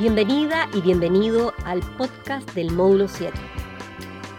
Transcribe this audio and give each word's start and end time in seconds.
Bienvenida 0.00 0.66
y 0.72 0.80
bienvenido 0.80 1.52
al 1.66 1.80
podcast 1.98 2.50
del 2.54 2.72
módulo 2.72 3.06
7, 3.06 3.34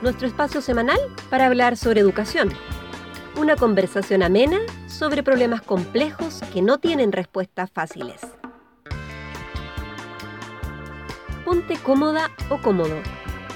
nuestro 0.01 0.27
espacio 0.27 0.59
semanal 0.59 0.97
para 1.29 1.45
hablar 1.45 1.77
sobre 1.77 2.01
educación. 2.01 2.49
Una 3.39 3.55
conversación 3.55 4.23
amena 4.23 4.57
sobre 4.87 5.21
problemas 5.21 5.61
complejos 5.61 6.41
que 6.51 6.63
no 6.63 6.79
tienen 6.79 7.11
respuestas 7.11 7.69
fáciles. 7.69 8.21
Ponte 11.45 11.77
cómoda 11.77 12.31
o 12.49 12.57
cómodo 12.57 12.95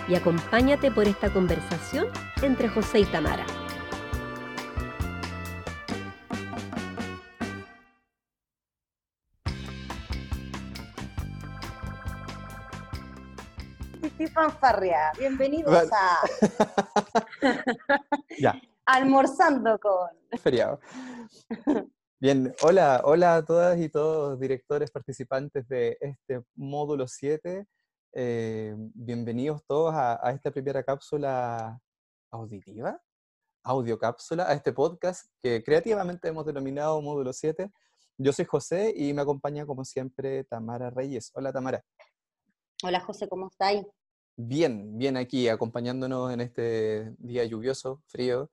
y 0.08 0.14
acompáñate 0.14 0.92
por 0.92 1.08
esta 1.08 1.34
conversación 1.34 2.06
entre 2.44 2.70
José 2.70 3.00
y 3.00 3.06
Tamara. 3.06 3.48
Fanfarria. 14.36 15.14
Bienvenidos 15.18 15.90
a 15.92 16.20
ya. 18.38 18.62
Almorzando 18.86 19.80
con. 19.80 20.10
Feriado. 20.40 20.80
Bien, 22.20 22.54
hola, 22.62 23.02
hola 23.06 23.38
a 23.38 23.46
todas 23.46 23.80
y 23.80 23.88
todos 23.88 24.38
directores 24.38 24.92
participantes 24.92 25.68
de 25.70 25.98
este 26.02 26.44
módulo 26.54 27.08
7. 27.08 27.66
Eh, 28.14 28.76
bienvenidos 28.78 29.64
todos 29.66 29.94
a, 29.96 30.20
esta 30.32 30.52
primera 30.52 30.84
cápsula 30.84 31.80
auditiva, 32.30 33.02
audio 33.64 33.98
cápsula, 33.98 34.50
a 34.50 34.54
este 34.54 34.74
podcast 34.74 35.32
que 35.42 35.64
creativamente 35.64 36.28
hemos 36.28 36.46
denominado 36.46 37.02
módulo 37.02 37.32
7. 37.32 37.72
Yo 38.18 38.34
soy 38.34 38.46
José 38.46 38.94
y 38.96 39.14
me 39.14 39.22
acompaña 39.22 39.66
como 39.66 39.86
siempre 39.86 40.44
Tamara 40.44 40.90
Reyes. 40.90 41.32
Hola 41.34 41.54
Tamara. 41.54 41.84
Hola 42.84 43.00
José, 43.00 43.30
¿cómo 43.30 43.48
estáis? 43.48 43.86
Bien, 44.36 44.98
bien 44.98 45.18
aquí, 45.18 45.48
acompañándonos 45.48 46.32
en 46.32 46.42
este 46.42 47.14
día 47.18 47.46
lluvioso, 47.46 48.02
frío. 48.08 48.50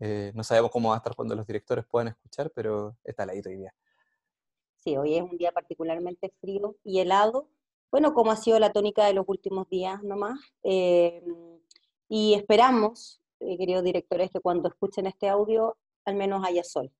Eh, 0.00 0.32
no 0.34 0.44
sabemos 0.44 0.70
cómo 0.70 0.90
va 0.90 0.96
a 0.96 0.98
estar 0.98 1.14
cuando 1.14 1.34
los 1.34 1.46
directores 1.46 1.84
puedan 1.84 2.08
escuchar, 2.08 2.50
pero 2.54 2.96
está 3.04 3.24
heladito 3.24 3.48
hoy 3.48 3.56
día. 3.56 3.74
Sí, 4.76 4.96
hoy 4.96 5.16
es 5.16 5.22
un 5.22 5.36
día 5.36 5.52
particularmente 5.52 6.32
frío 6.40 6.76
y 6.84 7.00
helado. 7.00 7.48
Bueno, 7.90 8.14
como 8.14 8.30
ha 8.30 8.36
sido 8.36 8.58
la 8.58 8.72
tónica 8.72 9.06
de 9.06 9.14
los 9.14 9.24
últimos 9.28 9.68
días 9.68 10.02
nomás. 10.02 10.38
Eh, 10.62 11.22
y 12.08 12.34
esperamos, 12.34 13.20
eh, 13.40 13.58
queridos 13.58 13.82
directores, 13.82 14.30
que 14.30 14.40
cuando 14.40 14.68
escuchen 14.68 15.06
este 15.06 15.28
audio 15.28 15.76
al 16.04 16.14
menos 16.14 16.44
haya 16.46 16.64
sol. 16.64 16.92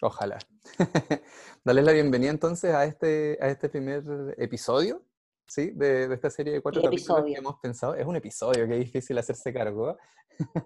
Ojalá. 0.00 0.38
Dale 1.64 1.82
la 1.82 1.92
bienvenida 1.92 2.30
entonces 2.30 2.72
a 2.74 2.84
este, 2.84 3.38
a 3.40 3.48
este 3.48 3.68
primer 3.68 4.02
episodio 4.38 5.04
¿sí? 5.46 5.70
De, 5.70 6.12
esta 6.12 6.30
serie 6.30 6.54
de 6.54 6.60
cuatro 6.60 6.82
capítulos 6.82 7.24
que 7.24 7.34
hemos 7.34 7.58
pensado. 7.60 7.94
Es 7.94 8.06
un 8.06 8.16
episodio 8.16 8.66
que 8.66 8.74
es 8.74 8.80
difícil 8.80 9.18
hacerse 9.18 9.52
cargo. 9.52 9.96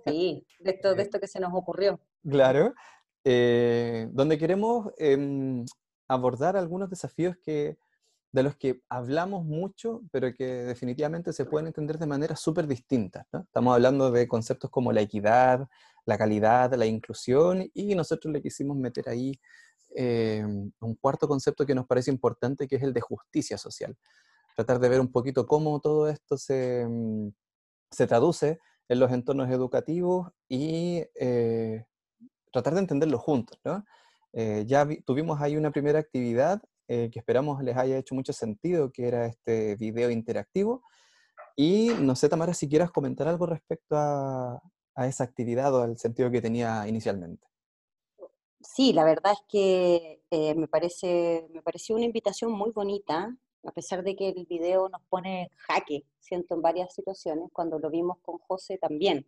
Sí, 0.07 0.47
de 0.61 0.71
esto, 0.73 0.95
de 0.95 1.03
eh, 1.03 1.05
esto 1.05 1.21
que 1.21 1.27
se 1.27 1.41
nos 1.41 1.53
ocurrió. 1.53 2.01
Claro. 2.29 2.75
Eh, 3.25 4.09
donde 4.13 4.39
queremos 4.39 4.93
em, 4.99 5.65
abordar 6.07 6.57
algunos 6.57 6.89
desafíos 6.89 7.37
que, 7.43 7.77
de 8.31 8.43
los 8.43 8.57
que 8.57 8.83
hablamos 8.89 9.45
mucho, 9.45 10.03
pero 10.13 10.33
que 10.33 10.47
definitivamente 10.47 11.33
se 11.33 11.45
pueden 11.45 11.67
entender 11.67 11.99
de 11.99 12.07
manera 12.07 12.37
súper 12.37 12.69
distintas. 12.69 13.27
Estamos 13.33 13.75
hablando 13.75 14.13
de 14.13 14.29
conceptos 14.29 14.71
como 14.71 14.93
la 14.93 15.01
equidad, 15.01 15.67
la 16.05 16.17
calidad, 16.17 16.73
la 16.75 16.87
inclusión, 16.87 17.69
y 17.75 17.97
nosotros 17.97 18.33
le 18.33 18.41
quisimos 18.41 18.77
meter 18.77 19.09
ahí 19.09 19.33
em, 19.97 20.71
un 20.81 20.95
cuarto 20.95 21.27
concepto 21.27 21.67
que 21.67 21.75
nos 21.75 21.87
parece 21.87 22.13
importante, 22.13 22.69
que 22.69 22.77
es 22.77 22.83
el 22.83 22.93
de 22.93 23.01
justicia 23.01 23.59
social 23.59 23.97
tratar 24.57 24.81
de 24.81 24.89
ver 24.89 25.01
un 25.01 25.13
poquito 25.13 25.47
cómo 25.47 25.81
todo 25.81 26.09
esto 26.09 26.39
se, 26.39 26.87
mm, 26.89 27.29
se 27.91 28.07
traduce 28.07 28.59
en 28.89 29.01
los 29.01 29.13
entornos 29.13 29.51
educativos 29.51 30.29
y 30.49 31.05
eh, 31.21 31.85
tratar 32.53 32.75
de 32.75 32.81
entenderlo 32.81 33.19
juntos. 33.19 33.61
¿no? 33.65 33.85
Eh, 34.33 34.65
ya 34.67 34.89
tuvimos 35.05 35.41
ahí 35.41 35.57
una 35.57 35.71
primera 35.71 35.99
actividad 35.99 36.63
eh, 36.89 37.11
que 37.13 37.19
esperamos 37.19 37.63
les 37.63 37.77
haya 37.77 37.99
hecho 37.99 38.15
mucho 38.15 38.33
sentido, 38.33 38.91
que 38.93 39.09
era 39.09 39.27
este 39.27 39.77
video 39.77 40.11
interactivo. 40.11 40.83
Y 41.55 41.91
no 42.01 42.17
sé, 42.17 42.29
Tamara, 42.29 42.55
si 42.55 42.69
quieras 42.69 42.91
comentar 42.91 43.29
algo 43.29 43.47
respecto 43.47 43.97
a, 43.97 44.61
a 44.95 45.07
esa 45.07 45.25
actividad 45.25 45.75
o 45.75 45.83
al 45.83 45.99
sentido 45.99 46.31
que 46.31 46.41
tenía 46.41 46.87
inicialmente. 46.87 47.47
Sí, 48.61 48.93
la 48.93 49.05
verdad 49.05 49.33
es 49.33 49.41
que 49.49 50.55
me, 50.57 50.69
parece, 50.69 51.47
me 51.51 51.63
pareció 51.63 51.95
una 51.97 52.05
invitación 52.05 52.53
muy 52.53 52.73
bonita 52.73 53.37
a 53.67 53.73
pesar 53.73 54.03
de 54.03 54.15
que 54.17 54.29
el 54.29 54.47
video 54.47 54.89
nos 54.89 55.03
pone 55.09 55.43
en 55.43 55.49
jaque, 55.57 56.05
siento 56.21 56.55
en 56.55 56.63
varias 56.63 56.95
situaciones, 56.95 57.51
cuando 57.53 57.79
lo 57.79 57.91
vimos 57.91 58.19
con 58.23 58.39
José 58.39 58.79
también. 58.79 59.27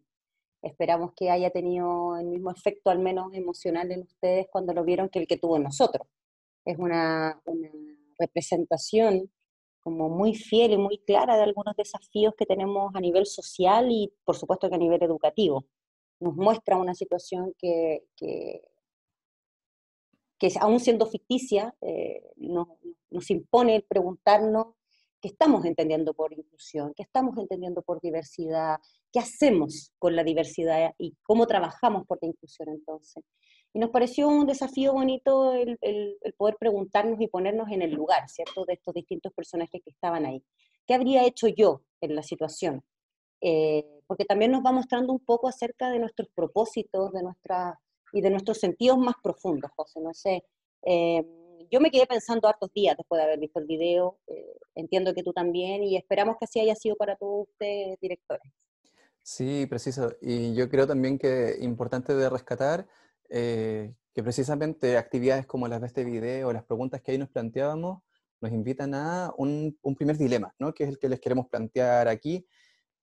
Esperamos 0.63 1.13
que 1.15 1.31
haya 1.31 1.51
tenido 1.51 2.17
el 2.17 2.27
mismo 2.27 2.51
efecto, 2.51 2.91
al 2.91 2.99
menos 2.99 3.33
emocional, 3.35 3.91
en 3.93 4.03
ustedes 4.03 4.47
cuando 4.51 4.73
lo 4.73 4.85
vieron 4.85 5.09
que 5.09 5.19
el 5.21 5.27
que 5.27 5.37
tuvo 5.37 5.57
en 5.57 5.65
nosotros. 5.65 6.07
Es 6.65 6.79
una, 6.79 7.41
representación 8.19 9.31
como 9.81 10.09
muy 10.09 10.35
fiel 10.35 10.73
y 10.73 10.77
muy 10.77 10.99
clara 10.99 11.37
de 11.37 11.45
algunos 11.45 11.77
desafíos 11.77 12.35
que 12.37 12.47
tenemos 12.47 12.93
a 12.95 13.01
nivel 13.01 13.27
social 13.27 13.91
y 13.91 14.13
por 14.25 14.37
supuesto 14.37 14.69
que 14.69 14.75
a 14.75 14.79
nivel 14.79 15.03
educativo. 15.03 15.67
Nos 16.21 16.35
muestra 16.35 16.77
una 16.77 16.95
situación 16.95 17.55
que 17.59 18.03
que 20.39 20.53
aún 20.61 20.81
siendo 20.81 21.07
ficticia, 21.07 21.75
eh, 21.81 22.23
nos, 22.37 22.69
impone 23.31 23.77
el 23.77 23.83
preguntarnos 23.83 24.75
qué 25.21 25.29
estamos 25.29 25.65
entendiendo 25.65 26.15
por 26.15 26.33
inclusión, 26.33 26.93
qué 26.97 27.03
estamos 27.03 27.37
entendiendo 27.39 27.83
por 27.83 28.01
diversidad, 28.01 28.79
qué 29.13 29.19
hacemos 29.19 29.93
con 29.99 30.15
la 30.15 30.23
diversidad 30.23 30.95
y 30.97 31.17
cómo 31.23 31.47
trabajamos 31.47 32.07
por 32.07 32.19
la 32.23 32.29
inclusión 32.29 32.69
entonces. 32.69 33.25
Y 33.73 33.81
nos 33.81 33.91
pareció 33.91 34.29
un 34.29 34.47
desafío 34.47 34.93
bonito 34.93 35.53
el, 35.53 35.79
poder 36.37 36.57
preguntarnos 36.59 37.21
y 37.21 37.27
ponernos 37.27 37.69
en 37.71 37.83
el 37.83 37.91
lugar, 37.93 38.29
¿cierto?, 38.29 38.65
de 38.65 38.75
estos 38.75 38.95
distintos 38.95 39.33
personajes 39.33 39.83
que 39.85 39.91
estaban 39.91 40.25
ahí. 40.25 40.43
¿Qué 40.87 40.95
habría 40.95 41.27
hecho 41.27 41.49
yo 41.49 41.83
en 42.01 42.15
la 42.15 42.23
situación? 42.23 42.85
Eh, 43.41 43.85
porque 44.07 44.25
también 44.25 44.53
nos 44.53 44.65
va 44.65 44.73
mostrando 44.73 45.13
un 45.13 45.21
poco 45.21 45.49
acerca 45.49 45.91
de 45.91 45.99
nuestros 45.99 46.29
propósitos, 46.35 47.13
de 47.13 47.23
nuestras 47.23 47.75
y 48.13 48.21
de 48.21 48.31
nuestros 48.31 48.59
sentidos 48.59 48.99
más 48.99 49.15
profundos, 49.23 49.71
José. 49.77 50.01
No 50.01 50.15
sé, 50.15 50.45
eh, 50.83 51.25
yo 51.71 51.81
me 51.81 51.91
quedé 51.91 52.07
pensando 52.07 52.49
hartos 52.49 52.73
días 52.73 52.97
después 52.97 53.19
de 53.19 53.25
haber 53.25 53.39
visto 53.39 53.59
el 53.59 53.67
video, 53.67 54.19
eh, 54.27 54.57
entiendo 54.75 55.15
que 55.15 55.23
tú 55.23 55.33
también, 55.33 55.83
y 55.83 55.97
esperamos 55.97 56.37
que 56.39 56.45
así 56.45 56.61
haya 56.61 56.75
sido 56.75 56.97
para 56.97 57.17
todos 57.17 57.49
ustedes, 57.49 57.99
directores. 58.01 58.53
Sí, 59.23 59.67
preciso. 59.67 60.13
Y 60.23 60.55
yo 60.55 60.71
creo 60.71 60.87
también 60.87 61.19
que 61.19 61.57
importante 61.61 62.15
de 62.15 62.31
rescatar 62.31 62.87
eh, 63.29 63.95
que 64.15 64.23
precisamente 64.23 64.97
actividades 64.97 65.47
como 65.47 65.69
las 65.69 65.81
de 65.81 65.89
este 65.89 66.05
video, 66.05 66.53
las 66.53 66.65
preguntas 66.65 67.03
que 67.03 67.13
ahí 67.13 67.19
nos 67.19 67.29
planteábamos, 67.29 68.03
nos 68.41 68.53
invitan 68.53 68.95
a 68.95 69.33
un, 69.37 69.77
un 69.83 69.95
primer 69.97 70.17
dilema, 70.17 70.55
¿no? 70.59 70.73
que 70.73 70.85
es 70.85 70.91
el 70.91 70.99
que 70.99 71.09
les 71.09 71.21
queremos 71.21 71.49
plantear 71.49 72.09
aquí, 72.09 72.47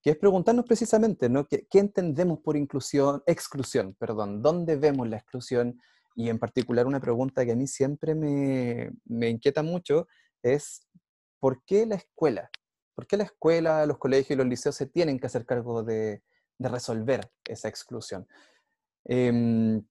que 0.05 0.11
es 0.11 0.17
preguntarnos 0.17 0.66
precisamente, 0.66 1.29
¿no? 1.29 1.47
¿Qué, 1.47 1.66
entendemos 1.73 2.38
por 2.41 2.55
inclusión, 2.55 3.23
exclusión, 3.25 3.95
perdón? 3.95 4.43
¿Dónde 4.43 4.75
vemos 4.75 5.09
la 5.09 5.17
exclusión? 5.17 5.81
Y 6.13 6.29
en 6.29 6.38
particular 6.38 6.85
una 6.85 6.99
pregunta 6.99 7.43
que 7.43 7.53
a 7.53 7.55
mí 7.55 7.66
siempre 7.66 8.13
me, 8.13 8.91
inquieta 9.27 9.63
mucho 9.63 10.07
es, 10.43 10.85
¿por 11.39 11.63
qué 11.66 11.88
la 11.88 11.95
escuela? 11.95 12.51
¿Por 12.93 13.07
qué 13.07 13.17
la 13.17 13.23
escuela, 13.23 13.83
los 13.88 13.97
colegios 13.97 14.29
y 14.29 14.35
los 14.35 14.45
liceos 14.45 14.75
se 14.75 14.85
tienen 14.85 15.19
que 15.19 15.25
hacer 15.25 15.43
cargo 15.43 15.81
de, 15.81 16.22
resolver 16.59 17.27
esa 17.43 17.67
exclusión? 17.67 18.27
Em, 19.05 19.83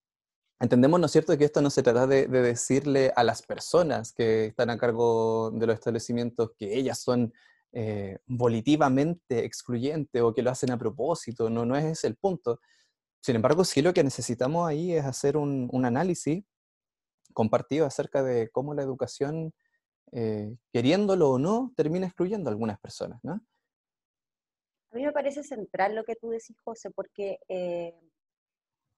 entendemos, 0.60 1.00
¿no 1.00 1.06
es 1.06 1.12
cierto?, 1.12 1.36
que 1.36 1.44
esto 1.44 1.60
no 1.60 1.70
se 1.70 1.82
trata 1.82 2.06
de, 2.06 2.28
de, 2.28 2.40
decirle 2.40 3.12
a 3.16 3.24
las 3.24 3.42
personas 3.42 4.12
que 4.12 4.46
están 4.46 4.70
a 4.70 4.78
cargo 4.78 5.50
de 5.50 5.66
los 5.66 5.74
establecimientos 5.74 6.52
que 6.56 6.78
ellas 6.78 7.00
son 7.00 7.34
eh, 7.76 8.18
volitivamente 8.26 9.44
excluyente 9.44 10.20
o 10.20 10.32
que 10.32 10.42
lo 10.42 10.50
hacen 10.50 10.70
a 10.70 10.78
propósito, 10.78 11.50
no, 11.50 11.66
no 11.66 11.74
es 11.74 12.04
el 12.04 12.14
punto. 12.14 12.60
Sin 13.20 13.34
embargo, 13.34 13.64
sí 13.64 13.82
lo 13.82 13.92
que 13.92 14.04
necesitamos 14.04 14.68
ahí 14.68 14.92
es 14.92 15.04
hacer 15.04 15.36
un, 15.36 15.68
análisis 15.84 16.44
compartido 17.32 17.84
acerca 17.84 18.22
de 18.22 18.48
cómo 18.50 18.74
la 18.74 18.82
educación, 18.82 19.52
eh, 20.12 20.54
queriéndolo 20.72 21.30
o 21.30 21.38
no, 21.40 21.72
termina 21.76 22.06
excluyendo 22.06 22.48
a 22.48 22.52
algunas 22.52 22.78
personas, 22.78 23.18
¿no? 23.24 23.40
A 24.92 24.96
mí 24.96 25.02
me 25.02 25.10
parece 25.10 25.42
central 25.42 25.96
lo 25.96 26.04
que 26.04 26.14
tú 26.14 26.30
decís, 26.30 26.56
José, 26.62 26.90
porque 26.92 27.40
eh, 27.48 27.98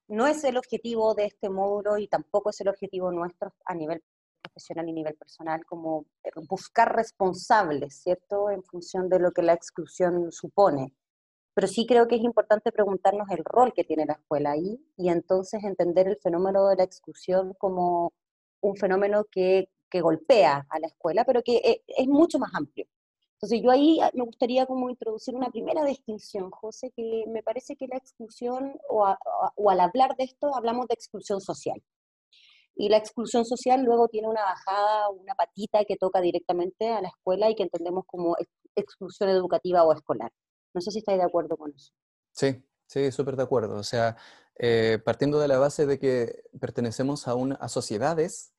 no 0.07 0.27
es 0.27 0.43
el 0.43 0.55
objetivo 0.55 1.15
de 1.15 1.25
este 1.25 1.49
módulo 1.49 1.97
y 1.97 2.07
tampoco 2.07 2.51
es 2.51 2.61
el 2.61 2.67
objetivo 2.67 3.11
nuestro 3.11 3.55
a 3.65 3.73
nivel 3.73 4.03
profesional 4.47 4.87
y 4.89 4.93
nivel 4.93 5.15
personal, 5.15 5.65
como 5.65 6.05
eh, 6.23 6.29
buscar 6.49 6.95
responsables, 6.95 8.01
¿cierto?, 8.01 8.49
en 8.49 8.63
función 8.63 9.09
de 9.09 9.19
lo 9.19 9.31
que 9.31 9.41
la 9.41 9.53
exclusión 9.53 10.31
supone. 10.31 10.93
Pero 11.53 11.67
sí 11.67 11.85
creo 11.87 12.07
que 12.07 12.15
es 12.15 12.23
importante 12.23 12.71
preguntarnos 12.71 13.29
el 13.31 13.43
rol 13.43 13.73
que 13.73 13.83
tiene 13.83 14.05
la 14.05 14.13
escuela 14.13 14.51
ahí 14.51 14.79
y 14.95 15.09
entonces 15.09 15.63
entender 15.63 16.07
el 16.07 16.17
fenómeno 16.17 16.67
de 16.67 16.75
la 16.75 16.83
exclusión 16.83 17.53
como 17.57 18.13
un 18.61 18.75
fenómeno 18.75 19.25
que, 19.31 19.69
que 19.89 20.01
golpea 20.01 20.67
a 20.69 20.79
la 20.79 20.87
escuela, 20.87 21.25
pero 21.25 21.41
que 21.43 21.57
eh, 21.57 21.83
es 21.87 22.07
mucho 22.07 22.39
más 22.39 22.53
amplio. 22.53 22.85
Entonces 23.37 23.61
yo 23.61 23.71
ahí 23.71 23.99
ah, 24.01 24.11
me 24.13 24.23
gustaría 24.23 24.65
como 24.65 24.89
introducir 24.89 25.35
una 25.35 25.49
primera 25.51 25.83
distinción, 25.85 26.49
José, 26.51 26.91
que 26.95 27.25
me 27.27 27.43
parece 27.43 27.75
que 27.75 27.87
la 27.87 27.97
exclusión, 27.97 28.79
o, 28.89 29.07
o 29.55 29.69
al 29.69 29.79
hablar 29.79 30.15
de 30.17 30.23
esto, 30.23 30.55
hablamos 30.55 30.87
de 30.87 30.95
exclusión 30.95 31.39
social. 31.39 31.81
Y 32.77 32.89
la 32.89 32.97
exclusión 32.97 33.45
social 33.45 33.83
luego 33.83 34.07
tiene 34.07 34.27
una 34.27 34.43
bajada, 34.43 35.09
una 35.09 35.33
patita 35.35 35.83
que 35.85 35.97
toca 35.97 36.21
directamente 36.21 36.89
a 36.89 37.01
la 37.01 37.07
escuela 37.07 37.49
y 37.49 37.55
que 37.55 37.63
entendemos 37.63 38.05
como 38.05 38.35
exclusión 38.75 39.29
educativa 39.29 39.83
o 39.83 39.93
escolar. 39.93 40.31
No 40.73 40.81
sé 40.81 40.91
si 40.91 40.99
estáis 40.99 41.17
de 41.17 41.25
acuerdo 41.25 41.57
con 41.57 41.73
eso. 41.73 41.91
Sí, 42.31 42.63
sí, 42.85 43.11
súper 43.11 43.35
de 43.35 43.43
acuerdo. 43.43 43.75
O 43.75 43.83
sea, 43.83 44.15
eh, 44.59 44.99
partiendo 45.03 45.39
de 45.39 45.47
la 45.47 45.57
base 45.57 45.85
de 45.85 45.97
que 45.97 46.43
pertenecemos 46.59 47.27
a, 47.27 47.35
una, 47.35 47.55
a 47.55 47.67
sociedades 47.67 48.53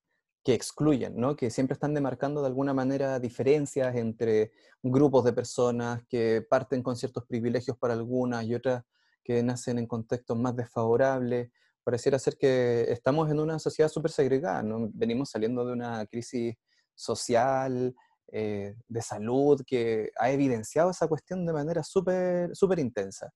que 0.44 0.54
excluyen, 0.54 1.16
¿no? 1.16 1.36
que 1.36 1.50
siempre 1.50 1.74
están 1.74 1.94
demarcando 1.94 2.40
de 2.40 2.46
alguna 2.46 2.72
manera 2.72 3.20
diferencias 3.20 3.94
entre 3.96 4.52
grupos 4.82 5.24
de 5.24 5.32
personas 5.32 6.02
que 6.08 6.42
parten 6.48 6.82
con 6.82 6.96
ciertos 6.96 7.24
privilegios 7.26 7.76
para 7.76 7.94
algunas 7.94 8.44
y 8.44 8.54
otras 8.54 8.84
que 9.22 9.42
nacen 9.42 9.78
en 9.78 9.86
contextos 9.86 10.38
más 10.38 10.56
desfavorables. 10.56 11.50
Pareciera 11.88 12.18
ser 12.18 12.36
que 12.36 12.82
estamos 12.92 13.30
en 13.30 13.40
una 13.40 13.58
sociedad 13.58 13.88
súper 13.88 14.10
segregada, 14.10 14.62
¿no? 14.62 14.90
venimos 14.92 15.30
saliendo 15.30 15.64
de 15.64 15.72
una 15.72 16.04
crisis 16.04 16.54
social, 16.94 17.94
eh, 18.30 18.74
de 18.86 19.00
salud, 19.00 19.62
que 19.66 20.10
ha 20.18 20.30
evidenciado 20.30 20.90
esa 20.90 21.08
cuestión 21.08 21.46
de 21.46 21.54
manera 21.54 21.82
súper 21.82 22.54
súper 22.54 22.78
intensa. 22.80 23.32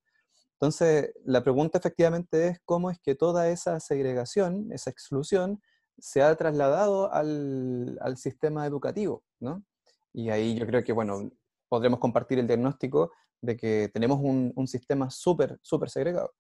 Entonces, 0.60 1.14
la 1.25 1.43
pregunta 1.43 1.78
efectivamente 1.78 2.49
es 2.49 2.60
cómo 2.66 2.90
es 2.90 3.00
que 3.00 3.14
toda 3.14 3.49
esa 3.49 3.81
segregación, 3.81 4.70
esa 4.70 4.90
exclusión, 4.90 5.62
se 5.98 6.20
ha 6.20 6.37
trasladado 6.37 7.10
al, 7.10 7.98
al 8.02 8.19
sistema 8.19 8.66
educativo, 8.66 9.25
¿no? 9.40 9.64
Y 10.12 10.28
ahí 10.28 10.58
yo 10.58 10.66
creo 10.66 10.84
que, 10.84 10.93
bueno, 10.93 11.31
podremos 11.70 12.00
compartir 12.00 12.38
el 12.38 12.46
diagnóstico 12.46 13.12
de 13.40 13.56
que 13.56 13.90
tenemos 13.94 14.20
un, 14.20 14.52
un 14.55 14.69
sistema 14.69 15.08
súper, 15.08 15.58
súper 15.62 15.88
segregado. 15.88 16.34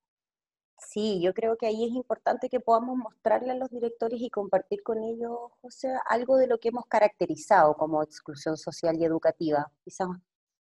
Sí, 0.88 1.20
yo 1.22 1.32
creo 1.32 1.56
que 1.56 1.66
ahí 1.66 1.84
es 1.84 1.92
importante 1.92 2.48
que 2.48 2.60
podamos 2.60 2.96
mostrarle 2.96 3.52
a 3.52 3.54
los 3.54 3.70
directores 3.70 4.20
y 4.20 4.30
compartir 4.30 4.82
con 4.82 5.02
ellos, 5.02 5.38
José, 5.60 5.94
algo 6.06 6.36
de 6.36 6.46
lo 6.46 6.58
que 6.58 6.68
hemos 6.68 6.86
caracterizado 6.86 7.74
como 7.76 8.02
exclusión 8.02 8.56
social 8.56 8.96
y 8.98 9.04
educativa. 9.04 9.70
Quizás 9.84 10.08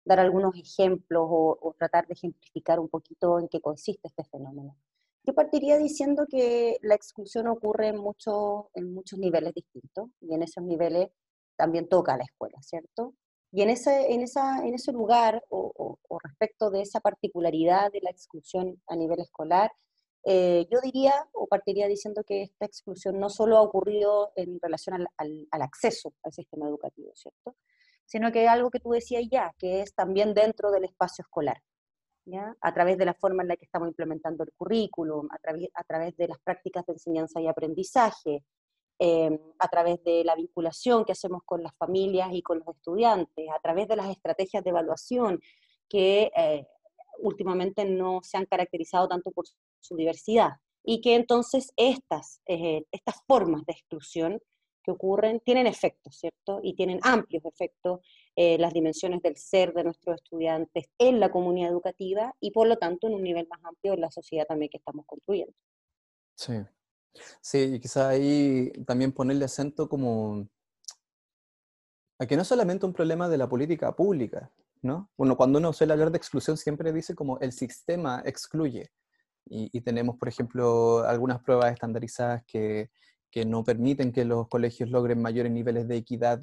dar 0.04 0.20
algunos 0.20 0.56
ejemplos 0.56 1.26
o, 1.28 1.58
o 1.60 1.74
tratar 1.74 2.06
de 2.06 2.14
ejemplificar 2.14 2.80
un 2.80 2.88
poquito 2.88 3.38
en 3.38 3.48
qué 3.48 3.60
consiste 3.60 4.08
este 4.08 4.24
fenómeno. 4.24 4.76
Yo 5.24 5.34
partiría 5.34 5.76
diciendo 5.78 6.26
que 6.28 6.78
la 6.82 6.94
exclusión 6.94 7.46
ocurre 7.46 7.88
en, 7.88 7.98
muchos 7.98 8.64
en 8.74 8.92
muchos 8.92 9.18
niveles 9.18 9.54
distintos 9.54 10.08
y 10.20 10.34
en 10.34 10.42
esos 10.42 10.64
niveles 10.64 11.10
también 11.56 11.88
toca 11.88 12.16
la 12.16 12.24
escuela, 12.24 12.60
¿cierto? 12.62 13.14
Y 13.52 13.62
en 13.62 13.70
ese, 13.70 14.12
en 14.12 14.22
esa, 14.22 14.66
en 14.66 14.74
ese 14.74 14.92
lugar 14.92 15.44
o, 15.48 15.98
o, 16.08 16.18
respecto 16.24 16.70
de 16.70 16.80
esa 16.80 17.00
particularidad 17.00 17.92
de 17.92 18.00
la 18.00 18.10
exclusión 18.10 18.82
a 18.88 18.96
nivel 18.96 19.20
escolar, 19.20 19.70
eh, 20.24 20.66
yo 20.70 20.80
diría 20.80 21.28
o 21.32 21.46
partiría 21.46 21.88
diciendo 21.88 22.22
que 22.24 22.42
esta 22.42 22.66
exclusión 22.66 23.18
no 23.18 23.28
solo 23.28 23.56
ha 23.56 23.62
ocurrido 23.62 24.32
en 24.36 24.58
relación 24.60 24.94
al, 24.94 25.08
al, 25.16 25.48
al 25.50 25.62
acceso 25.62 26.14
al 26.22 26.32
sistema 26.32 26.68
educativo, 26.68 27.10
¿cierto? 27.14 27.56
Sino 28.04 28.30
que 28.32 28.48
algo 28.48 28.70
que 28.70 28.80
tú 28.80 28.90
decías 28.90 29.24
ya, 29.30 29.54
que 29.58 29.80
es 29.80 29.94
también 29.94 30.34
dentro 30.34 30.70
del 30.70 30.84
espacio 30.84 31.22
escolar 31.22 31.62
a 32.60 32.72
través 32.72 32.98
de 32.98 33.04
la 33.04 33.14
forma 33.14 33.42
en 33.42 33.48
la 33.48 33.56
que 33.56 33.64
estamos 33.64 33.88
implementando 33.88 34.44
el 34.44 34.52
currículum, 34.52 35.28
a, 35.30 35.38
a 35.74 35.84
través 35.84 36.16
de 36.16 36.28
las 36.28 36.38
prácticas 36.38 36.86
de 36.86 36.92
enseñanza 36.94 37.40
y 37.40 37.48
aprendizaje, 37.48 38.44
em, 38.98 39.38
a 39.58 39.68
través 39.68 40.02
de 40.04 40.22
la 40.24 40.36
vinculación 40.36 41.04
que 41.04 41.12
hacemos 41.12 41.42
con 41.44 41.62
las 41.62 41.74
familias 41.76 42.28
y 42.32 42.42
con 42.42 42.58
los 42.60 42.68
estudiantes, 42.76 43.48
a 43.50 43.58
través 43.60 43.88
de 43.88 43.96
las 43.96 44.08
estrategias 44.10 44.62
de 44.62 44.70
evaluación 44.70 45.40
que 45.88 46.30
eh, 46.36 46.66
últimamente 47.18 47.84
no 47.84 48.20
se 48.22 48.36
han 48.36 48.46
caracterizado 48.46 49.08
tanto 49.08 49.32
por 49.32 49.46
su 49.82 49.96
diversidad 49.96 50.52
y 50.84 51.00
que 51.00 51.14
entonces 51.14 51.72
estas, 51.76 52.40
eh, 52.46 52.84
estas 52.90 53.16
formas 53.26 53.64
de 53.66 53.72
exclusión 53.72 54.40
que 54.82 54.90
ocurren 54.90 55.40
tienen 55.40 55.66
efectos, 55.66 56.16
¿cierto? 56.16 56.60
Y 56.62 56.74
tienen 56.74 56.98
amplios 57.02 57.44
efectos 57.44 58.00
eh, 58.34 58.58
las 58.58 58.72
dimensiones 58.72 59.22
del 59.22 59.36
ser 59.36 59.72
de 59.74 59.84
nuestros 59.84 60.16
estudiantes 60.16 60.86
en 60.98 61.20
la 61.20 61.30
comunidad 61.30 61.70
educativa 61.70 62.34
y 62.40 62.50
por 62.50 62.66
lo 62.66 62.76
tanto 62.76 63.06
en 63.06 63.14
un 63.14 63.22
nivel 63.22 63.46
más 63.48 63.60
amplio 63.64 63.94
en 63.94 64.00
la 64.00 64.10
sociedad 64.10 64.46
también 64.46 64.70
que 64.70 64.78
estamos 64.78 65.06
construyendo. 65.06 65.54
Sí, 66.34 66.54
sí, 67.40 67.74
y 67.74 67.80
quizá 67.80 68.08
ahí 68.08 68.72
también 68.86 69.12
ponerle 69.12 69.44
acento 69.44 69.88
como 69.88 70.48
a 72.18 72.26
que 72.26 72.36
no 72.36 72.42
es 72.42 72.48
solamente 72.48 72.86
un 72.86 72.92
problema 72.92 73.28
de 73.28 73.38
la 73.38 73.48
política 73.48 73.94
pública, 73.94 74.52
¿no? 74.80 75.10
Bueno, 75.16 75.36
cuando 75.36 75.58
uno 75.58 75.72
suele 75.72 75.92
hablar 75.92 76.10
de 76.10 76.18
exclusión 76.18 76.56
siempre 76.56 76.92
dice 76.92 77.14
como 77.14 77.38
el 77.40 77.52
sistema 77.52 78.22
excluye. 78.24 78.90
Y, 79.46 79.80
tenemos, 79.82 80.16
por 80.16 80.28
ejemplo, 80.28 81.04
algunas 81.04 81.40
pruebas 81.42 81.72
estandarizadas 81.72 82.42
que 82.46 82.90
que 83.32 83.46
no 83.46 83.64
permiten 83.64 84.12
que 84.12 84.26
los 84.26 84.46
colegios 84.46 84.90
logren 84.90 85.20
mayores 85.20 85.50
niveles 85.50 85.88
de 85.88 85.96
equidad 85.96 86.38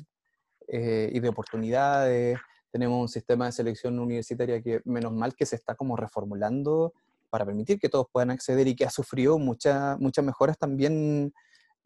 eh, 0.68 1.10
y 1.14 1.20
de 1.20 1.30
oportunidades. 1.30 2.38
Tenemos 2.72 3.00
un 3.00 3.08
sistema 3.08 3.46
de 3.46 3.52
selección 3.52 4.00
universitaria 4.00 4.60
que, 4.60 4.82
menos 4.86 5.14
mal, 5.14 5.36
que 5.36 5.46
se 5.46 5.56
está 5.56 5.76
como 5.76 5.96
reformulando 5.96 6.94
para 7.30 7.46
permitir 7.46 7.80
que 7.80 7.90
todos 7.90 8.08
puedan 8.12 8.32
acceder 8.32 8.68
y 8.68 8.76
que 8.76 8.86
ha 8.86 8.90
sufrido 8.90 9.38
muchas 9.38 10.00
muchas 10.00 10.26
mejoras 10.26 10.58
también 10.58 11.32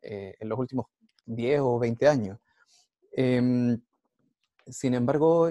eh, 0.02 0.36
en 0.40 0.48
los 0.48 0.58
últimos 0.58 0.86
10 1.26 1.60
o 1.60 1.80
20 1.80 2.08
años. 2.08 2.40
Em, 3.12 3.78
sin 4.66 4.94
embargo, 4.94 5.50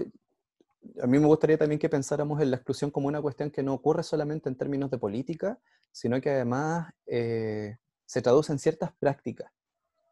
a 1.02 1.06
mí 1.06 1.19
me 1.19 1.26
gustaría 1.26 1.58
también 1.58 1.79
que 1.79 1.88
pensáramos 1.88 2.40
en 2.40 2.50
la 2.50 2.56
exclusión 2.56 2.90
como 2.90 3.08
una 3.08 3.23
cuestión 3.23 3.50
que 3.50 3.62
no 3.62 3.75
ocurre 3.75 4.02
solamente 4.02 4.49
en 4.49 4.56
términos 4.56 4.90
de 4.90 4.99
política, 4.99 5.58
sino 5.90 6.20
que 6.20 6.31
además 6.31 6.93
eh, 7.06 7.76
se 8.05 8.23
traduce 8.23 8.52
en 8.52 8.58
ciertas 8.58 8.93
prácticas. 8.99 9.50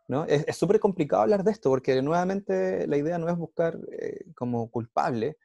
¿no? 0.08 0.24
Es 0.24 0.56
súper 0.56 0.80
complicado 0.80 1.22
hablar 1.22 1.44
de 1.44 1.52
esto 1.52 1.70
porque 1.70 2.02
nuevamente 2.02 2.86
la 2.88 2.96
idea 2.96 3.16
no 3.18 3.28
es 3.28 3.36
buscar 3.36 3.78
eh, 3.92 4.24
como 4.34 4.68
culpable, 4.70 5.36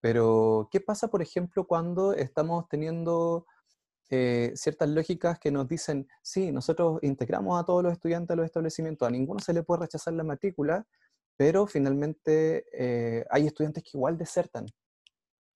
pero 0.00 0.68
¿qué 0.70 0.80
pasa, 0.80 1.08
por 1.08 1.22
ejemplo, 1.22 1.66
cuando 1.66 2.12
estamos 2.12 2.68
teniendo 2.68 3.46
eh, 4.10 4.52
ciertas 4.54 4.90
lógicas 4.90 5.38
que 5.38 5.50
nos 5.50 5.66
dicen, 5.66 6.06
sí, 6.20 6.52
nosotros 6.52 6.98
integramos 7.02 7.58
a 7.58 7.64
todos 7.64 7.82
los 7.82 7.92
estudiantes 7.92 8.34
a 8.34 8.36
los 8.36 8.44
establecimientos, 8.44 9.08
a 9.08 9.10
ninguno 9.10 9.40
se 9.40 9.54
le 9.54 9.62
puede 9.62 9.82
rechazar 9.82 10.12
la 10.12 10.24
matrícula, 10.24 10.86
pero 11.42 11.66
finalmente 11.66 12.66
eh, 12.72 13.26
hay 13.28 13.48
estudiantes 13.48 13.82
que 13.82 13.98
igual 13.98 14.16
desertan, 14.16 14.64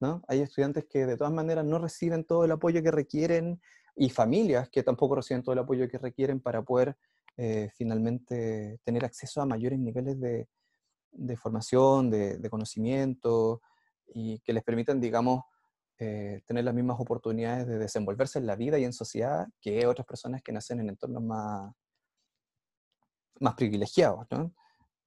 ¿no? 0.00 0.20
Hay 0.26 0.40
estudiantes 0.40 0.86
que 0.86 1.06
de 1.06 1.16
todas 1.16 1.32
maneras 1.32 1.64
no 1.64 1.78
reciben 1.78 2.24
todo 2.24 2.44
el 2.44 2.50
apoyo 2.50 2.82
que 2.82 2.90
requieren 2.90 3.62
y 3.94 4.10
familias 4.10 4.68
que 4.68 4.82
tampoco 4.82 5.14
reciben 5.14 5.44
todo 5.44 5.52
el 5.52 5.60
apoyo 5.60 5.88
que 5.88 5.98
requieren 5.98 6.40
para 6.40 6.60
poder 6.62 6.96
eh, 7.36 7.70
finalmente 7.72 8.80
tener 8.82 9.04
acceso 9.04 9.40
a 9.40 9.46
mayores 9.46 9.78
niveles 9.78 10.18
de, 10.18 10.48
de 11.12 11.36
formación, 11.36 12.10
de, 12.10 12.38
de, 12.38 12.50
conocimiento 12.50 13.62
y 14.08 14.40
que 14.40 14.54
les 14.54 14.64
permitan, 14.64 15.00
digamos, 15.00 15.44
eh, 16.00 16.42
tener 16.46 16.64
las 16.64 16.74
mismas 16.74 16.98
oportunidades 16.98 17.68
de 17.68 17.78
desenvolverse 17.78 18.40
en 18.40 18.48
la 18.48 18.56
vida 18.56 18.76
y 18.80 18.84
en 18.84 18.92
sociedad 18.92 19.46
que 19.60 19.86
otras 19.86 20.04
personas 20.04 20.42
que 20.42 20.50
nacen 20.50 20.80
en 20.80 20.88
entornos 20.88 21.22
más, 21.22 21.72
más 23.38 23.54
privilegiados. 23.54 24.26
¿no? 24.32 24.52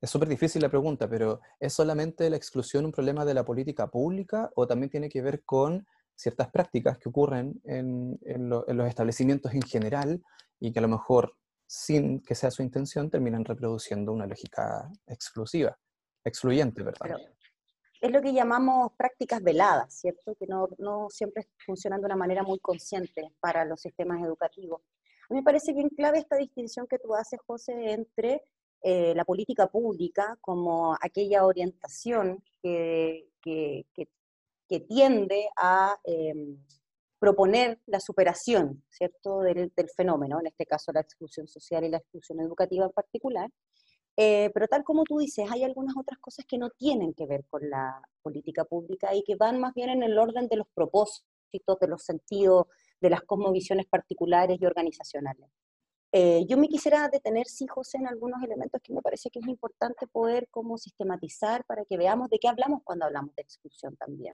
Es 0.02 0.10
súper 0.10 0.30
difícil 0.30 0.62
la 0.62 0.70
pregunta, 0.70 1.10
pero 1.10 1.42
¿es 1.60 1.74
solamente 1.74 2.30
la 2.30 2.38
exclusión 2.38 2.86
un 2.86 2.92
problema 2.92 3.26
de 3.26 3.34
la 3.34 3.44
política 3.44 3.88
pública 3.88 4.50
o 4.56 4.66
también 4.66 4.90
tiene 4.90 5.10
que 5.10 5.22
ver 5.22 5.44
con 5.44 5.86
ciertas 6.16 6.50
prácticas 6.50 6.98
que 6.98 7.10
ocurren 7.10 7.60
en, 7.66 8.18
en, 8.24 8.50
lo, 8.50 8.68
en, 8.68 8.78
los 8.78 8.88
establecimientos 8.88 9.54
en 9.54 9.62
general 9.62 10.22
y 10.60 10.72
que 10.72 10.80
a 10.80 10.82
lo 10.82 10.88
mejor, 10.88 11.36
sin 11.66 12.22
que 12.22 12.36
sea 12.36 12.52
su 12.52 12.62
intención, 12.62 13.10
terminan 13.10 13.44
reproduciendo 13.44 14.14
una 14.14 14.26
lógica 14.26 14.90
exclusiva, 15.06 15.78
excluyente, 16.24 16.84
¿verdad? 16.84 17.18
Es 18.02 18.12
lo 18.12 18.22
que 18.22 18.32
llamamos 18.32 18.94
prácticas 18.98 19.44
veladas, 19.44 19.94
¿cierto? 19.94 20.34
Que 20.36 20.48
no, 20.48 20.70
no 20.78 21.08
siempre 21.10 21.50
funcionan 21.66 22.00
de 22.00 22.06
una 22.06 22.16
manera 22.16 22.44
muy 22.44 22.60
consciente 22.60 23.34
para 23.42 23.66
los 23.66 23.82
sistemas 23.82 24.22
educativos. 24.24 24.82
A 25.30 25.34
mí 25.34 25.40
me 25.40 25.44
parece 25.44 25.74
bien 25.74 25.90
clave 25.90 26.20
esta 26.20 26.38
distinción 26.38 26.88
que 26.88 27.00
tú 27.00 27.14
haces, 27.14 27.40
José, 27.46 27.92
entre 27.92 28.42
eh, 28.82 29.14
la 29.16 29.26
política 29.26 29.68
pública 29.68 30.38
como 30.42 30.96
aquella 31.02 31.46
orientación 31.46 32.44
que, 32.62 33.28
que, 33.42 33.76
tiende 34.88 35.50
a 35.58 35.98
eh, 36.04 36.34
proponer 37.20 37.80
la 37.88 38.00
superación, 38.00 38.84
¿cierto?, 38.90 39.40
del, 39.40 39.74
del, 39.76 39.90
fenómeno, 39.90 40.40
en 40.40 40.48
este 40.48 40.66
caso 40.66 40.92
la 40.92 41.02
exclusión 41.02 41.48
social 41.48 41.84
y 41.84 41.90
la 41.90 41.98
exclusión 41.98 42.40
educativa 42.40 42.86
en 42.86 42.92
particular. 42.92 43.50
Eh, 44.22 44.52
pero 44.54 44.68
tal 44.68 44.84
como 44.84 45.06
tú 45.06 45.18
dices, 45.20 45.50
hay 45.50 45.64
algunas 45.64 45.96
otras 45.98 46.20
cosas 46.20 46.46
que 46.46 46.58
no 46.58 46.70
tienen 46.72 47.14
que 47.14 47.26
ver 47.26 47.46
con 47.50 47.70
la 47.70 48.02
política 48.22 48.66
pública 48.66 49.16
y 49.16 49.24
que 49.24 49.36
van 49.36 49.60
más 49.60 49.74
bien 49.74 49.90
en 49.90 50.04
el 50.04 50.18
orden 50.20 50.50
de 50.50 50.58
los 50.58 50.68
propósitos, 50.74 51.80
de 51.80 51.88
los 51.88 52.04
sentidos, 52.04 52.68
de 53.00 53.10
las 53.10 53.22
cosmovisiones 53.22 53.86
particulares 53.88 54.58
y 54.60 54.66
organizacionales. 54.66 55.50
Eh, 56.12 56.46
yo 56.48 56.58
me 56.58 56.68
quisiera 56.68 57.08
detener, 57.08 57.48
sí, 57.48 57.68
José, 57.68 58.00
en 58.00 58.08
algunos 58.08 58.42
elementos 58.42 58.82
que 58.82 58.94
me 58.94 59.02
parece 59.02 59.30
que 59.30 59.40
es 59.40 59.48
importante 59.48 60.08
poder 60.08 60.48
como 60.50 60.78
sistematizar 60.78 61.64
para 61.66 61.86
que 61.86 61.98
veamos 61.98 62.30
de 62.30 62.40
qué 62.40 62.48
hablamos 62.48 62.82
cuando 62.84 63.06
hablamos 63.06 63.36
de 63.36 63.44
exclusión 63.44 63.96
también. 63.96 64.34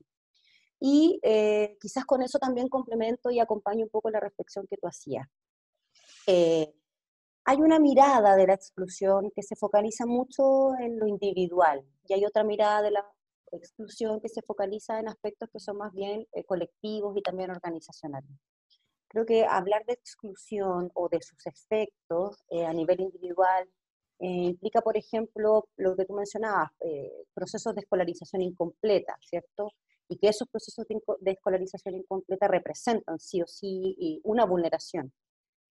Y 0.79 1.19
eh, 1.23 1.77
quizás 1.81 2.05
con 2.05 2.21
eso 2.21 2.39
también 2.39 2.69
complemento 2.69 3.29
y 3.29 3.39
acompaño 3.39 3.83
un 3.83 3.89
poco 3.89 4.09
la 4.09 4.21
reflexión 4.21 4.65
que 4.67 4.77
tú 4.77 4.87
hacías. 4.87 5.27
Eh, 6.27 6.73
hay 7.43 7.57
una 7.57 7.79
mirada 7.79 8.35
de 8.35 8.47
la 8.47 8.53
exclusión 8.53 9.31
que 9.35 9.43
se 9.43 9.55
focaliza 9.55 10.05
mucho 10.05 10.75
en 10.79 10.97
lo 10.97 11.07
individual 11.07 11.85
y 12.07 12.13
hay 12.13 12.25
otra 12.25 12.43
mirada 12.43 12.81
de 12.81 12.91
la 12.91 13.05
exclusión 13.51 14.19
que 14.21 14.29
se 14.29 14.41
focaliza 14.41 14.99
en 14.99 15.07
aspectos 15.07 15.49
que 15.51 15.59
son 15.59 15.77
más 15.77 15.93
bien 15.93 16.27
colectivos 16.47 17.15
y 17.17 17.21
también 17.21 17.51
organizacionales. 17.51 18.31
Creo 19.15 19.25
que 19.25 19.45
hablar 19.45 19.85
de 19.85 19.93
exclusión 19.93 20.91
o 20.93 21.07
de 21.07 21.21
sus 21.21 21.47
efectos 21.47 22.43
eh, 22.49 22.65
a 22.65 22.73
nivel 22.73 22.99
individual 22.99 23.65
eh, 24.19 24.27
implica, 24.27 24.81
por 24.81 24.97
ejemplo, 24.97 25.69
lo 25.77 25.95
que 25.95 26.03
tú 26.03 26.15
mencionabas, 26.15 26.69
eh, 26.81 27.23
procesos 27.33 27.73
de 27.73 27.79
escolarización 27.79 28.41
incompleta, 28.41 29.17
¿cierto? 29.21 29.71
Y 30.09 30.17
que 30.17 30.27
esos 30.27 30.49
procesos 30.49 30.85
de, 31.21 31.31
escolarización 31.31 31.95
incompleta 31.95 32.49
representan 32.49 33.17
sí 33.17 33.41
o 33.41 33.47
sí 33.47 34.19
una 34.25 34.43
vulneración 34.43 35.13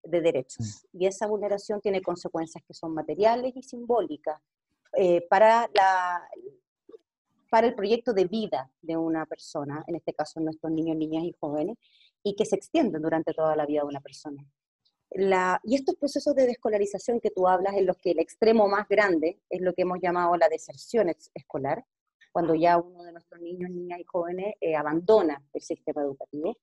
de 0.02 0.22
derechos. 0.22 0.86
Y 0.94 1.04
esa 1.04 1.26
vulneración 1.26 1.82
tiene 1.82 2.00
consecuencias 2.00 2.64
que 2.66 2.72
son 2.72 2.94
materiales 2.94 3.52
y 3.54 3.62
simbólicas 3.62 4.40
para, 5.28 5.68
la, 5.74 6.26
para 7.50 7.66
el 7.66 7.74
proyecto 7.74 8.14
de 8.14 8.24
vida 8.24 8.70
de 8.80 8.96
una 8.96 9.26
persona, 9.26 9.84
en 9.86 9.96
este 9.96 10.14
caso 10.14 10.40
nuestros 10.40 10.72
niños, 10.72 10.96
niñas 10.96 11.24
y 11.24 11.34
jóvenes, 11.38 11.76
y 12.24 12.34
que 12.34 12.44
se 12.44 12.56
extienden 12.56 13.02
durante 13.02 13.32
toda 13.32 13.54
la 13.54 13.66
vida 13.66 13.82
de 13.82 13.86
una 13.86 14.00
persona. 14.00 14.44
La, 15.10 15.60
y 15.62 15.76
estos 15.76 15.94
procesos 15.94 16.34
de 16.34 16.46
descolarización 16.46 17.20
que 17.20 17.30
tú 17.30 17.46
hablas, 17.46 17.74
en 17.76 17.86
los 17.86 17.98
que 17.98 18.10
el 18.10 18.18
extremo 18.18 18.66
más 18.66 18.88
grande 18.88 19.38
es 19.48 19.60
lo 19.60 19.72
que 19.74 19.82
hemos 19.82 20.00
llamado 20.00 20.36
la 20.36 20.48
deserción 20.48 21.08
escolar, 21.34 21.84
cuando 22.32 22.56
ya 22.56 22.78
uno 22.78 23.04
de 23.04 23.12
nuestros 23.12 23.40
niños, 23.40 23.70
niñas 23.70 24.00
y 24.00 24.04
jóvenes 24.04 24.54
eh, 24.60 24.74
abandona 24.74 25.40
el 25.52 25.60
sistema 25.60 26.02
educativo, 26.02 26.56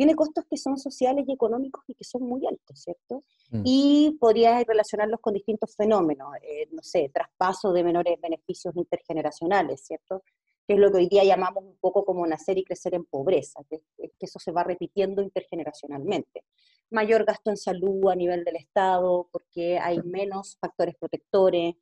tiene 0.00 0.14
costos 0.14 0.46
que 0.48 0.56
son 0.56 0.78
sociales 0.78 1.26
y 1.28 1.32
económicos 1.32 1.84
y 1.86 1.94
que 1.94 2.04
son 2.04 2.22
muy 2.22 2.46
altos, 2.46 2.80
¿cierto? 2.80 3.22
Mm. 3.50 3.62
Y 3.66 4.16
podrías 4.18 4.64
relacionarlos 4.64 5.20
con 5.20 5.34
distintos 5.34 5.76
fenómenos, 5.76 6.28
eh, 6.40 6.68
no 6.72 6.82
sé, 6.82 7.10
traspaso 7.12 7.70
de 7.74 7.84
menores 7.84 8.18
beneficios 8.18 8.74
intergeneracionales, 8.76 9.82
¿cierto? 9.84 10.22
Que 10.70 10.74
es 10.74 10.80
lo 10.80 10.92
que 10.92 10.98
hoy 10.98 11.08
día 11.08 11.24
llamamos 11.24 11.64
un 11.64 11.76
poco 11.80 12.04
como 12.04 12.24
nacer 12.28 12.56
y 12.56 12.62
crecer 12.62 12.94
en 12.94 13.04
pobreza, 13.04 13.60
que, 13.68 13.80
que 13.98 14.12
eso 14.20 14.38
se 14.38 14.52
va 14.52 14.62
repitiendo 14.62 15.20
intergeneracionalmente. 15.20 16.44
Mayor 16.90 17.24
gasto 17.24 17.50
en 17.50 17.56
salud 17.56 18.08
a 18.08 18.14
nivel 18.14 18.44
del 18.44 18.54
Estado, 18.54 19.28
porque 19.32 19.80
hay 19.80 20.00
menos 20.04 20.58
factores 20.60 20.94
protectores, 20.94 21.74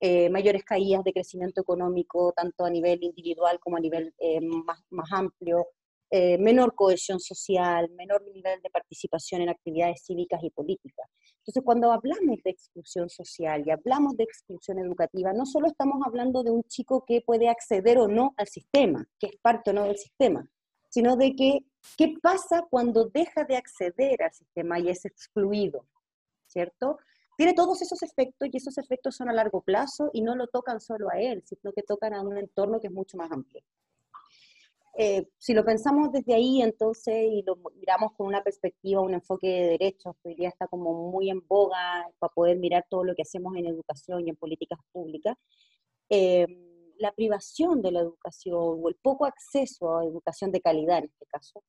eh, 0.00 0.30
mayores 0.30 0.64
caídas 0.64 1.04
de 1.04 1.12
crecimiento 1.12 1.60
económico, 1.60 2.32
tanto 2.34 2.64
a 2.64 2.70
nivel 2.70 3.04
individual 3.04 3.60
como 3.60 3.76
a 3.76 3.80
nivel 3.80 4.14
eh, 4.18 4.40
más, 4.40 4.80
más, 4.88 5.12
amplio, 5.12 5.66
eh, 6.12 6.38
menor 6.38 6.74
cohesión 6.74 7.20
social, 7.20 7.88
menor 7.90 8.22
nivel 8.22 8.60
de 8.62 8.70
participación 8.70 9.42
en 9.42 9.48
actividades 9.48 10.02
cívicas 10.04 10.42
y 10.42 10.50
políticas. 10.50 11.08
Entonces, 11.38 11.62
cuando 11.64 11.92
hablamos 11.92 12.42
de 12.42 12.50
exclusión 12.50 13.08
social 13.08 13.62
y 13.64 13.70
hablamos 13.70 14.16
de 14.16 14.24
exclusión 14.24 14.80
educativa, 14.80 15.32
no 15.32 15.46
solo 15.46 15.68
estamos 15.68 16.02
hablando 16.04 16.42
de 16.42 16.50
un 16.50 16.64
chico 16.64 17.04
que 17.06 17.20
puede 17.20 17.48
acceder 17.48 17.98
o 17.98 18.08
no 18.08 18.34
al 18.36 18.48
sistema, 18.48 19.06
que 19.20 19.28
es 19.28 19.36
parte 19.40 19.70
o 19.70 19.72
no 19.72 19.84
del 19.84 19.98
sistema, 19.98 20.44
sino 20.88 21.16
de 21.16 21.36
que, 21.36 21.60
qué 21.96 22.14
pasa 22.20 22.66
cuando 22.68 23.04
deja 23.04 23.44
de 23.44 23.56
acceder 23.56 24.22
al 24.22 24.32
sistema 24.32 24.80
y 24.80 24.88
es 24.88 25.04
excluido, 25.04 25.86
¿cierto? 26.48 26.98
Tiene 27.36 27.54
todos 27.54 27.80
esos 27.82 28.02
efectos 28.02 28.48
y 28.52 28.56
esos 28.56 28.76
efectos 28.76 29.16
son 29.16 29.30
a 29.30 29.32
largo 29.32 29.62
plazo 29.62 30.10
y 30.12 30.22
no 30.22 30.34
lo 30.34 30.48
tocan 30.48 30.80
solo 30.80 31.08
a 31.08 31.20
él, 31.20 31.42
sino 31.46 31.72
que 31.72 31.82
tocan 31.82 32.14
a 32.14 32.20
un 32.20 32.36
entorno 32.36 32.80
que 32.80 32.88
es 32.88 32.92
mucho 32.92 33.16
más 33.16 33.30
amplio. 33.30 33.62
Eh, 34.94 35.28
si 35.38 35.54
lo 35.54 35.64
pensamos 35.64 36.10
desde 36.12 36.34
ahí, 36.34 36.62
entonces, 36.62 37.14
y 37.30 37.42
lo 37.42 37.56
miramos 37.76 38.12
con 38.16 38.26
una 38.26 38.42
perspectiva, 38.42 39.00
un 39.00 39.14
enfoque 39.14 39.46
de 39.48 39.68
derechos, 39.68 40.14
que 40.22 40.30
hoy 40.30 40.34
día 40.34 40.48
está 40.48 40.66
como 40.66 41.10
muy 41.10 41.30
en 41.30 41.46
boga 41.46 42.08
para 42.18 42.32
poder 42.32 42.58
mirar 42.58 42.84
todo 42.88 43.04
lo 43.04 43.14
que 43.14 43.22
hacemos 43.22 43.56
en 43.56 43.66
educación 43.66 44.26
y 44.26 44.30
en 44.30 44.36
políticas 44.36 44.78
públicas, 44.92 45.36
eh, 46.10 46.46
la 46.98 47.12
privación 47.12 47.80
de 47.82 47.92
la 47.92 48.00
educación 48.00 48.56
o 48.56 48.88
el 48.88 48.96
poco 48.96 49.24
acceso 49.26 49.96
a 49.96 50.04
educación 50.04 50.52
de 50.52 50.60
calidad 50.60 50.98
en 50.98 51.04
este 51.04 51.26
caso, 51.26 51.62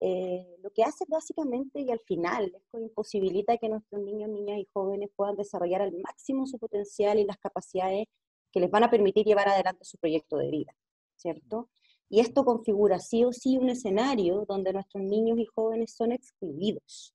eh, 0.00 0.46
lo 0.62 0.70
que 0.70 0.82
hace 0.82 1.06
básicamente 1.08 1.80
y 1.80 1.90
al 1.90 2.00
final 2.00 2.52
es 2.54 2.62
que 2.70 2.80
imposibilita 2.80 3.56
que 3.56 3.70
nuestros 3.70 4.02
niños, 4.02 4.28
niñas 4.28 4.58
y 4.58 4.68
jóvenes 4.72 5.08
puedan 5.16 5.36
desarrollar 5.36 5.80
al 5.82 5.92
máximo 5.92 6.46
su 6.46 6.58
potencial 6.58 7.18
y 7.18 7.24
las 7.24 7.38
capacidades 7.38 8.06
que 8.52 8.60
les 8.60 8.70
van 8.70 8.84
a 8.84 8.90
permitir 8.90 9.24
llevar 9.24 9.48
adelante 9.48 9.84
su 9.84 9.96
proyecto 9.96 10.36
de 10.36 10.50
vida, 10.50 10.76
¿cierto? 11.16 11.70
Y 12.08 12.20
esto 12.20 12.44
configura 12.44 12.98
sí 12.98 13.24
o 13.24 13.32
sí 13.32 13.58
un 13.58 13.68
escenario 13.68 14.44
donde 14.46 14.72
nuestros 14.72 15.02
niños 15.02 15.38
y 15.38 15.46
jóvenes 15.46 15.94
son 15.94 16.12
excluidos. 16.12 17.14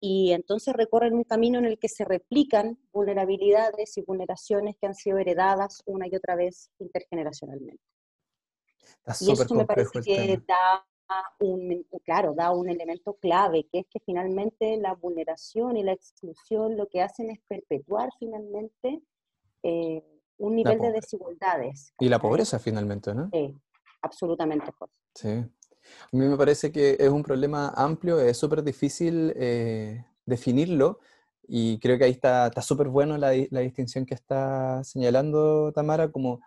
Y 0.00 0.32
entonces 0.32 0.74
recorren 0.74 1.14
un 1.14 1.24
camino 1.24 1.58
en 1.58 1.64
el 1.64 1.78
que 1.78 1.88
se 1.88 2.04
replican 2.04 2.78
vulnerabilidades 2.92 3.96
y 3.96 4.02
vulneraciones 4.02 4.76
que 4.76 4.86
han 4.86 4.94
sido 4.94 5.18
heredadas 5.18 5.82
una 5.86 6.06
y 6.06 6.14
otra 6.14 6.36
vez 6.36 6.70
intergeneracionalmente. 6.78 7.82
y 9.20 9.32
eso 9.32 9.54
me 9.54 9.64
parece 9.64 10.00
que 10.02 10.42
da 10.46 10.86
un, 11.40 11.86
claro, 12.04 12.34
da 12.34 12.50
un 12.52 12.68
elemento 12.68 13.14
clave, 13.14 13.66
que 13.70 13.80
es 13.80 13.86
que 13.88 14.00
finalmente 14.00 14.76
la 14.76 14.94
vulneración 14.94 15.76
y 15.76 15.82
la 15.82 15.92
exclusión 15.92 16.76
lo 16.76 16.86
que 16.86 17.02
hacen 17.02 17.30
es 17.30 17.40
perpetuar 17.48 18.10
finalmente 18.18 19.02
eh, 19.62 20.02
un 20.38 20.56
nivel 20.56 20.78
de 20.80 20.92
desigualdades. 20.92 21.94
Y 21.98 22.08
la 22.08 22.18
pobreza 22.18 22.58
finalmente, 22.58 23.14
¿no? 23.14 23.30
Sí, 23.32 23.54
absolutamente, 24.04 24.70
Sí. 25.14 25.28
A 25.28 26.16
mí 26.16 26.26
me 26.26 26.36
parece 26.36 26.72
que 26.72 26.96
es 26.98 27.10
un 27.10 27.22
problema 27.22 27.68
amplio, 27.76 28.18
es 28.20 28.38
súper 28.38 28.62
difícil 28.62 29.34
eh, 29.36 30.04
definirlo 30.24 31.00
y 31.46 31.78
creo 31.78 31.98
que 31.98 32.04
ahí 32.04 32.12
está 32.12 32.50
súper 32.62 32.88
bueno 32.88 33.18
la, 33.18 33.32
la, 33.50 33.60
distinción 33.60 34.06
que 34.06 34.14
está 34.14 34.82
señalando 34.82 35.72
Tamara, 35.72 36.10
como 36.10 36.40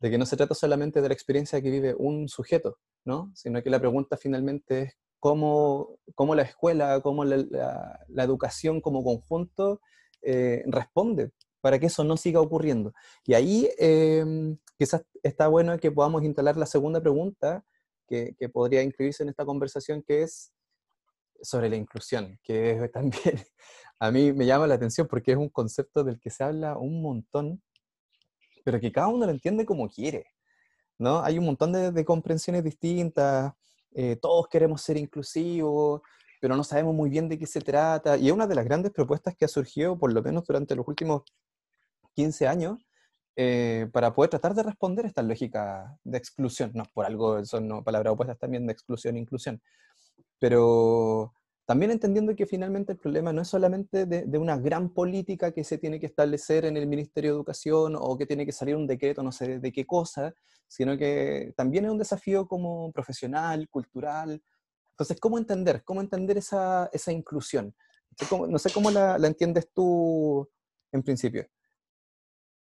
de 0.00 0.10
que 0.10 0.18
no 0.18 0.26
se 0.26 0.36
trata 0.36 0.54
solamente 0.54 1.02
de 1.02 1.08
la 1.08 1.14
experiencia 1.14 1.60
que 1.60 1.70
vive 1.70 1.94
un 1.98 2.28
sujeto, 2.28 2.78
¿no? 3.04 3.32
sino 3.34 3.62
que 3.62 3.70
la 3.70 3.80
pregunta 3.80 4.16
finalmente 4.16 4.82
es 4.82 4.94
cómo, 5.18 5.98
cómo 6.14 6.34
la 6.34 6.42
escuela, 6.42 7.00
cómo 7.00 7.24
la, 7.24 7.44
la, 8.08 8.24
educación 8.24 8.80
como 8.80 9.04
conjunto 9.04 9.80
eh, 10.22 10.62
responde 10.66 11.32
para 11.60 11.78
que 11.78 11.86
eso 11.86 12.04
no 12.04 12.16
siga 12.16 12.40
ocurriendo. 12.40 12.92
Y 13.26 13.34
ahí 13.34 13.68
em, 13.78 14.56
quizás 14.78 15.02
está 15.22 15.48
bueno 15.48 15.78
que 15.78 15.90
podamos 15.90 16.22
instalar 16.24 16.56
la 16.56 16.66
segunda 16.66 17.00
pregunta 17.00 17.64
que, 18.06 18.48
podría 18.52 18.82
incluirse 18.82 19.22
en 19.22 19.28
esta 19.28 19.44
conversación, 19.44 20.02
que 20.02 20.22
es 20.22 20.52
sobre 21.42 21.68
la 21.70 21.76
inclusión, 21.76 22.38
que 22.42 22.90
también 22.92 23.40
a 24.00 24.10
mí 24.10 24.32
me 24.32 24.46
llama 24.46 24.66
la 24.66 24.74
atención 24.74 25.06
porque 25.06 25.32
es 25.32 25.38
un 25.38 25.48
concepto 25.48 26.02
del 26.02 26.18
que 26.18 26.30
se 26.30 26.42
habla 26.42 26.76
un 26.76 27.02
montón, 27.02 27.62
pero 28.64 28.80
que 28.80 28.90
cada 28.90 29.08
uno 29.08 29.26
lo 29.26 29.32
entiende 29.32 29.64
como 29.64 29.88
quiere. 29.88 30.26
¿no? 30.98 31.22
Hay 31.22 31.38
un 31.38 31.46
montón 31.46 31.72
de, 31.72 32.04
comprensiones 32.04 32.64
distintas, 32.64 33.54
eh, 33.92 34.16
todos 34.16 34.48
queremos 34.48 34.82
ser 34.82 34.96
inclusivos, 34.96 36.02
pero 36.40 36.56
no 36.56 36.64
sabemos 36.64 36.94
muy 36.94 37.10
bien 37.10 37.28
de 37.28 37.38
qué 37.38 37.46
se 37.46 37.60
trata. 37.60 38.16
Y 38.16 38.28
es 38.28 38.32
una 38.32 38.46
de 38.46 38.54
las 38.54 38.64
grandes 38.64 38.92
propuestas 38.92 39.36
que 39.36 39.44
ha 39.44 39.48
surgido, 39.48 39.98
por 39.98 40.12
lo 40.12 40.22
menos 40.22 40.46
durante 40.46 40.74
los 40.74 40.86
últimos 40.88 41.22
15 42.14 42.48
años, 42.48 42.86
eh, 43.36 43.88
para 43.92 44.12
poder 44.14 44.30
tratar 44.30 44.54
de 44.54 44.62
responder 44.62 45.06
esta 45.06 45.22
lógica 45.22 45.96
de 46.04 46.18
exclusión. 46.18 46.72
No, 46.74 46.84
por 46.92 47.06
algo 47.06 47.44
son 47.44 47.68
no, 47.68 47.82
palabras 47.82 48.12
opuestas 48.12 48.38
también 48.38 48.66
de 48.66 48.72
exclusión 48.72 49.16
e 49.16 49.20
inclusión. 49.20 49.62
Pero 50.38 51.32
también 51.64 51.92
entendiendo 51.92 52.34
que 52.34 52.46
finalmente 52.46 52.92
el 52.92 52.98
problema 52.98 53.32
no 53.32 53.42
es 53.42 53.48
solamente 53.48 54.04
de, 54.04 54.38
una 54.38 54.58
gran 54.58 54.92
política 54.92 55.52
que 55.52 55.64
se 55.64 55.78
tiene 55.78 56.00
que 56.00 56.06
establecer 56.06 56.64
en 56.64 56.76
el 56.76 56.86
Ministerio 56.86 57.30
de 57.30 57.36
Educación 57.36 57.94
o 57.96 58.18
que 58.18 58.26
tiene 58.26 58.44
que 58.44 58.52
salir 58.52 58.74
un 58.74 58.86
decreto 58.86 59.22
no 59.22 59.32
sé 59.32 59.60
de 59.60 59.72
qué 59.72 59.86
cosa, 59.86 60.34
sino 60.66 60.98
que 60.98 61.54
también 61.56 61.84
es 61.84 61.92
un 61.92 61.98
desafío 61.98 62.46
como 62.46 62.90
profesional, 62.92 63.68
cultural. 63.68 64.42
Entonces, 64.90 65.20
¿cómo 65.20 65.38
entender? 65.38 65.84
¿Cómo 65.84 66.00
entender 66.00 66.38
esa, 66.38 66.90
esa 66.92 67.12
inclusión? 67.12 67.74
No 68.48 68.58
sé 68.58 68.72
cómo, 68.72 68.90
la 68.90 69.26
entiendes 69.26 69.70
tú 69.72 70.46
en 70.92 71.02
principio. 71.02 71.46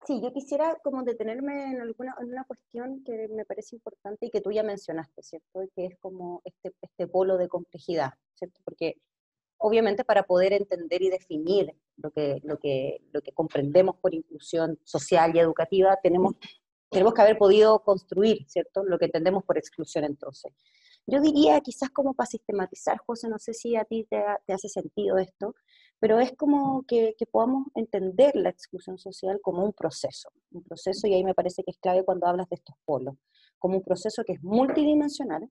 Sí, 0.07 0.21
yo 0.21 0.31
quisiera 0.31 0.77
como 0.85 1.03
detenerme 1.03 1.69
en 1.69 1.81
alguna 1.81 2.15
en 2.21 2.29
una 2.29 2.45
cuestión 2.45 3.03
que 3.03 3.27
me 3.27 3.43
parece 3.43 3.75
importante 3.75 4.27
y 4.27 4.29
que 4.29 4.39
tú 4.39 4.53
ya 4.53 4.63
mencionaste, 4.63 5.21
¿cierto? 5.21 5.59
Que 5.75 5.87
es 5.87 5.97
como 5.99 6.41
este, 6.45 6.73
este 6.81 7.07
polo 7.07 7.37
de 7.37 7.49
complejidad, 7.49 8.13
¿cierto? 8.33 8.61
Porque 8.63 9.01
obviamente 9.57 10.05
para 10.05 10.23
poder 10.23 10.53
entender 10.53 11.01
y 11.01 11.09
definir 11.09 11.75
lo 11.97 12.11
que, 12.11 12.39
lo 12.45 12.57
que, 12.57 13.01
lo 13.11 13.21
que 13.21 13.33
comprendemos 13.33 13.97
por 13.97 14.13
inclusión 14.13 14.79
social 14.85 15.35
y 15.35 15.39
educativa, 15.39 15.99
tenemos, 16.01 16.35
tenemos 16.89 17.13
que 17.13 17.21
haber 17.23 17.37
podido 17.37 17.83
construir, 17.83 18.47
¿cierto? 18.47 18.85
Lo 18.85 18.97
que 18.97 19.05
entendemos 19.05 19.43
por 19.43 19.57
exclusión 19.57 20.05
entonces. 20.05 20.53
Yo 21.05 21.19
diría, 21.19 21.59
quizás 21.59 21.89
como 21.89 22.13
para 22.13 22.27
sistematizar, 22.27 22.97
José, 22.99 23.27
no 23.27 23.39
sé 23.39 23.53
si 23.53 23.75
a 23.75 23.83
ti 23.83 24.07
te, 24.09 24.23
te 24.45 24.53
hace 24.53 24.69
sentido 24.69 25.17
esto, 25.17 25.53
pero 25.99 26.19
es 26.19 26.35
como 26.35 26.83
que, 26.87 27.15
podamos 27.31 27.67
entender 27.75 28.35
la 28.35 28.49
exclusión 28.49 28.97
social 28.97 29.39
como 29.41 29.63
un 29.63 29.73
proceso, 29.73 30.29
un 30.51 30.63
proceso, 30.63 31.07
y 31.07 31.13
ahí 31.13 31.23
me 31.23 31.33
parece 31.33 31.63
que 31.63 31.71
es 31.71 31.77
clave 31.77 32.03
cuando 32.05 32.27
hablas 32.27 32.47
de 32.49 32.55
estos 32.55 32.75
polos, 32.85 33.15
como 33.57 33.77
un 33.77 33.83
proceso 33.83 34.23
que 34.23 34.33
es 34.33 34.43
multidimensional, 34.43 35.49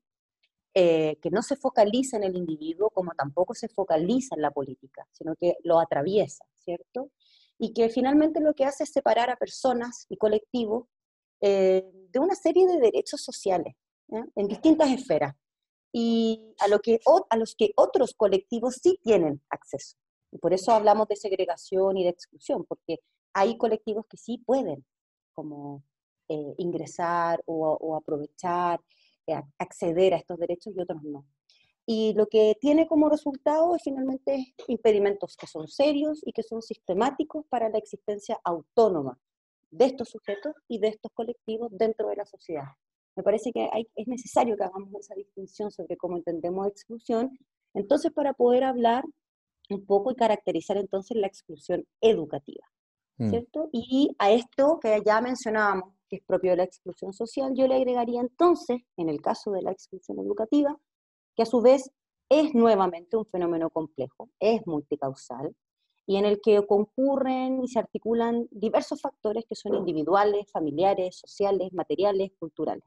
eh, 0.75 1.17
que 1.23 1.31
no 1.31 1.43
se 1.43 1.57
focaliza 1.57 2.19
en 2.19 2.25
el 2.25 2.37
individuo 2.37 2.91
como 2.91 3.13
tampoco 3.13 3.55
se 3.55 3.69
focaliza 3.69 4.37
en 4.37 4.43
la 4.43 4.51
política, 4.51 5.07
sino 5.11 5.35
que 5.35 5.57
lo 5.65 5.81
atraviesa, 5.81 6.45
¿cierto? 6.59 7.11
Y 7.59 7.73
que 7.73 7.89
finalmente 7.89 8.41
lo 8.41 8.53
que 8.53 8.67
hace 8.67 8.85
es 8.85 8.93
separar 8.93 9.31
a 9.31 9.37
personas 9.37 10.05
y 10.11 10.19
colectivos 10.19 10.87
eh, 11.41 11.83
de 12.11 12.19
una 12.19 12.35
serie 12.35 12.67
de 12.67 12.79
derechos 12.79 13.23
sociales 13.23 13.75
en 14.37 14.47
distintas 14.47 14.91
esferas 14.91 15.35
y 15.93 16.55
a, 16.61 16.69
lo 16.69 16.81
que, 16.81 17.01
a 17.31 17.37
los 17.37 17.55
que 17.57 17.73
otros 17.75 18.13
colectivos 18.15 18.79
sí 18.83 19.01
tienen 19.03 19.43
acceso. 19.49 19.97
Y 20.31 20.39
por 20.39 20.53
eso 20.53 20.73
hablamos 20.73 21.09
de 21.09 21.17
segregación 21.17 21.97
y 21.97 22.05
de 22.05 22.11
exclusión, 22.11 22.65
porque 22.65 22.99
hay 23.33 23.57
colectivos 23.59 24.07
que 24.07 24.17
sí 24.17 24.39
pueden 24.39 24.85
como 25.33 25.83
eh, 26.29 26.55
ingresar 26.59 27.43
o, 27.47 27.95
aprovechar, 27.97 28.81
eh, 29.27 29.41
acceder 29.59 30.15
a 30.15 30.17
estos 30.17 30.39
derechos 30.39 30.75
y 30.75 30.81
otros 30.81 31.03
no. 31.03 31.27
Y 31.87 32.15
lo 32.15 32.27
que 32.27 32.57
tiene 32.61 32.89
como 32.89 33.09
resultado 33.09 33.77
es 33.77 33.83
finalmente 33.83 34.55
impedimentos 34.67 35.37
que 35.37 35.47
son 35.47 35.69
serios 35.69 36.21
y 36.27 36.33
que 36.33 36.43
son 36.43 36.63
sistemáticos 36.63 37.47
para 37.49 37.69
la 37.69 37.79
existencia 37.79 38.41
autónoma 38.43 39.21
de 39.71 39.85
estos 39.85 40.09
sujetos 40.09 40.55
y 40.67 40.81
de 40.81 40.89
estos 40.89 41.13
colectivos 41.13 41.69
dentro 41.71 42.09
de 42.09 42.17
la 42.17 42.27
sociedad. 42.27 42.69
Me 43.15 43.23
parece 43.23 43.53
que 43.53 43.69
es 43.95 44.09
necesario 44.09 44.57
que 44.57 44.65
hagamos 44.65 44.93
esa 44.99 45.15
distinción 45.15 45.71
sobre 45.71 45.97
cómo 45.97 46.17
entendemos 46.17 46.67
exclusión, 46.67 47.39
entonces 47.73 48.13
para 48.13 48.33
poder 48.33 48.65
hablar 48.65 49.05
un 49.71 49.85
poco 49.85 50.11
y 50.11 50.15
caracterizar 50.15 50.77
entonces 50.77 51.17
la 51.17 51.27
exclusión 51.27 51.87
educativa, 52.01 52.65
mm. 53.19 53.31
¿cierto? 53.31 53.69
Y 53.73 54.15
a 54.19 54.31
esto 54.31 54.79
que 54.81 55.03
ya 55.05 55.21
mencionábamos, 55.21 55.95
que 56.09 56.17
es 56.17 56.23
propio 56.25 56.53
de 56.53 56.59
la 56.59 56.65
exclusión 56.65 57.13
social, 57.13 57.53
yo 57.55 57.67
le 57.67 57.77
agregaría 57.77 58.21
entonces, 58.21 58.83
en 58.97 59.09
el 59.09 59.21
caso 59.21 59.51
de 59.51 59.63
la 59.63 59.73
exclusión 59.73 60.19
educativa, 60.21 60.77
que 61.35 61.43
a 61.43 61.47
su 61.47 61.61
vez 61.61 61.91
es 62.29 62.55
nuevamente 62.55 63.17
un 63.17 63.27
fenómeno 63.27 63.71
complejo, 63.71 64.31
es 64.41 64.67
multicausal, 64.67 65.55
y 66.07 66.17
en 66.17 66.25
el 66.25 66.41
que 66.41 66.65
concurren 66.65 67.63
y 67.65 67.69
se 67.69 67.81
articulan 67.81 68.47
diversos 68.53 69.01
factores 69.01 69.45
que 69.45 69.57
son 69.57 69.75
individuales, 69.75 70.51
familiares, 70.53 71.17
sociales, 71.19 71.73
materiales, 71.73 72.31
culturales. 72.39 72.85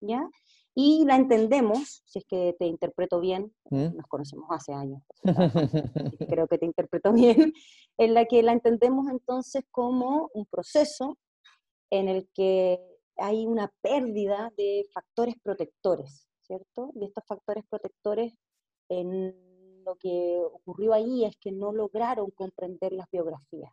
¿ya? 0.00 0.28
Y 0.74 1.04
la 1.04 1.16
entendemos, 1.16 2.02
si 2.06 2.20
es 2.20 2.24
que 2.26 2.54
te 2.58 2.66
interpreto 2.66 3.20
bien, 3.20 3.52
¿Mm? 3.70 3.96
nos 3.96 4.06
conocemos 4.06 4.46
hace 4.50 4.72
años, 4.72 5.02
creo 6.28 6.46
que 6.46 6.58
te 6.58 6.66
interpreto 6.66 7.12
bien, 7.12 7.52
en 7.98 8.14
la 8.14 8.24
que 8.26 8.42
la 8.42 8.52
entendemos 8.52 9.08
entonces 9.10 9.64
como 9.70 10.30
un 10.32 10.46
proceso 10.46 11.18
en 11.90 12.08
el 12.08 12.28
que 12.32 12.80
hay 13.16 13.46
una 13.46 13.72
pérdida 13.82 14.52
de 14.56 14.86
factores 14.94 15.34
protectores, 15.42 16.28
¿cierto? 16.40 16.92
Y 16.94 17.04
estos 17.04 17.24
factores 17.26 17.64
protectores, 17.68 18.32
en 18.88 19.34
lo 19.84 19.96
que 19.96 20.40
ocurrió 20.52 20.92
ahí 20.92 21.24
es 21.24 21.36
que 21.36 21.52
no 21.52 21.72
lograron 21.72 22.30
comprender 22.30 22.92
las 22.92 23.10
biografías 23.10 23.72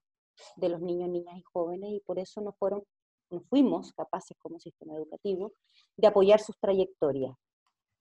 de 0.56 0.70
los 0.70 0.82
niños, 0.82 1.10
niñas 1.10 1.38
y 1.38 1.42
jóvenes 1.42 1.92
y 1.92 2.00
por 2.02 2.20
eso 2.20 2.42
no 2.42 2.54
fueron 2.54 2.84
no 3.30 3.42
fuimos 3.42 3.94
capaces 3.94 4.38
como 4.38 4.60
sistema 4.60 4.96
educativo 4.96 5.54
de 5.96 6.08
apoyar 6.08 6.40
sus 6.40 6.58
trayectorias, 6.60 7.36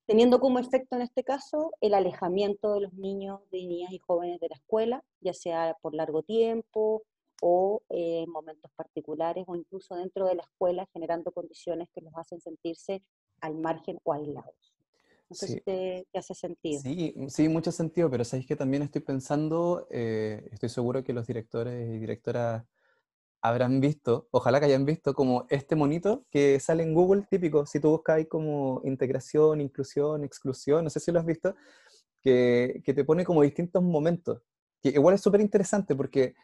teniendo 0.07 0.41
como 0.41 0.59
efecto 0.59 0.97
en 0.97 1.03
este 1.03 1.25
caso 1.25 1.73
el 1.81 1.95
alejamiento 1.95 2.75
de 2.75 2.81
los 2.83 2.93
niños, 2.95 3.41
de 3.51 3.59
niñas 3.59 3.93
y 3.93 3.99
jóvenes 3.99 4.41
de 4.41 4.49
la 4.49 4.57
escuela, 4.57 5.05
ya 5.21 5.33
sea 5.33 5.77
por 5.83 5.95
largo 5.95 6.23
tiempo 6.23 7.03
o 7.43 7.83
eh, 7.91 8.23
en 8.23 8.31
momentos 8.31 8.71
particulares 8.77 9.45
o 9.47 9.57
incluso 9.57 9.95
dentro 9.97 10.27
de 10.27 10.37
la 10.37 10.43
escuela, 10.43 10.89
generando 10.93 11.33
condiciones 11.33 11.89
que 11.95 12.01
los 12.01 12.15
hacen 12.17 12.41
sentirse 12.41 13.03
al 13.41 13.57
margen 13.57 13.99
o 14.05 14.13
aislados. 14.13 14.75
No 15.29 15.35
sé 15.35 15.49
si 15.49 15.61
te, 15.61 16.07
hace 16.15 16.35
sentido. 16.35 16.81
Sí, 16.81 17.13
sí, 17.29 17.49
mucho 17.49 17.73
sentido, 17.73 18.09
pero 18.09 18.25
sabéis 18.25 18.47
que 18.47 18.55
también 18.55 18.85
estoy 18.85 19.03
pensando, 19.03 19.89
eh, 19.91 20.49
estoy 20.53 20.69
seguro 20.69 21.03
que 21.03 21.13
los 21.13 21.27
directores 21.27 21.89
y 21.91 21.99
directoras 21.99 22.65
habrán 23.49 23.81
visto, 23.81 24.29
ojalá 24.33 24.59
que 24.61 24.67
hayan 24.67 24.85
visto 24.85 25.15
como 25.15 25.47
este 25.51 25.77
monito 25.77 26.25
que 26.31 26.59
sale 26.61 26.83
en 26.83 26.95
Google 26.95 27.27
típico, 27.31 27.67
si 27.67 27.81
tú 27.81 27.91
buscas 27.91 28.17
ahí 28.17 28.27
como 28.27 28.81
integración, 28.85 29.61
inclusión, 29.61 30.25
exclusión, 30.25 30.85
no 30.85 30.91
sé 30.91 31.01
si 31.01 31.13
lo 31.13 31.21
has 31.21 31.27
visto, 31.27 31.55
que, 32.21 32.83
que 32.85 32.95
te 32.95 33.05
pone 33.05 33.25
como 33.25 33.43
distintos 33.43 33.83
momentos, 33.83 34.43
que 34.83 34.91
igual 34.91 35.15
es 35.15 35.21
súper 35.21 35.41
interesante 35.41 35.95
porque 35.95 36.35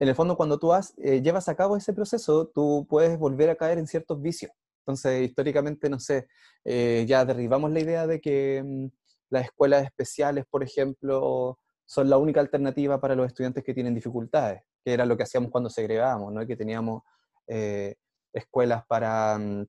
en 0.00 0.08
el 0.08 0.14
fondo 0.14 0.36
cuando 0.36 0.58
tú 0.58 0.72
has, 0.72 0.94
eh, 0.98 1.22
llevas 1.22 1.48
a 1.48 1.54
cabo 1.54 1.76
ese 1.76 1.92
proceso, 1.92 2.48
tú 2.48 2.86
puedes 2.88 3.18
volver 3.18 3.50
a 3.50 3.56
caer 3.56 3.78
en 3.78 3.86
ciertos 3.86 4.20
vicios. 4.20 4.52
Entonces, 4.80 5.28
históricamente, 5.28 5.88
no 5.88 5.98
sé, 5.98 6.28
eh, 6.64 7.04
ya 7.08 7.24
derribamos 7.24 7.70
la 7.72 7.80
idea 7.80 8.06
de 8.06 8.20
que 8.20 8.62
mm, 8.64 8.86
las 9.30 9.44
escuelas 9.46 9.84
especiales, 9.84 10.44
por 10.50 10.62
ejemplo, 10.62 11.58
son 11.86 12.10
la 12.10 12.18
única 12.18 12.40
alternativa 12.40 13.00
para 13.00 13.14
los 13.16 13.26
estudiantes 13.26 13.64
que 13.64 13.74
tienen 13.74 13.94
dificultades 13.94 14.62
que 14.86 14.92
era 14.92 15.04
lo 15.04 15.16
que 15.16 15.24
hacíamos 15.24 15.50
cuando 15.50 15.68
segregábamos, 15.68 16.32
¿no? 16.32 16.46
que 16.46 16.54
teníamos 16.54 17.02
eh, 17.48 17.96
escuelas 18.32 18.86
para, 18.86 19.36
mm, 19.36 19.66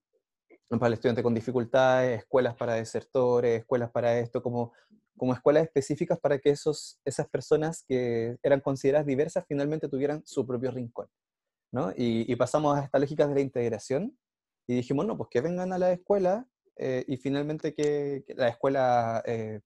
para 0.70 0.88
el 0.90 0.94
estudiante 0.94 1.24
con 1.24 1.34
dificultades, 1.34 2.20
escuelas 2.20 2.56
para 2.56 2.76
desertores, 2.76 3.62
escuelas 3.62 3.90
para 3.90 4.20
esto, 4.20 4.44
como, 4.44 4.74
como 5.18 5.34
escuelas 5.34 5.64
específicas 5.64 6.20
para 6.20 6.38
que 6.38 6.52
esos, 6.52 7.00
esas 7.04 7.28
personas 7.30 7.84
que 7.88 8.38
eran 8.44 8.60
consideradas 8.60 9.08
diversas 9.08 9.44
finalmente 9.48 9.90
tuvieran 9.90 10.22
su 10.24 10.46
propio 10.46 10.70
rincón. 10.70 11.08
¿no? 11.72 11.92
Y, 11.98 12.36
pasamos 12.36 12.78
a 12.78 12.84
estas 12.84 13.02
lógicas 13.02 13.28
de 13.28 13.34
la 13.34 13.42
integración 13.42 14.16
y 14.68 14.76
dijimos, 14.76 15.08
no, 15.08 15.18
pues 15.18 15.30
que 15.32 15.42
vengan 15.42 15.74
a 15.74 15.80
la 15.80 15.94
escuela 15.94 16.48
eh, 16.76 17.06
y 17.08 17.18
finalmente 17.18 17.74
que, 17.74 18.24
la 18.36 18.50
escuela 18.50 19.24
eh, 19.26 19.62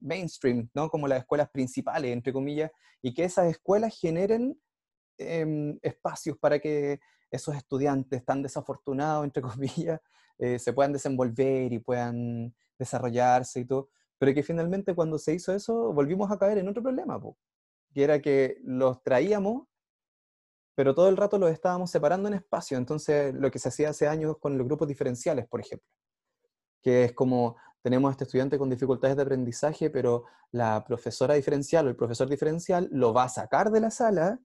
mainstream, 0.00 0.70
¿no? 0.72 0.88
como 0.88 1.08
las 1.08 1.18
escuelas 1.18 1.50
principales, 1.50 2.10
entre 2.10 2.32
comillas, 2.32 2.70
y 3.02 3.12
que 3.12 3.24
esas 3.24 3.50
escuelas 3.50 3.94
generen 4.00 4.58
Em, 5.16 5.78
espacios 5.82 6.36
para 6.38 6.58
que 6.58 6.98
esos 7.30 7.54
estudiantes 7.54 8.24
tan 8.24 8.42
desafortunados, 8.42 9.24
entre 9.24 9.42
comillas, 9.88 10.00
eh, 10.38 10.58
se 10.58 10.72
puedan 10.72 10.92
desenvolver 10.92 11.72
y 11.72 11.78
puedan 11.78 12.54
desarrollarse 12.78 13.60
y 13.60 13.64
todo, 13.64 13.90
pero 14.18 14.34
que 14.34 14.42
finalmente 14.42 14.94
cuando 14.94 15.18
se 15.18 15.34
hizo 15.34 15.54
eso 15.54 15.92
volvimos 15.92 16.30
a 16.32 16.38
caer 16.38 16.58
en 16.58 16.68
otro 16.68 16.82
problema, 16.82 17.20
que 17.92 18.02
era 18.02 18.20
que 18.20 18.58
los 18.64 19.02
traíamos, 19.04 19.68
pero 20.74 20.94
todo 20.96 21.08
el 21.08 21.16
rato 21.16 21.38
los 21.38 21.52
estábamos 21.52 21.92
separando 21.92 22.26
en 22.28 22.34
espacio, 22.34 22.76
entonces 22.76 23.32
lo 23.34 23.52
que 23.52 23.60
se 23.60 23.68
hacía 23.68 23.90
hace 23.90 24.08
años 24.08 24.38
con 24.40 24.58
los 24.58 24.66
grupos 24.66 24.88
diferenciales, 24.88 25.46
por 25.46 25.60
ejemplo, 25.60 25.88
que 26.82 27.04
es 27.04 27.12
como 27.12 27.56
tenemos 27.82 28.08
a 28.08 28.12
este 28.12 28.24
estudiante 28.24 28.58
con 28.58 28.70
dificultades 28.70 29.16
de 29.16 29.22
aprendizaje, 29.22 29.90
pero 29.90 30.24
la 30.50 30.82
profesora 30.84 31.34
diferencial 31.34 31.86
o 31.86 31.90
el 31.90 31.96
profesor 31.96 32.28
diferencial 32.28 32.88
lo 32.90 33.12
va 33.12 33.24
a 33.24 33.28
sacar 33.28 33.70
de 33.70 33.80
la 33.80 33.90
sala 33.90 34.40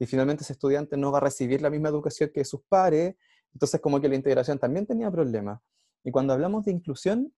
y 0.00 0.06
finalmente 0.06 0.42
ese 0.42 0.54
estudiante 0.54 0.96
no 0.96 1.12
va 1.12 1.18
a 1.18 1.20
recibir 1.20 1.60
la 1.60 1.68
misma 1.68 1.90
educación 1.90 2.30
que 2.34 2.42
sus 2.44 2.62
pares, 2.62 3.16
entonces 3.52 3.80
como 3.82 4.00
que 4.00 4.08
la 4.08 4.14
integración 4.14 4.58
también 4.58 4.86
tenía 4.86 5.10
problemas. 5.10 5.60
Y 6.02 6.10
cuando 6.10 6.32
hablamos 6.32 6.64
de 6.64 6.72
inclusión, 6.72 7.34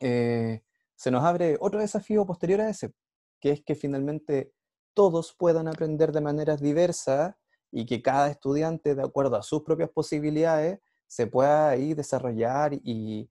eh, 0.00 0.62
se 0.94 1.10
nos 1.10 1.22
abre 1.22 1.58
otro 1.60 1.78
desafío 1.78 2.24
posterior 2.24 2.62
a 2.62 2.70
ese, 2.70 2.94
que 3.40 3.50
es 3.50 3.62
que 3.62 3.74
finalmente 3.74 4.54
todos 4.94 5.34
puedan 5.38 5.68
aprender 5.68 6.12
de 6.12 6.22
maneras 6.22 6.62
diversas 6.62 7.34
y 7.70 7.84
que 7.84 8.00
cada 8.00 8.30
estudiante, 8.30 8.94
de 8.94 9.02
acuerdo 9.02 9.36
a 9.36 9.42
sus 9.42 9.62
propias 9.62 9.90
posibilidades, 9.90 10.80
se 11.06 11.26
pueda 11.26 11.68
ahí 11.68 11.92
desarrollar, 11.92 12.72
y, 12.72 13.28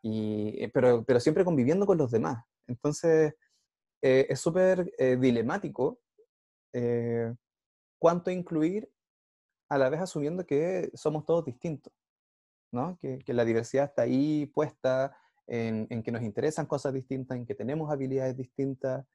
y 0.00 0.66
pero, 0.68 1.04
pero, 1.04 1.20
siempre 1.20 1.44
conviviendo 1.44 1.84
con 1.84 1.98
los 1.98 2.10
demás. 2.10 2.42
Entonces, 2.66 3.34
eh, 4.00 4.26
es 4.30 4.40
súper 4.40 4.90
eh, 4.96 5.18
dilemático 5.20 5.98
cuánto 8.02 8.32
incluir 8.32 8.90
a 9.68 9.78
la 9.78 9.88
vez 9.88 10.00
asumiendo 10.00 10.44
que 10.44 10.90
somos 10.92 11.24
todos 11.24 11.44
distintos, 11.44 11.92
¿no? 12.72 12.98
Que, 13.00 13.22
la 13.28 13.44
diversidad 13.44 13.84
está 13.84 14.02
ahí 14.02 14.46
puesta 14.46 15.16
en, 15.46 15.86
que 16.02 16.10
nos 16.10 16.22
interesan 16.22 16.66
cosas 16.66 16.92
distintas, 16.92 17.38
en 17.38 17.46
que 17.46 17.54
tenemos 17.54 17.92
habilidades 17.92 18.36
distintas 18.36 19.06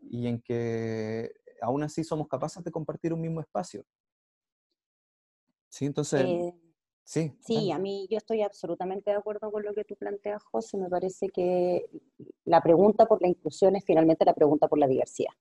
y 0.00 0.28
en 0.28 0.40
que 0.42 1.32
aún 1.60 1.82
así 1.82 2.04
somos 2.04 2.28
capaces 2.28 2.62
de 2.62 2.70
compartir 2.70 3.12
un 3.12 3.20
mismo 3.20 3.40
espacio. 3.40 3.84
Sí, 5.68 5.86
entonces... 5.86 6.20
Eh, 6.20 6.54
sí. 7.02 7.36
Sí, 7.40 7.72
a 7.72 7.80
mí 7.80 8.06
yo 8.08 8.18
estoy 8.18 8.42
absolutamente 8.42 9.10
de 9.10 9.16
acuerdo 9.16 9.50
con 9.50 9.64
lo 9.64 9.74
que 9.74 9.84
tú 9.84 9.96
planteas, 9.96 10.44
José. 10.44 10.78
Me 10.78 10.88
parece 10.88 11.30
que 11.30 11.84
la 12.44 12.62
pregunta 12.62 13.06
por 13.06 13.20
la 13.22 13.26
inclusión 13.26 13.74
es 13.74 13.84
finalmente 13.84 14.24
la 14.24 14.34
pregunta 14.34 14.68
por 14.68 14.78
la 14.78 14.86
diversidad. 14.86 15.32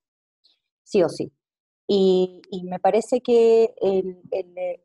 Sí 0.82 1.04
o 1.04 1.08
sí. 1.10 1.32
Y, 1.92 2.40
me 2.66 2.80
parece 2.80 3.20
que 3.20 3.74
el, 3.82 4.22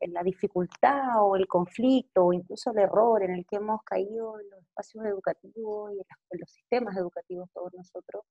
la 0.07 0.23
dificultad 0.23 1.21
o 1.21 1.35
el 1.35 1.45
conflicto 1.45 2.25
o 2.25 2.33
incluso 2.33 2.71
el 2.71 2.79
error 2.79 3.21
en 3.21 3.35
el 3.35 3.45
que 3.45 3.57
hemos 3.57 3.83
caído 3.83 4.39
en 4.39 4.49
los 4.49 4.59
espacios 4.63 5.05
educativos 5.05 5.91
y 5.93 5.97
en, 5.97 6.39
los 6.39 6.49
sistemas 6.49 6.97
educativos 6.97 7.47
todos 7.53 7.71
nosotros 7.75 8.23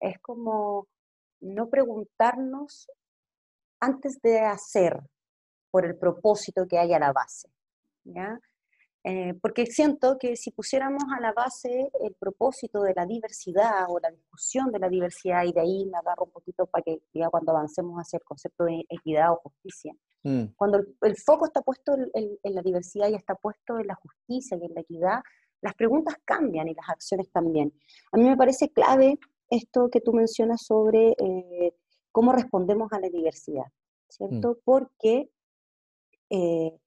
es 0.00 0.18
como 0.20 0.86
no 1.40 1.70
preguntarnos 1.70 2.90
antes 3.80 4.20
de 4.22 4.40
hacer 4.40 5.00
por 5.70 5.86
el 5.86 5.96
propósito 5.96 6.66
que 6.68 6.78
hay 6.78 6.92
a 6.92 6.98
la 6.98 7.12
base. 7.14 7.48
¿ya? 8.04 8.38
Eh, 9.02 9.32
porque 9.40 9.64
siento 9.64 10.18
que 10.18 10.36
si 10.36 10.50
pusiéramos 10.50 11.04
a 11.16 11.20
la 11.20 11.32
base 11.32 11.90
el 12.02 12.14
propósito 12.16 12.82
de 12.82 12.92
la 12.94 13.06
diversidad 13.06 13.86
o 13.88 13.98
la 13.98 14.10
discusión 14.10 14.70
de 14.70 14.78
la 14.78 14.90
diversidad, 14.90 15.44
y 15.44 15.52
de 15.52 15.60
ahí 15.60 15.86
me 15.86 15.96
agarro 15.96 16.24
un 16.24 16.32
poquito 16.32 16.66
para 16.66 16.82
que 16.82 17.00
ya 17.14 17.30
cuando 17.30 17.52
avancemos 17.52 17.96
hacia 17.98 18.18
el 18.18 18.24
concepto 18.24 18.64
de 18.64 18.84
equidad 18.90 19.32
o 19.32 19.36
justicia, 19.36 19.94
mm. 20.22 20.44
cuando 20.54 20.84
el, 21.00 21.16
foco 21.16 21.46
está 21.46 21.62
puesto 21.62 21.96
en, 22.12 22.38
la 22.42 22.60
diversidad 22.60 23.08
y 23.08 23.14
está 23.14 23.34
puesto 23.36 23.78
en 23.78 23.86
la 23.86 23.94
justicia 23.94 24.58
y 24.60 24.66
en 24.66 24.74
la 24.74 24.82
equidad, 24.82 25.20
las 25.62 25.74
preguntas 25.74 26.16
cambian 26.24 26.68
y 26.68 26.74
las 26.74 26.88
acciones 26.90 27.30
también. 27.30 27.72
A 28.12 28.18
mí 28.18 28.24
me 28.24 28.36
parece 28.36 28.70
clave 28.70 29.18
esto 29.48 29.88
que 29.90 30.02
tú 30.02 30.12
mencionas 30.12 30.62
sobre 30.66 31.14
eh, 31.18 31.74
cómo 32.12 32.32
respondemos 32.32 32.92
a 32.92 33.00
la 33.00 33.08
diversidad, 33.08 33.64
¿cierto? 34.08 34.50
Mm. 34.50 34.56
Porque 34.62 35.30
eh, 36.28 36.78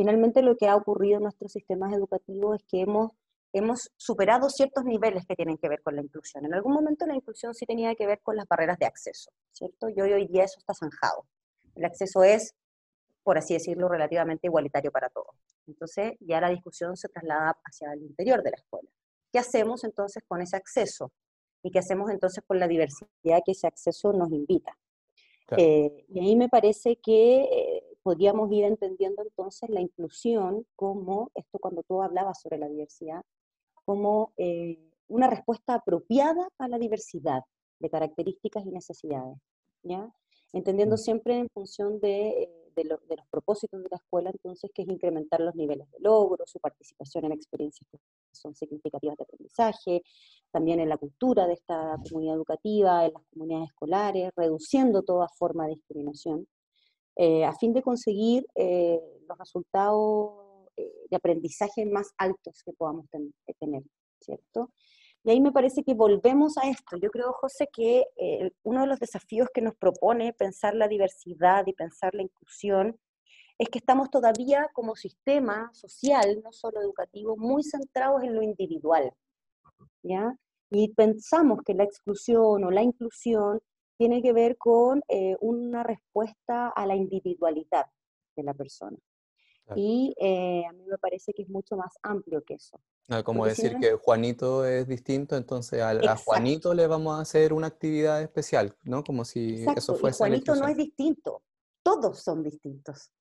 finalmente 0.00 0.40
lo 0.40 0.56
que 0.56 0.66
ha 0.66 0.76
ocurrido 0.76 1.18
en 1.18 1.24
nuestros 1.24 1.52
sistemas 1.52 1.92
educativos 1.92 2.56
es 2.56 2.64
que 2.64 2.80
hemos, 2.80 3.12
hemos 3.52 3.90
superado 3.98 4.48
ciertos 4.48 4.82
niveles 4.86 5.26
que 5.26 5.36
tienen 5.36 5.58
que 5.58 5.68
ver 5.68 5.82
con 5.82 5.94
la 5.94 6.00
inclusión. 6.00 6.46
En 6.46 6.54
algún 6.54 6.72
momento 6.72 7.04
la 7.04 7.14
inclusión 7.14 7.52
sí 7.52 7.66
tenía 7.66 7.94
que 7.94 8.06
ver 8.06 8.20
con 8.22 8.34
las 8.34 8.48
barreras 8.48 8.78
de 8.78 8.86
acceso, 8.86 9.30
¿cierto? 9.52 9.90
Y 9.90 10.00
hoy, 10.00 10.14
hoy 10.14 10.26
día 10.26 10.44
eso 10.44 10.58
está 10.58 10.72
zanjado. 10.72 11.26
El 11.74 11.84
acceso 11.84 12.22
es, 12.24 12.54
por 13.22 13.36
así 13.36 13.52
decirlo, 13.52 13.90
relativamente 13.90 14.46
igualitario 14.46 14.90
para 14.90 15.10
todos. 15.10 15.36
Entonces 15.66 16.14
ya 16.20 16.40
la 16.40 16.48
discusión 16.48 16.96
se 16.96 17.10
traslada 17.10 17.58
hacia 17.62 17.92
el 17.92 18.00
interior 18.00 18.42
de 18.42 18.52
la 18.52 18.56
escuela. 18.56 18.88
¿Qué 19.30 19.38
hacemos 19.38 19.84
entonces 19.84 20.22
con 20.26 20.40
ese 20.40 20.56
acceso? 20.56 21.12
¿Y 21.62 21.70
qué 21.72 21.80
hacemos 21.80 22.10
entonces 22.10 22.42
con 22.46 22.58
la 22.58 22.66
diversidad 22.66 23.42
que 23.44 23.52
ese 23.52 23.66
acceso 23.66 24.14
nos 24.14 24.32
invita? 24.32 24.74
Eh, 25.56 26.06
y 26.08 26.20
ahí 26.20 26.36
me 26.36 26.48
parece 26.48 26.96
que 26.96 27.42
eh, 27.42 27.69
podríamos 28.02 28.50
ir 28.52 28.64
entendiendo 28.64 29.22
entonces 29.22 29.68
la 29.70 29.80
inclusión 29.80 30.66
como, 30.76 31.30
esto 31.34 31.58
cuando 31.58 31.82
tú 31.82 32.02
hablabas 32.02 32.40
sobre 32.40 32.58
la 32.58 32.68
diversidad, 32.68 33.22
como 33.84 34.32
eh, 34.36 34.78
una 35.08 35.28
respuesta 35.28 35.74
apropiada 35.74 36.48
a 36.58 36.68
la 36.68 36.78
diversidad 36.78 37.42
de 37.78 37.90
características 37.90 38.64
y 38.64 38.70
necesidades, 38.70 39.38
¿ya? 39.82 40.12
Entendiendo 40.52 40.96
siempre 40.96 41.38
en 41.38 41.48
función 41.48 42.00
de, 42.00 42.28
eh, 42.42 42.60
de, 42.74 42.84
los 42.84 43.26
propósitos 43.30 43.82
de 43.82 43.88
la 43.90 43.96
escuela, 43.96 44.30
entonces, 44.30 44.70
que 44.74 44.82
es 44.82 44.88
incrementar 44.88 45.40
los 45.40 45.54
niveles 45.54 45.90
de 45.90 45.98
logro, 46.00 46.44
su 46.46 46.58
participación 46.58 47.24
en 47.26 47.32
experiencias 47.32 47.86
que 47.90 47.98
son 48.32 48.54
significativas 48.54 49.16
de 49.16 49.24
aprendizaje, 49.24 50.02
también 50.50 50.80
en 50.80 50.88
la 50.88 50.96
cultura 50.96 51.46
de 51.46 51.54
esta 51.54 51.96
comunidad 52.08 52.36
educativa, 52.36 53.04
en 53.04 53.12
las 53.12 53.22
comunidades 53.32 53.68
escolares, 53.68 54.30
reduciendo 54.36 55.02
toda 55.02 55.28
forma 55.28 55.66
de 55.66 55.74
discriminación. 55.74 56.46
Eh, 57.22 57.44
a 57.44 57.52
fin 57.52 57.74
de 57.74 57.82
conseguir 57.82 58.46
eh, 58.54 58.98
los 59.28 59.36
resultados 59.36 60.70
eh, 60.74 60.90
de 61.10 61.16
aprendizaje 61.18 61.84
más 61.84 62.14
altos 62.16 62.62
que 62.64 62.72
podamos 62.72 63.10
tener, 63.10 63.82
¿cierto? 64.18 64.70
Y 65.22 65.30
ahí 65.30 65.38
me 65.38 65.52
parece 65.52 65.82
que 65.82 65.92
volvemos 65.92 66.56
a 66.56 66.70
esto. 66.70 66.96
Yo 66.96 67.10
creo, 67.10 67.34
José, 67.34 67.68
que 67.70 68.06
uno 68.62 68.80
de 68.80 68.86
los 68.86 68.98
desafíos 68.98 69.48
que 69.52 69.60
nos 69.60 69.74
propone 69.76 70.32
pensar 70.32 70.74
la 70.74 70.88
diversidad 70.88 71.66
y 71.66 71.74
pensar 71.74 72.14
la 72.14 72.22
inclusión 72.22 72.98
es 73.58 73.68
que 73.68 73.80
estamos 73.80 74.08
todavía 74.08 74.70
como 74.72 74.96
sistema 74.96 75.70
social, 75.74 76.40
no 76.42 76.52
solo 76.52 76.80
educativo, 76.80 77.36
muy 77.36 77.62
centrados 77.62 78.22
en 78.22 78.34
lo 78.34 78.42
individual, 78.42 79.12
¿ya? 80.02 80.34
Y 80.70 80.94
pensamos 80.94 81.58
que 81.66 81.74
la 81.74 81.84
exclusión 81.84 82.64
o 82.64 82.70
la 82.70 82.82
inclusión 82.82 83.60
tiene 84.00 84.22
que 84.22 84.32
ver 84.32 84.56
con 84.56 85.02
eh, 85.08 85.36
una 85.42 85.82
respuesta 85.82 86.68
a 86.68 86.86
la 86.86 86.96
individualidad 86.96 87.84
de 88.34 88.42
la 88.42 88.54
persona. 88.54 88.96
Y 89.76 90.14
eh, 90.18 90.64
a 90.66 90.72
mí 90.72 90.86
me 90.86 90.96
parece 90.96 91.34
que 91.34 91.42
es 91.42 91.50
mucho 91.50 91.76
más 91.76 91.92
amplio 92.02 92.42
que 92.42 92.54
eso. 92.54 92.80
Ah, 93.10 93.22
como 93.22 93.44
decir 93.44 93.76
que 93.78 93.92
Juanito 93.96 94.64
es 94.64 94.88
distinto, 94.88 95.36
entonces 95.36 95.82
a, 95.82 96.16
Juanito 96.16 96.72
le 96.72 96.86
vamos 96.86 97.18
a 97.18 97.20
hacer 97.20 97.52
una 97.52 97.66
actividad 97.66 98.22
especial, 98.22 98.74
¿no? 98.84 99.04
Como 99.04 99.26
si 99.26 99.66
eso 99.76 99.94
fuese. 99.96 100.16
Y 100.16 100.18
Juanito 100.18 100.54
no 100.54 100.66
es 100.66 100.78
distinto, 100.78 101.42
todos 101.82 102.20
son 102.20 102.42
distintos. 102.42 103.12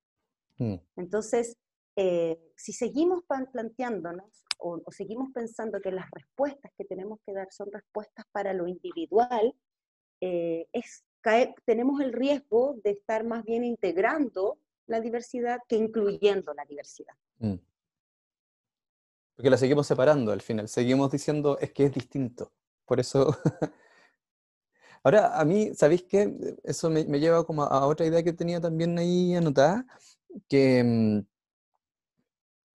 Mm. 0.60 0.76
Entonces, 0.96 1.58
eh, 1.98 2.40
si 2.56 2.72
seguimos 2.72 3.26
planteándonos 3.52 4.46
o, 4.60 4.80
o, 4.86 4.92
seguimos 4.94 5.30
pensando 5.34 5.82
que 5.82 5.92
las 5.92 6.10
respuestas 6.12 6.72
que 6.78 6.86
tenemos 6.86 7.20
que 7.26 7.34
dar 7.34 7.50
son 7.52 7.70
respuestas 7.70 8.26
para 8.32 8.54
lo 8.54 8.66
individual, 8.66 9.54
eh, 10.22 10.68
tenemos 11.66 12.02
el 12.02 12.14
riesgo 12.14 12.76
de 12.84 12.92
estar 12.92 13.24
más 13.24 13.44
bien 13.44 13.64
integrando 13.64 14.58
la 14.88 15.00
diversidad 15.00 15.60
que 15.68 15.76
incluyendo 15.76 16.54
la 16.54 16.66
diversidad. 16.66 17.14
Mm. 17.40 17.56
Porque 19.36 19.50
la 19.50 19.58
seguimos 19.58 19.88
separando 19.88 20.32
al 20.32 20.42
final, 20.42 20.68
seguimos 20.68 21.12
diciendo 21.12 21.58
es 21.60 21.72
que 21.72 21.86
es 21.86 21.94
distinto. 21.94 22.52
Por 22.86 23.00
eso... 23.00 23.36
Ahora, 25.02 25.40
a 25.40 25.46
mí, 25.46 25.74
¿sabéis 25.76 26.04
qué? 26.04 26.58
Eso 26.62 26.90
me, 26.90 27.06
lleva 27.06 27.46
como 27.46 27.64
a 27.64 27.88
otra 27.88 28.06
idea 28.06 28.22
que 28.22 28.34
tenía 28.34 28.60
también 28.60 29.00
ahí 29.00 29.34
anotada, 29.34 29.86
que 30.50 30.84
mm, 30.84 31.26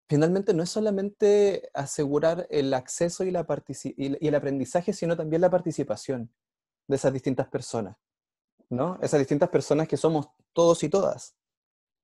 finalmente 0.08 0.54
no 0.54 0.62
es 0.62 0.70
solamente 0.70 1.68
asegurar 1.74 2.46
el 2.48 2.72
acceso 2.74 3.24
y, 3.24 3.32
la 3.32 3.44
y 3.96 4.28
el 4.28 4.34
aprendizaje, 4.36 4.92
sino 4.92 5.16
también 5.16 5.42
la 5.42 5.50
participación 5.50 6.30
de 6.92 6.96
esas 6.96 7.12
distintas 7.12 7.48
personas, 7.48 7.96
¿no? 8.68 8.98
Esas 9.00 9.18
distintas 9.18 9.48
personas 9.48 9.88
que 9.88 9.96
somos 9.96 10.28
todos 10.52 10.84
y 10.84 10.90
todas, 10.90 11.34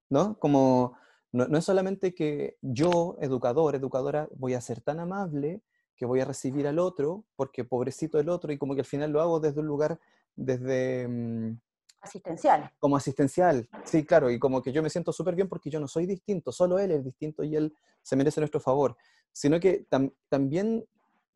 ¿no? 0.08 0.38
Como 0.38 0.96
no, 1.30 1.58
es 1.58 1.64
solamente 1.64 2.14
que 2.14 2.56
yo, 2.62 3.16
educador, 3.20 3.74
educadora, 3.74 4.28
voy 4.34 4.54
a 4.54 4.62
ser 4.62 4.80
tan 4.80 4.98
amable 4.98 5.62
que 5.94 6.06
voy 6.06 6.20
a 6.20 6.24
recibir 6.24 6.66
al 6.66 6.78
otro, 6.78 7.24
porque 7.36 7.64
pobrecito 7.64 8.18
el 8.18 8.30
otro, 8.30 8.50
y 8.50 8.56
como 8.56 8.74
que 8.74 8.80
al 8.80 8.86
final 8.86 9.10
lo 9.10 9.20
hago 9.20 9.40
desde 9.40 9.60
un 9.60 9.66
lugar, 9.66 10.00
desde... 10.34 11.06
Mm, 11.06 11.60
asistencial. 12.00 12.72
Como 12.78 12.96
asistencial, 12.96 13.68
sí, 13.84 14.06
claro, 14.06 14.30
y 14.30 14.38
como 14.38 14.62
que 14.62 14.72
yo 14.72 14.82
me 14.82 14.88
siento 14.88 15.12
súper 15.12 15.34
bien 15.34 15.48
porque 15.48 15.68
yo 15.68 15.80
no 15.80 15.88
soy 15.88 16.06
distinto, 16.06 16.50
solo 16.50 16.78
él 16.78 16.92
es 16.92 17.04
distinto 17.04 17.44
y 17.44 17.56
él 17.56 17.76
se 18.00 18.16
merece 18.16 18.40
nuestro 18.40 18.60
favor, 18.60 18.96
sino 19.32 19.60
que 19.60 19.86
también 20.30 20.86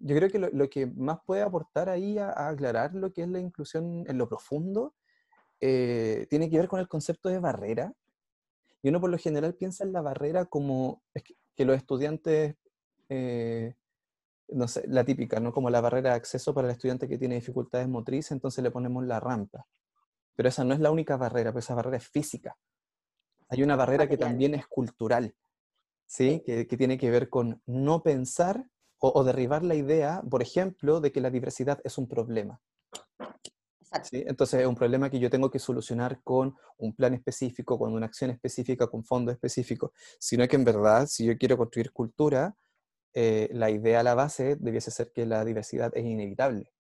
yo 0.05 0.17
creo 0.17 0.31
que 0.31 0.39
lo, 0.39 0.69
que 0.69 0.87
más 0.87 1.21
puede 1.25 1.43
aportar 1.43 1.89
ahí 1.89 2.19
a, 2.19 2.49
aclarar 2.49 2.95
lo 2.95 3.13
que 3.13 3.23
es 3.23 3.29
la 3.29 3.39
inclusión 3.39 4.05
en 4.09 4.19
lo 4.19 4.29
profundo 4.29 4.95
eh, 5.61 6.27
tiene 6.29 6.51
que 6.51 6.59
ver 6.59 6.67
con 6.67 6.81
el 6.81 6.89
concepto 6.89 7.29
de 7.29 7.39
barrera. 7.39 7.95
Y 8.83 8.89
uno 8.89 9.01
por 9.01 9.11
lo 9.11 9.19
general 9.19 9.55
piensa 9.55 9.85
en 9.85 9.93
la 9.93 10.03
barrera 10.03 10.47
como 10.47 11.05
que, 11.55 11.65
los 11.65 11.77
estudiantes, 11.77 12.57
eh, 13.09 13.77
no 14.49 14.67
sé, 14.67 14.83
la 14.89 15.05
típica, 15.05 15.39
¿no? 15.39 15.53
Como 15.53 15.71
la 15.71 15.81
barrera 15.81 16.11
de 16.11 16.17
acceso 16.17 16.53
para 16.53 16.67
el 16.67 16.73
estudiante 16.73 17.07
que 17.07 17.17
tiene 17.17 17.37
dificultades 17.37 17.87
motrices, 17.87 18.33
entonces 18.33 18.65
le 18.65 18.73
ponemos 18.73 19.05
la 19.05 19.21
rampa. 19.21 19.69
Pero 20.35 20.49
esa 20.49 20.65
no 20.65 20.75
es 20.75 20.81
la 20.81 20.91
única 20.91 21.17
barrera, 21.17 21.53
pues 21.53 21.67
esa 21.67 21.77
barrera 21.77 21.99
es 21.99 22.09
física. 22.09 22.57
Hay 23.49 23.63
una 23.63 23.77
barrera 23.77 24.09
que 24.09 24.17
también 24.17 24.55
es 24.55 24.67
cultural, 24.67 25.33
¿sí? 26.07 26.43
Que, 26.45 26.67
que 26.67 26.77
tiene 26.77 26.99
que 26.99 27.11
ver 27.13 27.29
con 27.29 27.63
no 27.67 28.03
pensar 28.03 28.67
o, 29.05 29.25
derribar 29.25 29.65
la 29.65 29.75
idea, 29.75 30.23
por 30.31 30.43
ejemplo, 30.43 31.01
de 31.01 31.11
que 31.11 31.21
la 31.21 31.31
diversidad 31.31 31.81
es 31.83 31.99
un 31.99 32.09
problema. 32.09 32.61
¿Sí? 34.05 34.25
Entonces 34.27 34.61
es 34.61 34.67
un 34.67 34.77
problema 34.77 35.11
que 35.11 35.19
yo 35.19 35.29
tengo 35.29 35.51
que 35.51 35.59
solucionar 35.59 36.23
con 36.23 36.55
un 36.79 36.95
plan 36.95 37.13
específico, 37.13 37.79
con 37.79 37.93
una 37.93 38.07
acción 38.07 38.31
específica, 38.31 38.87
con 38.87 39.05
fondos 39.05 39.35
específicos, 39.35 39.91
sino 40.19 40.47
que 40.47 40.57
en 40.57 40.65
verdad, 40.65 41.07
si 41.09 41.27
yo 41.27 41.37
quiero 41.37 41.59
construir 41.59 41.93
cultura, 41.93 42.57
eh, 43.13 43.51
la 43.53 43.71
idea 43.71 44.01
a 44.01 44.03
la 44.05 44.15
base 44.15 44.57
debiese 44.57 44.91
ser 44.93 45.11
que 45.13 45.27
la 45.27 45.45
diversidad 45.45 45.91
es 45.95 46.05
inevitable. 46.05 46.73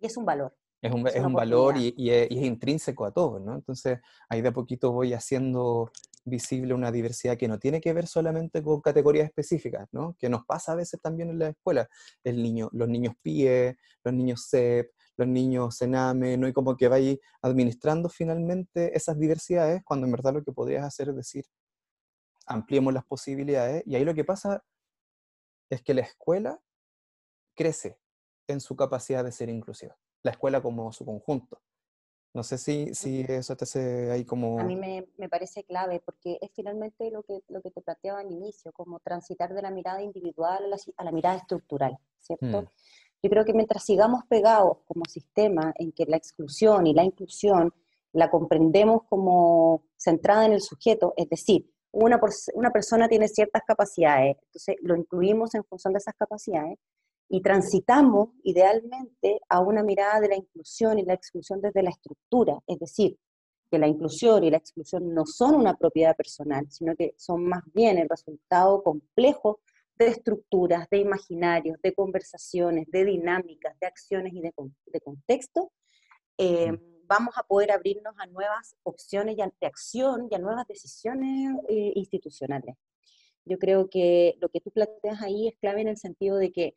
Y 0.00 0.06
es 0.06 0.16
un 0.16 0.26
valor. 0.26 0.54
Es 0.82 0.92
un, 0.92 1.06
es 1.06 1.24
un 1.24 1.32
valor 1.32 1.76
y, 1.78 1.94
y, 1.96 2.10
es, 2.10 2.28
y, 2.28 2.38
es, 2.38 2.44
intrínseco 2.44 3.04
a 3.06 3.12
todo, 3.12 3.38
¿no? 3.38 3.54
Entonces 3.54 4.00
ahí 4.28 4.42
de 4.42 4.48
a 4.48 4.52
poquito 4.52 4.90
voy 4.90 5.12
haciendo 5.12 5.92
visible 6.24 6.74
una 6.74 6.92
diversidad 6.92 7.36
que 7.36 7.48
no 7.48 7.58
tiene 7.58 7.80
que 7.80 7.92
ver 7.92 8.06
solamente 8.06 8.62
con 8.62 8.80
categorías 8.80 9.26
específicas, 9.26 9.88
¿no? 9.92 10.16
Que 10.18 10.28
nos 10.28 10.44
pasa 10.44 10.72
a 10.72 10.74
veces 10.76 11.00
también 11.00 11.30
en 11.30 11.38
la 11.38 11.48
escuela. 11.48 11.88
El 12.22 12.42
niño, 12.42 12.68
los 12.72 12.88
niños 12.88 13.14
PIE, 13.22 13.76
los 14.04 14.14
niños 14.14 14.46
CEP, 14.48 14.92
los 15.16 15.28
niños 15.28 15.76
CENAME, 15.78 16.36
¿no? 16.36 16.48
Y 16.48 16.52
como 16.52 16.76
que 16.76 16.88
vais 16.88 17.18
administrando 17.42 18.08
finalmente 18.08 18.96
esas 18.96 19.18
diversidades 19.18 19.82
cuando 19.84 20.06
en 20.06 20.12
verdad 20.12 20.34
lo 20.34 20.44
que 20.44 20.52
podrías 20.52 20.84
hacer 20.84 21.08
es 21.08 21.16
decir, 21.16 21.44
ampliemos 22.46 22.92
las 22.94 23.04
posibilidades. 23.04 23.82
Y 23.86 23.96
ahí 23.96 24.04
lo 24.04 24.14
que 24.14 24.24
pasa 24.24 24.64
es 25.70 25.82
que 25.82 25.94
la 25.94 26.02
escuela 26.02 26.60
crece 27.56 27.98
en 28.46 28.60
su 28.60 28.76
capacidad 28.76 29.24
de 29.24 29.32
ser 29.32 29.48
inclusiva. 29.48 29.96
La 30.22 30.32
escuela 30.32 30.62
como 30.62 30.92
su 30.92 31.04
conjunto. 31.04 31.60
No 32.34 32.42
sé 32.42 32.56
si, 32.56 32.94
si 32.94 33.20
eso 33.28 33.56
te 33.56 33.64
hace 33.64 34.10
ahí 34.10 34.24
como... 34.24 34.58
A 34.58 34.64
mí 34.64 34.74
me, 34.74 35.06
me, 35.18 35.28
parece 35.28 35.64
clave 35.64 36.00
porque 36.04 36.38
es 36.40 36.50
finalmente 36.54 37.10
lo 37.10 37.22
que, 37.22 37.42
lo 37.48 37.60
que 37.60 37.70
te 37.70 37.82
planteaba 37.82 38.20
al 38.20 38.30
inicio, 38.30 38.72
como 38.72 39.00
transitar 39.00 39.52
de 39.52 39.60
la 39.60 39.70
mirada 39.70 40.02
individual 40.02 40.64
a 40.64 40.68
la, 40.68 40.76
a 40.96 41.04
la 41.04 41.12
mirada 41.12 41.36
estructural, 41.36 41.98
¿cierto? 42.20 42.62
Mm. 42.62 42.66
Yo 43.22 43.30
creo 43.30 43.44
que 43.44 43.52
mientras 43.52 43.84
sigamos 43.84 44.24
pegados 44.28 44.78
como 44.86 45.04
sistema 45.04 45.74
en 45.76 45.92
que 45.92 46.06
la 46.06 46.16
exclusión 46.16 46.86
y 46.86 46.94
la 46.94 47.04
inclusión 47.04 47.72
la 48.12 48.30
comprendemos 48.30 49.02
como 49.08 49.84
centrada 49.96 50.46
en 50.46 50.52
el 50.52 50.62
sujeto, 50.62 51.12
es 51.16 51.28
decir, 51.28 51.70
una, 51.92 52.18
una 52.54 52.70
persona 52.70 53.08
tiene 53.08 53.28
ciertas 53.28 53.62
capacidades, 53.66 54.38
entonces 54.46 54.76
lo 54.80 54.96
incluimos 54.96 55.54
en 55.54 55.64
función 55.64 55.92
de 55.92 55.98
esas 55.98 56.14
capacidades 56.14 56.78
y 57.34 57.40
transitamos 57.40 58.28
idealmente 58.42 59.40
a 59.48 59.60
una 59.60 59.82
mirada 59.82 60.20
de 60.20 60.28
la 60.28 60.36
inclusión 60.36 60.98
y 60.98 61.02
la 61.02 61.14
exclusión 61.14 61.62
desde 61.62 61.82
la 61.82 61.88
estructura, 61.88 62.58
es 62.66 62.78
decir, 62.78 63.16
que 63.70 63.78
la 63.78 63.88
inclusión 63.88 64.44
y 64.44 64.50
la 64.50 64.58
exclusión 64.58 65.14
no 65.14 65.24
son 65.24 65.54
una 65.54 65.74
propiedad 65.74 66.14
personal, 66.14 66.66
sino 66.68 66.94
que 66.94 67.14
son 67.16 67.46
más 67.46 67.62
bien 67.72 67.96
el 67.96 68.06
resultado 68.06 68.82
complejo 68.82 69.60
de 69.98 70.08
estructuras, 70.08 70.90
de 70.90 70.98
imaginarios, 70.98 71.80
de 71.82 71.94
conversaciones, 71.94 72.86
de 72.90 73.06
dinámicas, 73.06 73.80
de 73.80 73.86
acciones 73.86 74.34
y 74.34 74.42
de, 74.42 74.52
de 74.84 75.00
contexto, 75.00 75.72
eh, 76.36 76.78
vamos 77.06 77.32
a 77.38 77.44
poder 77.44 77.72
abrirnos 77.72 78.12
a 78.18 78.26
nuevas 78.26 78.76
opciones 78.82 79.38
de 79.38 79.66
acción 79.66 80.28
y 80.30 80.34
a 80.34 80.38
nuevas 80.38 80.66
decisiones 80.68 81.56
eh, 81.70 81.92
institucionales. 81.94 82.76
Yo 83.46 83.58
creo 83.58 83.88
que 83.88 84.34
lo 84.38 84.50
que 84.50 84.60
tú 84.60 84.70
planteas 84.70 85.22
ahí 85.22 85.48
es 85.48 85.54
clave 85.58 85.80
en 85.80 85.88
el 85.88 85.96
sentido 85.96 86.36
de 86.36 86.52
que 86.52 86.74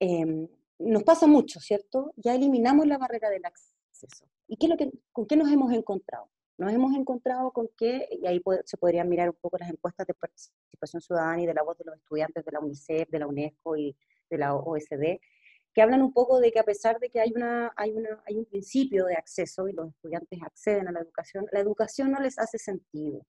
em, 0.00 0.48
nos 0.78 1.02
pasa 1.02 1.26
mucho, 1.26 1.60
¿cierto? 1.60 2.12
Ya 2.16 2.34
eliminamos 2.34 2.86
la 2.86 2.98
barrera 2.98 3.30
del 3.30 3.44
acceso. 3.44 4.26
¿Y 4.46 4.56
qué 4.56 4.66
es 4.66 4.70
lo 4.70 4.76
que, 4.76 4.90
con 5.12 5.26
qué 5.26 5.36
nos 5.36 5.50
hemos 5.50 5.72
encontrado? 5.72 6.30
Nos 6.56 6.72
hemos 6.72 6.94
encontrado 6.96 7.52
con 7.52 7.68
que, 7.76 8.08
y 8.10 8.26
ahí 8.26 8.40
se 8.64 8.76
podrían 8.76 9.08
mirar 9.08 9.28
un 9.28 9.36
poco 9.40 9.58
las 9.58 9.70
encuestas 9.70 10.06
de 10.06 10.14
participación 10.14 11.00
ciudadana 11.00 11.42
y 11.42 11.46
de 11.46 11.54
la 11.54 11.62
voz 11.62 11.78
de 11.78 11.84
los 11.84 11.96
estudiantes 11.96 12.44
de 12.44 12.52
la 12.52 12.60
UNICEF, 12.60 13.08
de 13.08 13.18
la 13.18 13.26
UNESCO 13.26 13.76
y 13.76 13.96
de 14.28 14.38
la 14.38 14.54
OSD, 14.54 15.20
que 15.72 15.82
hablan 15.82 16.02
un 16.02 16.12
poco 16.12 16.40
de 16.40 16.50
que 16.50 16.58
a 16.58 16.64
pesar 16.64 16.98
de 16.98 17.10
que 17.10 17.20
hay, 17.20 17.32
una, 17.34 17.72
hay, 17.76 17.92
una, 17.92 18.22
hay 18.26 18.36
un 18.36 18.44
principio 18.46 19.04
de 19.04 19.14
acceso 19.14 19.68
y 19.68 19.72
los 19.72 19.88
estudiantes 19.90 20.40
acceden 20.42 20.88
a 20.88 20.92
la 20.92 21.00
educación, 21.00 21.46
la 21.52 21.60
educación 21.60 22.10
no 22.10 22.20
les 22.20 22.38
hace 22.38 22.58
sentido. 22.58 23.24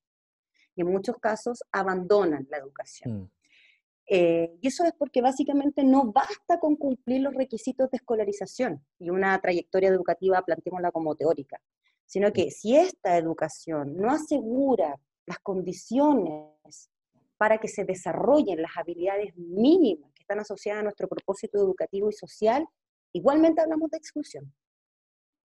Y 0.76 0.82
en 0.82 0.88
muchos 0.88 1.18
casos 1.18 1.62
abandonan 1.72 2.48
la 2.50 2.58
educación. 2.58 3.14
Mm. 3.14 3.32
Eh, 4.12 4.58
y 4.60 4.68
eso 4.68 4.84
es 4.86 4.94
porque 4.94 5.22
básicamente 5.22 5.84
no 5.84 6.12
basta 6.12 6.60
con 6.60 6.76
cumplir 6.76 7.22
los 7.22 7.36
requisitos 7.36 7.92
de 7.92 7.98
escolarización 7.98 8.84
y 8.98 9.12
una 9.12 9.40
trayectoria 9.40 9.90
educativa, 9.90 10.42
planteémosla 10.42 10.92
como 10.92 11.16
teórica, 11.16 11.62
sino 12.08 12.34
que 12.34 12.50
si 12.50 12.76
esta 12.76 13.18
educación 13.18 13.96
no 13.96 14.10
asegura 14.10 15.00
las 15.28 15.38
condiciones 15.38 16.90
para 17.38 17.60
que 17.60 17.68
se 17.68 17.86
desarrollen 17.86 18.64
las 18.64 18.72
habilidades 18.78 19.38
mínimas 19.38 20.12
que 20.16 20.24
están 20.24 20.40
asociadas 20.40 20.80
a 20.80 20.84
nuestro 20.86 21.08
propósito 21.08 21.60
educativo 21.60 22.10
y 22.10 22.14
social, 22.14 22.68
igualmente 23.14 23.62
hablamos 23.62 23.92
de 23.92 23.98
exclusión, 23.98 24.52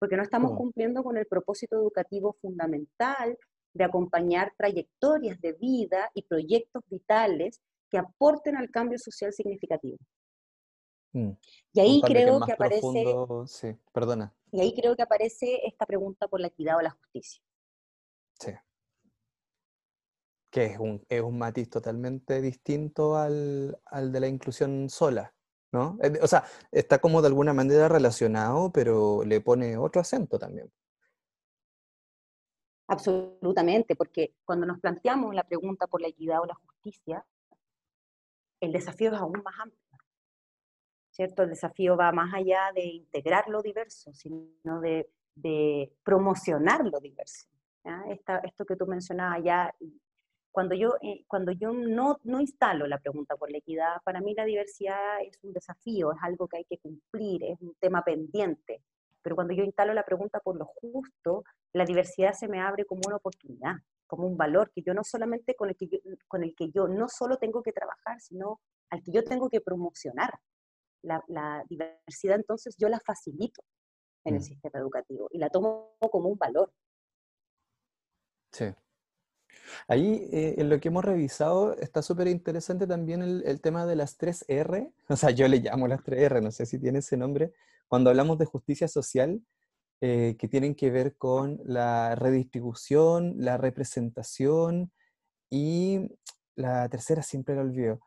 porque 0.01 0.17
no 0.17 0.25
estamos 0.25 0.57
cumpliendo 0.57 1.05
con 1.05 1.17
el 1.17 1.27
propósito 1.27 1.77
educativo 1.77 2.37
fundamental 2.41 3.39
de 3.73 3.85
acompañar 3.85 4.53
trayectorias 4.59 5.41
de 5.41 5.53
vida 5.53 6.11
y 6.13 6.23
proyectos 6.23 6.83
vitales 6.91 7.61
que 7.91 7.99
aporten 7.99 8.57
al 8.57 8.71
cambio 8.71 8.99
social 8.99 9.33
significativo. 9.33 9.99
Mm. 11.13 11.31
Y 11.73 11.81
ahí 11.81 12.03
creo 12.05 12.41
que, 12.41 12.53
aparece... 12.53 13.15
sí, 13.47 13.77
perdona. 13.93 14.35
Y 14.53 14.61
ahí 14.61 14.75
creo 14.75 14.95
que 14.97 15.03
aparece 15.03 15.67
esta 15.67 15.87
pregunta 15.87 16.29
por 16.29 16.41
la 16.41 16.49
equidad 16.49 16.77
o 16.77 16.83
la 16.83 16.91
justicia. 16.91 17.43
Sí. 18.39 18.53
Que 20.51 20.67
es 20.67 20.79
un, 20.79 21.05
es 21.09 21.21
un 21.21 21.39
matiz 21.39 21.69
totalmente 21.69 22.41
distinto 22.41 23.17
al, 23.17 23.79
al 23.87 24.13
de 24.13 24.21
la 24.21 24.29
inclusión 24.29 24.89
sola, 24.89 25.35
¿no? 25.73 25.99
O 26.23 26.27
sea, 26.27 26.45
está 26.73 26.99
como 27.01 27.21
de 27.21 27.29
alguna 27.29 27.53
manera 27.53 27.89
relacionado, 27.89 28.73
pero 28.73 29.25
le 29.25 29.41
pone 29.41 29.77
otro 29.77 30.01
acento 30.01 30.39
también. 30.39 30.71
Absolutamente, 32.91 33.95
porque 33.97 34.35
cuando 34.47 34.65
nos 34.65 34.81
planteamos 34.81 35.35
la 35.35 35.45
pregunta 35.45 35.87
por 35.87 36.01
la 36.01 36.09
equidad 36.09 36.41
o 36.41 36.47
la 36.47 36.55
justicia, 36.55 37.27
el 38.61 38.73
desafío 38.73 39.13
es 39.13 39.19
aún 39.19 39.43
más 39.45 39.59
amplio. 39.61 39.79
¿Cierto? 41.11 41.43
El 41.43 41.51
desafío 41.51 41.97
va 41.97 42.13
más 42.13 42.33
allá 42.33 42.71
de 42.75 42.85
integrar 42.85 43.49
lo 43.49 43.61
diverso, 43.61 44.13
sino 44.13 44.81
de, 44.81 45.11
promocionar 46.05 46.85
lo 46.85 47.01
diverso. 47.01 47.49
esto 48.43 48.65
que 48.65 48.77
tú 48.77 48.87
mencionabas 48.87 49.43
ya, 49.43 49.75
cuando 50.51 50.75
yo, 50.75 50.95
eh, 51.03 51.25
cuando 51.27 51.53
yo 51.53 51.73
no, 51.73 52.19
no 52.25 52.41
instalo 52.41 52.87
la 52.87 52.99
pregunta 52.99 53.37
por 53.37 53.51
la 53.51 53.59
equidad, 53.59 54.01
para 54.05 54.21
mí 54.21 54.35
la 54.35 54.45
diversidad 54.45 55.21
es 55.23 55.39
un 55.43 55.53
desafío, 55.53 56.13
es 56.13 56.19
algo 56.23 56.49
que 56.49 56.59
hay 56.59 56.65
que 56.65 56.79
cumplir, 56.79 57.45
es 57.45 57.61
un 57.61 57.75
tema 57.81 58.03
pendiente. 58.03 58.83
Pero 59.23 59.35
cuando 59.35 59.55
yo 59.55 59.65
instalo 59.65 59.95
la 59.95 60.05
pregunta 60.05 60.41
por 60.41 60.57
lo 60.57 60.67
justo, 60.67 61.45
la 61.73 61.85
diversidad 61.85 62.33
se 62.33 62.49
me 62.49 62.61
abre 62.61 62.85
como 62.85 63.03
una 63.07 63.17
oportunidad 63.17 63.77
como 64.09 64.27
un 64.27 64.37
valor 64.37 64.73
que 64.75 64.83
yo 64.83 64.95
no 64.95 65.05
solamente 65.05 65.55
con 65.55 65.69
el 65.69 65.77
que 65.77 65.87
yo, 65.87 65.99
con 66.27 66.43
el 66.43 66.57
que 66.57 66.71
yo 66.73 66.89
no 66.89 67.09
solo 67.09 67.37
tengo 67.37 67.63
que 67.63 67.73
trabajar, 67.73 68.21
sino 68.21 68.61
al 68.91 69.03
que 69.03 69.13
yo 69.13 69.23
tengo 69.23 69.49
que 69.49 69.61
promocionar. 69.61 70.33
La, 71.03 71.65
diversidad 71.69 72.35
entonces 72.35 72.75
yo 72.77 72.89
la 72.89 72.99
facilito 72.99 73.63
en 74.25 74.35
el 74.35 74.41
mm. 74.41 74.45
sistema 74.45 74.81
educativo 74.81 75.29
y 75.31 75.39
la 75.39 75.49
tomo 75.49 75.97
como 76.11 76.29
un 76.29 76.37
valor. 76.37 76.73
Sí. 78.51 78.75
Ahí 79.87 80.29
eh, 80.33 80.57
en 80.59 80.69
lo 80.69 80.81
que 80.81 80.89
hemos 80.89 81.05
revisado 81.05 81.75
está 81.75 82.03
súper 82.03 82.27
interesante 82.27 82.87
también 82.87 83.23
el, 83.23 83.45
el, 83.47 83.61
tema 83.61 83.87
de 83.87 83.95
las 83.95 84.17
tres 84.17 84.45
R, 84.49 84.93
o 85.09 85.17
sea, 85.17 85.31
yo 85.31 85.47
le 85.47 85.59
llamo 85.59 85.87
las 85.87 86.03
tres 86.03 86.23
R, 86.23 86.41
no 86.41 86.51
sé 86.51 86.67
si 86.67 86.81
tiene 86.81 86.99
ese 86.99 87.17
nombre, 87.17 87.53
cuando 87.87 88.11
hablamos 88.11 88.39
de 88.39 88.47
justicia 88.47 88.89
social, 88.89 89.41
eh, 90.01 90.37
que 90.39 90.49
tienen 90.49 90.75
que 90.75 90.91
ver 90.91 91.17
con 91.17 91.61
la 91.65 92.15
redistribución, 92.15 93.35
la 93.39 93.57
representación 93.57 94.93
y 95.51 96.09
la 96.55 96.89
tercera 96.89 97.23
siempre 97.23 97.57
la 97.57 97.63
olvido, 97.63 98.01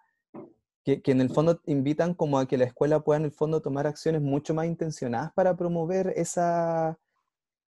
que, 0.85 1.01
que, 1.01 1.11
en 1.11 1.21
el 1.21 1.29
fondo 1.29 1.61
invitan 1.65 2.13
como 2.13 2.39
a 2.39 2.47
que 2.47 2.57
la 2.57 2.65
escuela 2.65 3.01
pueda 3.01 3.19
en 3.19 3.25
el 3.25 3.31
fondo 3.31 3.61
tomar 3.61 3.87
acciones 3.87 4.21
mucho 4.21 4.53
más 4.53 4.67
intencionadas 4.67 5.33
para 5.33 5.57
promover 5.57 6.13
esa, 6.15 6.97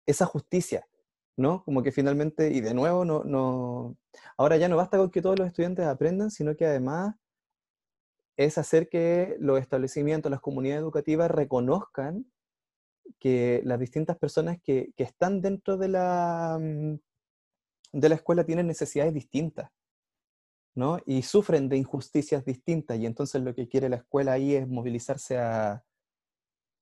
esa 0.06 0.25
justicia, 0.25 0.88
¿no? 1.38 1.63
Como 1.63 1.84
que 1.84 1.91
finalmente, 1.91 2.51
y 2.51 2.62
de 2.62 2.73
nuevo, 2.73 3.06
no, 3.06 3.23
no, 3.23 3.97
ahora 4.38 4.58
ya 4.58 4.69
no 4.69 4.78
basta 4.78 4.97
con 4.97 5.12
que 5.12 5.21
todos 5.21 5.38
los 5.38 5.47
estudiantes 5.47 5.86
aprendan, 5.86 6.32
sino 6.32 6.56
que 6.56 6.65
además 6.65 7.15
es 8.38 8.58
hacer 8.58 8.89
que 8.89 9.36
los 9.39 9.60
establecimientos, 9.60 10.32
las 10.32 10.41
comunidades 10.41 10.82
educativas 10.82 11.32
reconozcan 11.32 12.25
que 13.19 13.61
las 13.63 13.79
distintas 13.79 14.17
personas 14.17 14.57
que, 14.61 14.93
están 14.97 15.41
dentro 15.41 15.77
de 15.77 15.87
la, 15.89 16.57
mm, 16.59 16.99
de 17.93 18.09
la 18.09 18.15
escuela 18.15 18.43
tienen 18.45 18.67
necesidades 18.67 19.13
distintas, 19.13 19.71
¿no? 20.75 20.99
Y 21.05 21.21
sufren 21.23 21.69
de 21.69 21.77
injusticias 21.77 22.45
distintas, 22.45 22.99
y 22.99 23.05
entonces 23.05 23.41
lo 23.41 23.55
que 23.55 23.67
quiere 23.67 23.89
la 23.89 23.97
escuela 23.97 24.33
ahí 24.33 24.55
es 24.55 24.67
movilizarse 24.67 25.37
a, 25.37 25.83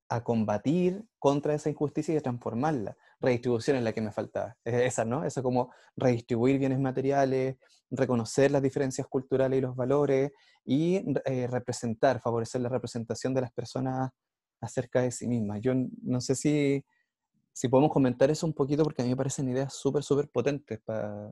a 0.10 0.24
combatir 0.24 1.04
contra 1.20 1.54
esa 1.54 1.70
injusticia 1.70 2.14
y 2.14 2.18
a 2.18 2.22
transformarla. 2.22 2.98
Redistribución 3.20 3.78
es 3.78 3.84
la 3.84 3.94
que 3.94 4.02
me 4.02 4.12
faltaba, 4.12 4.58
esa, 4.64 5.06
¿no? 5.06 5.24
Esa 5.24 5.42
como 5.42 5.72
redistribuir 5.96 6.60
bienes 6.60 6.80
materiales, 6.80 7.58
reconocer 7.90 8.52
las 8.52 8.62
diferencias 8.62 9.08
culturales 9.08 9.58
y 9.58 9.62
los 9.62 9.76
valores, 9.76 10.32
y 10.66 11.04
eh, 11.26 11.48
representar, 11.48 12.22
favorecer 12.22 12.62
la 12.62 12.70
representación 12.70 13.34
de 13.34 13.42
las 13.42 13.52
personas 13.52 14.12
acerca 14.64 15.02
de 15.02 15.12
sí 15.12 15.28
misma. 15.28 15.58
Yo 15.60 15.74
no 16.02 16.22
sé 16.22 16.36
si, 16.36 16.84
si 17.52 17.68
podemos 17.68 17.92
comentar 17.92 18.32
eso 18.32 18.46
un 18.48 18.54
poquito 18.54 18.84
porque 18.84 19.02
a 19.02 19.06
mí 19.06 19.12
me 19.12 19.18
parecen 19.18 19.50
ideas 19.50 19.74
súper, 19.74 20.04
súper 20.04 20.30
potentes 20.30 20.80
para, 20.82 21.32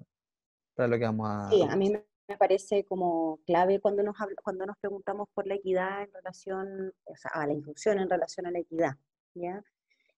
para 0.75 0.87
lo 0.87 0.97
que 0.97 1.05
vamos 1.05 1.27
a... 1.29 1.49
Sí, 1.49 1.61
a 1.63 1.75
mí 1.75 1.91
me 2.27 2.37
parece 2.37 2.85
como 2.85 3.39
clave 3.45 3.79
cuando 3.79 4.03
nos, 4.03 4.15
cuando 4.43 4.65
nos 4.65 4.77
preguntamos 4.77 5.29
por 5.33 5.47
la 5.47 5.55
equidad 5.55 6.03
en 6.03 6.13
relación, 6.13 6.93
o 7.05 7.15
sea, 7.15 7.31
a 7.33 7.47
la 7.47 7.53
inclusión 7.53 7.99
en 7.99 8.09
relación 8.09 8.45
a 8.45 8.51
la 8.51 8.59
equidad. 8.59 8.91
¿ya? 9.33 9.63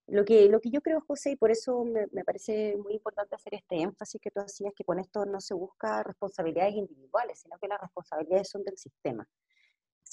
Lo 0.08 0.26
que, 0.26 0.50
lo 0.50 0.60
que 0.60 0.70
yo 0.70 0.82
creo, 0.82 1.02
José, 1.02 1.32
y 1.32 1.36
por 1.36 1.52
eso 1.52 1.86
me, 1.86 2.08
me, 2.12 2.24
parece 2.24 2.76
muy 2.78 2.94
importante 2.94 3.36
hacer 3.36 3.54
este 3.54 3.80
énfasis 3.80 4.20
que 4.20 4.32
tú 4.32 4.42
hacías, 4.42 4.74
que 4.76 4.84
con 4.84 5.00
esto 5.00 5.26
no 5.26 5.40
se 5.40 5.54
busca 5.54 6.04
responsabilidades 6.04 6.74
individuales, 6.74 7.40
sino 7.40 7.58
que 7.60 7.68
las 7.68 7.80
responsabilidades 7.80 8.50
son 8.50 8.64
del 8.64 8.78
sistema 8.78 9.28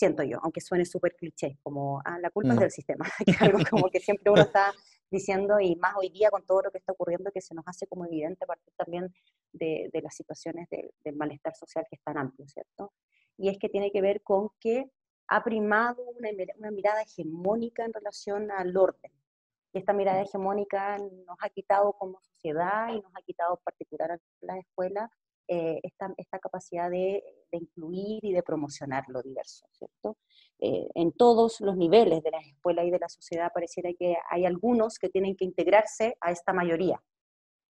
siento 0.00 0.22
yo, 0.22 0.38
aunque 0.42 0.62
suene 0.62 0.86
súper 0.86 1.14
cliché, 1.14 1.58
como 1.62 2.00
ah, 2.06 2.18
la 2.18 2.30
culpa 2.30 2.54
es 2.54 2.60
del 2.60 2.70
sistema, 2.70 3.04
que 3.26 3.44
algo 3.44 3.58
como 3.68 3.90
que 3.90 4.00
siempre 4.00 4.30
uno 4.30 4.40
está 4.40 4.72
diciendo, 5.10 5.60
y 5.60 5.76
más 5.76 5.94
hoy 5.96 6.08
día 6.08 6.30
con 6.30 6.42
todo 6.46 6.62
lo 6.62 6.70
que 6.70 6.78
está 6.78 6.92
ocurriendo, 6.92 7.30
que 7.30 7.42
se 7.42 7.54
nos 7.54 7.68
hace 7.68 7.86
como 7.86 8.06
evidente 8.06 8.44
a 8.44 8.46
partir 8.46 8.72
también 8.78 9.12
de, 9.52 9.90
de 9.92 10.00
las 10.00 10.14
situaciones 10.14 10.68
del 10.70 11.16
malestar 11.16 11.54
social 11.54 11.84
que 11.90 11.96
es 11.96 12.02
tan 12.02 12.16
amplio, 12.16 12.48
¿cierto? 12.48 12.94
Y 13.36 13.50
es 13.50 13.58
que 13.58 13.68
tiene 13.68 13.92
que 13.92 14.00
ver 14.00 14.22
con 14.22 14.48
que 14.58 14.90
ha 15.28 15.44
primado 15.44 16.02
una, 16.02 16.30
una 16.56 16.70
mirada 16.70 17.02
hegemónica 17.02 17.84
en 17.84 17.92
relación 17.92 18.50
al 18.50 18.74
orden. 18.76 19.12
Y 19.72 19.78
esta 19.78 19.92
mirada 19.92 20.22
hegemónica 20.22 20.96
nos 20.98 21.36
ha 21.40 21.50
quitado 21.50 21.92
como 21.92 22.20
sociedad 22.22 22.88
y 22.88 23.00
nos 23.02 23.12
ha 23.14 23.22
quitado 23.22 23.54
en 23.58 23.64
particular 23.64 24.12
a 24.12 24.18
las 24.40 24.58
escuelas 24.58 25.10
eh, 25.52 25.80
esta, 25.82 26.38
capacidad 26.38 26.88
de, 26.88 27.24
incluir 27.50 28.24
y 28.24 28.32
de 28.32 28.42
promocionar 28.44 29.02
lo 29.08 29.20
diverso, 29.20 29.66
¿cierto? 29.72 30.16
Eh, 30.60 30.86
en 30.94 31.10
todos 31.10 31.60
los 31.60 31.76
niveles 31.76 32.22
de 32.22 32.30
la 32.30 32.38
escuela 32.38 32.84
y 32.84 32.90
de 32.92 33.00
la 33.00 33.08
sociedad 33.08 33.50
pareciera 33.52 33.90
que 33.98 34.14
hay 34.30 34.44
algunos 34.44 34.96
que 34.96 35.08
tienen 35.08 35.34
que 35.34 35.44
integrarse 35.44 36.16
a 36.20 36.30
esta 36.30 36.52
mayoría, 36.52 37.02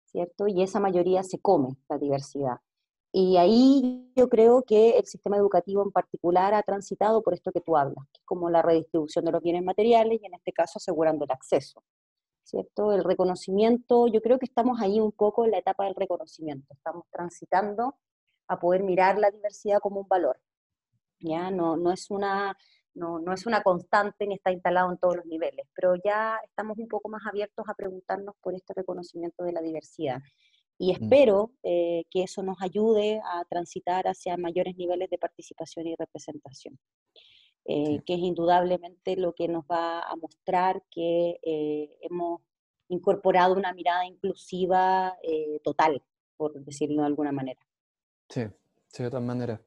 ¿cierto? 0.06 0.48
Y 0.48 0.62
esa 0.62 0.80
mayoría 0.80 1.22
se 1.22 1.38
come 1.38 1.76
la 1.90 1.98
diversidad. 1.98 2.56
Y 3.12 3.36
ahí 3.36 4.10
yo 4.16 4.30
creo 4.30 4.62
que 4.62 4.96
el 4.96 5.04
sistema 5.04 5.36
educativo 5.36 5.82
en 5.82 5.92
particular 5.92 6.54
ha 6.54 6.62
transitado 6.62 7.22
por 7.22 7.34
esto 7.34 7.52
que 7.52 7.60
tú 7.60 7.76
hablas, 7.76 8.06
como 8.24 8.48
la 8.48 8.62
redistribución 8.62 9.26
de 9.26 9.32
los 9.32 9.42
bienes 9.42 9.64
materiales 9.64 10.18
y 10.22 10.24
en 10.24 10.32
este 10.32 10.52
caso 10.52 10.78
asegurando 10.78 11.26
el 11.26 11.30
acceso. 11.30 11.84
¿Cierto? 12.46 12.92
El 12.92 13.02
reconocimiento, 13.02 14.06
yo 14.06 14.22
creo 14.22 14.38
que 14.38 14.46
estamos 14.46 14.80
ahí 14.80 15.00
un 15.00 15.10
poco 15.10 15.44
en 15.44 15.50
la 15.50 15.58
etapa 15.58 15.84
del 15.84 15.96
reconocimiento, 15.96 16.72
estamos 16.74 17.04
transitando 17.10 17.96
a 18.46 18.60
poder 18.60 18.84
mirar 18.84 19.18
la 19.18 19.32
diversidad 19.32 19.80
como 19.80 20.02
un 20.02 20.06
valor. 20.06 20.38
¿ya? 21.18 21.50
No, 21.50 21.76
no, 21.76 21.90
es 21.90 22.08
una, 22.08 22.56
no, 22.94 23.18
no 23.18 23.32
es 23.32 23.46
una 23.46 23.64
constante 23.64 24.28
ni 24.28 24.34
está 24.34 24.52
instalado 24.52 24.92
en 24.92 24.98
todos 24.98 25.16
los 25.16 25.26
niveles, 25.26 25.66
pero 25.74 25.94
ya 25.96 26.38
estamos 26.44 26.78
un 26.78 26.86
poco 26.86 27.08
más 27.08 27.26
abiertos 27.26 27.64
a 27.68 27.74
preguntarnos 27.74 28.36
por 28.40 28.54
este 28.54 28.74
reconocimiento 28.74 29.42
de 29.42 29.52
la 29.52 29.60
diversidad 29.60 30.20
y 30.78 30.92
mm. 30.92 31.02
espero 31.02 31.50
eh, 31.64 32.04
que 32.10 32.22
eso 32.22 32.44
nos 32.44 32.58
ayude 32.62 33.20
a 33.24 33.44
transitar 33.46 34.06
hacia 34.06 34.36
mayores 34.36 34.76
niveles 34.76 35.10
de 35.10 35.18
participación 35.18 35.88
y 35.88 35.96
representación, 35.96 36.78
eh, 37.68 38.00
que 38.06 38.14
es 38.14 38.20
indudablemente 38.20 39.16
lo 39.16 39.34
que 39.34 39.48
nos 39.48 39.64
va 39.64 40.00
a 40.00 40.16
mostrar 40.16 40.82
que 40.90 41.38
eh, 41.42 41.98
hemos 42.00 42.40
incorporado 42.88 43.54
una 43.54 43.72
mirada 43.74 44.06
inclusiva 44.06 45.16
total, 45.64 46.02
por 46.36 46.52
decirlo 46.64 47.02
de 47.02 47.06
alguna 47.08 47.32
manera. 47.32 47.60
Sí, 48.28 48.42
sí, 48.88 49.02
de 49.02 49.10
todas 49.10 49.24
maneras. 49.24 49.60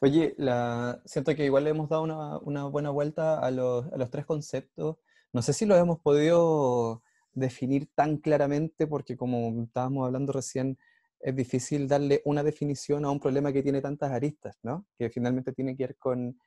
Oye, 0.00 0.34
la, 0.38 1.00
siento 1.04 1.34
que 1.34 1.44
igual 1.44 1.64
le 1.64 1.70
hemos 1.70 1.88
dado 1.88 2.02
una, 2.02 2.38
una 2.38 2.64
buena 2.64 2.90
vuelta 2.90 3.38
a 3.38 3.50
los, 3.50 3.86
a 3.92 3.96
los 3.96 4.10
tres 4.10 4.26
conceptos. 4.26 4.96
No 5.32 5.42
sé 5.42 5.52
si 5.52 5.66
lo 5.66 5.76
hemos 5.76 6.00
podido 6.00 7.02
definir 7.32 7.88
tan 7.94 8.18
claramente 8.18 8.86
porque 8.86 9.16
como 9.16 9.64
estábamos 9.64 10.06
hablando 10.06 10.32
recién, 10.32 10.78
es 11.20 11.34
difícil 11.34 11.88
darle 11.88 12.22
una 12.24 12.42
definición 12.42 13.04
a 13.04 13.10
un 13.10 13.18
problema 13.18 13.52
que 13.52 13.62
tiene 13.62 13.80
tantas 13.80 14.12
aristas, 14.12 14.58
¿no? 14.62 14.86
Que 14.98 15.10
finalmente 15.10 15.52
tiene 15.52 15.76
que 15.76 15.86
ver 15.86 15.96
con, 15.96 16.38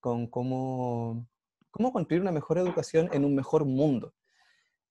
con 0.00 0.26
cómo, 0.26 1.28
cómo 1.70 1.92
construir 1.92 2.22
una 2.22 2.32
mejor 2.32 2.58
educación 2.58 3.08
en 3.12 3.24
un 3.24 3.34
mejor 3.34 3.64
mundo. 3.64 4.14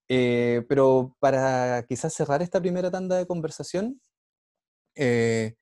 Eh, 0.08 0.66
pero 0.68 1.16
para 1.20 1.84
quizás 1.88 2.14
cerrar 2.14 2.42
esta 2.42 2.60
primera 2.60 2.90
tanda 2.90 3.18
de 3.18 3.28
conversación, 3.28 4.02
eh, 4.96 5.56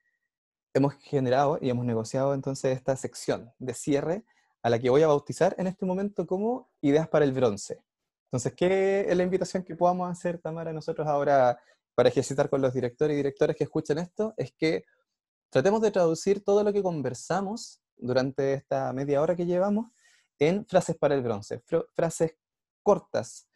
hemos 0.73 0.93
generado 0.95 1.59
y 1.61 1.69
hemos 1.69 1.85
negociado 1.85 2.33
entonces 2.33 2.75
esta 2.75 2.95
sección 2.95 3.51
de 3.59 3.73
cierre 3.73 4.23
a 4.61 4.69
la 4.69 4.79
que 4.79 4.89
voy 4.89 5.01
a 5.01 5.07
bautizar 5.07 5.55
en 5.57 5.67
este 5.67 5.85
momento 5.85 6.25
como 6.25 6.69
Ideas 6.81 7.07
para 7.07 7.25
el 7.25 7.33
Bronce. 7.33 7.81
Entonces, 8.27 8.53
¿qué 8.53 9.05
es 9.07 9.15
la 9.15 9.23
invitación 9.23 9.63
que 9.63 9.75
podamos 9.75 10.09
hacer, 10.09 10.39
Tamara, 10.39 10.73
nosotros 10.73 11.07
ahora 11.07 11.59
para 11.95 12.09
ejercitar 12.09 12.49
con 12.49 12.61
los 12.61 12.73
directores 12.73 13.13
y 13.13 13.17
directores 13.17 13.55
que 13.55 13.63
escuchan 13.63 13.97
esto? 13.97 14.33
Es 14.37 14.51
que 14.51 14.83
tratemos 15.49 15.81
de 15.81 15.91
traducir 15.91 16.43
todo 16.43 16.63
lo 16.63 16.73
que 16.73 16.83
conversamos 16.83 17.81
durante 17.97 18.53
esta 18.53 18.91
media 18.93 19.21
hora 19.21 19.35
que 19.35 19.45
llevamos 19.45 19.91
en 20.39 20.65
frases 20.65 20.95
para 20.97 21.15
el 21.15 21.21
bronce, 21.21 21.61
frases 21.93 22.35
cortas, 22.83 23.49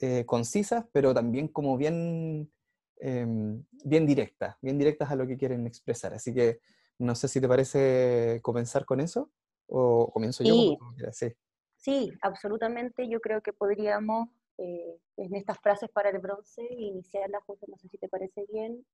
eh, 0.00 0.24
concisas, 0.26 0.84
pero 0.92 1.14
también 1.14 1.48
como 1.48 1.76
bien, 1.76 2.52
em, 2.96 3.64
bien 3.84 4.06
directas, 4.06 4.56
bien 4.60 4.78
directas 4.78 5.10
a 5.10 5.16
lo 5.16 5.26
que 5.26 5.36
quieren 5.36 5.66
expresar. 5.66 6.14
Así 6.14 6.34
que 6.34 6.60
no 6.98 7.14
sé 7.14 7.28
si 7.28 7.40
te 7.40 7.48
parece 7.48 8.40
comenzar 8.42 8.84
con 8.84 9.00
eso 9.00 9.30
o 9.66 10.10
comienzo 10.12 10.44
yo. 10.44 10.76
Sí. 11.12 11.34
Sí, 11.76 12.12
absolutamente. 12.22 13.08
Yo 13.08 13.20
creo 13.20 13.40
que 13.40 13.52
podríamos, 13.52 14.28
eh, 14.58 14.98
en 15.16 15.34
estas 15.36 15.58
frases 15.60 15.88
para 15.90 16.10
el 16.10 16.18
bronce, 16.18 16.66
iniciarla 16.70 17.40
justo, 17.46 17.66
no 17.68 17.78
sé 17.78 17.88
si 17.88 17.98
te 17.98 18.08
parece 18.08 18.44
bien, 18.52 18.84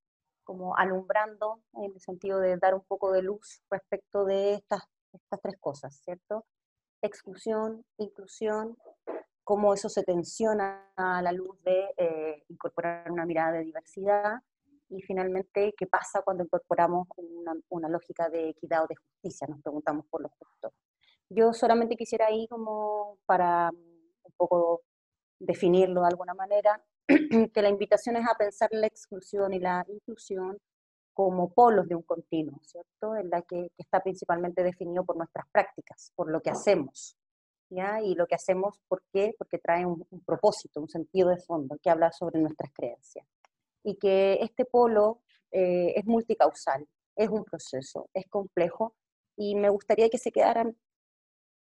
como 0.44 0.76
alumbrando 0.76 1.60
en 1.74 1.92
el 1.92 2.00
sentido 2.00 2.38
de 2.38 2.56
dar 2.56 2.74
un 2.74 2.84
poco 2.84 3.12
de 3.12 3.22
luz 3.22 3.62
respecto 3.70 4.24
de 4.24 4.54
estas, 4.54 4.82
estas 5.12 5.40
tres 5.40 5.56
cosas, 5.58 6.00
¿cierto? 6.04 6.46
Exclusión, 7.02 7.84
inclusión, 7.98 8.76
cómo 9.42 9.74
eso 9.74 9.88
se 9.88 10.02
tensiona 10.02 10.90
a 10.96 11.20
la 11.22 11.32
luz 11.32 11.60
de 11.62 11.94
eh, 11.96 12.44
incorporar 12.48 13.10
una 13.10 13.26
mirada 13.26 13.52
de 13.52 13.64
diversidad 13.64 14.40
y 14.88 15.02
finalmente 15.02 15.74
qué 15.76 15.86
pasa 15.86 16.22
cuando 16.22 16.44
incorporamos 16.44 17.08
una, 17.16 17.54
una, 17.68 17.88
lógica 17.88 18.28
de 18.28 18.50
equidad 18.50 18.84
o 18.84 18.86
de 18.86 18.96
justicia, 18.96 19.46
nos 19.46 19.60
preguntamos 19.60 20.06
por 20.06 20.22
los 20.22 20.32
justos. 20.32 20.72
Yo 21.28 21.52
solamente 21.52 21.96
quisiera 21.96 22.26
ahí 22.26 22.46
como 22.48 23.18
para 23.26 23.70
un 23.70 24.32
poco 24.36 24.82
definirlo 25.38 26.02
de 26.02 26.08
alguna 26.08 26.34
manera, 26.34 26.82
que 27.52 27.62
la 27.62 27.68
invitación 27.68 28.16
es 28.16 28.26
a 28.26 28.36
pensar 28.36 28.68
la 28.72 28.86
exclusión 28.86 29.52
y 29.52 29.58
la 29.58 29.84
inclusión 29.88 30.58
como 31.14 31.52
polos 31.52 31.88
de 31.88 31.94
un 31.94 32.02
continuo, 32.02 32.60
¿cierto? 32.64 33.16
En 33.16 33.30
la 33.30 33.42
que, 33.42 33.70
está 33.78 34.00
principalmente 34.00 34.62
definido 34.62 35.04
por 35.04 35.16
nuestras 35.16 35.46
prácticas, 35.50 36.12
por 36.16 36.30
lo 36.30 36.40
que 36.40 36.50
hacemos, 36.50 37.16
¿ya? 37.70 38.02
Y 38.02 38.14
lo 38.14 38.26
que 38.26 38.34
hacemos, 38.34 38.80
¿por 38.88 39.02
qué? 39.12 39.34
Porque 39.38 39.58
trae 39.58 39.86
un, 39.86 40.04
propósito, 40.26 40.80
un 40.80 40.88
sentido 40.88 41.30
de 41.30 41.38
fondo 41.38 41.78
que 41.80 41.90
habla 41.90 42.10
sobre 42.10 42.40
nuestras 42.40 42.72
creencias. 42.72 43.26
Y 43.84 43.96
que 43.96 44.38
este 44.40 44.64
polo 44.64 45.20
eh, 45.52 45.92
es 45.96 46.04
multicausal, 46.04 46.86
es 47.16 47.28
un 47.28 47.44
proceso, 47.44 48.08
es 48.12 48.26
complejo, 48.28 48.94
y 49.36 49.54
me 49.54 49.68
gustaría 49.68 50.08
que 50.08 50.18
se 50.18 50.32
quedaran 50.32 50.76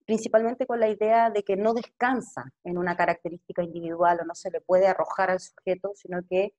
principalmente 0.05 0.67
con 0.67 0.81
la 0.81 0.89
idea 0.89 1.31
de 1.31 1.43
que 1.43 1.57
no 1.57 1.75
descansa 1.75 2.45
en 2.65 2.79
una 2.79 2.97
característica 2.97 3.63
individual 3.63 4.21
o 4.21 4.25
no 4.25 4.35
se 4.35 4.51
le 4.51 4.61
puede 4.61 4.87
arrojar 4.87 5.31
al 5.31 5.41
sujeto, 5.41 5.93
sino 5.95 6.21
que 6.29 6.55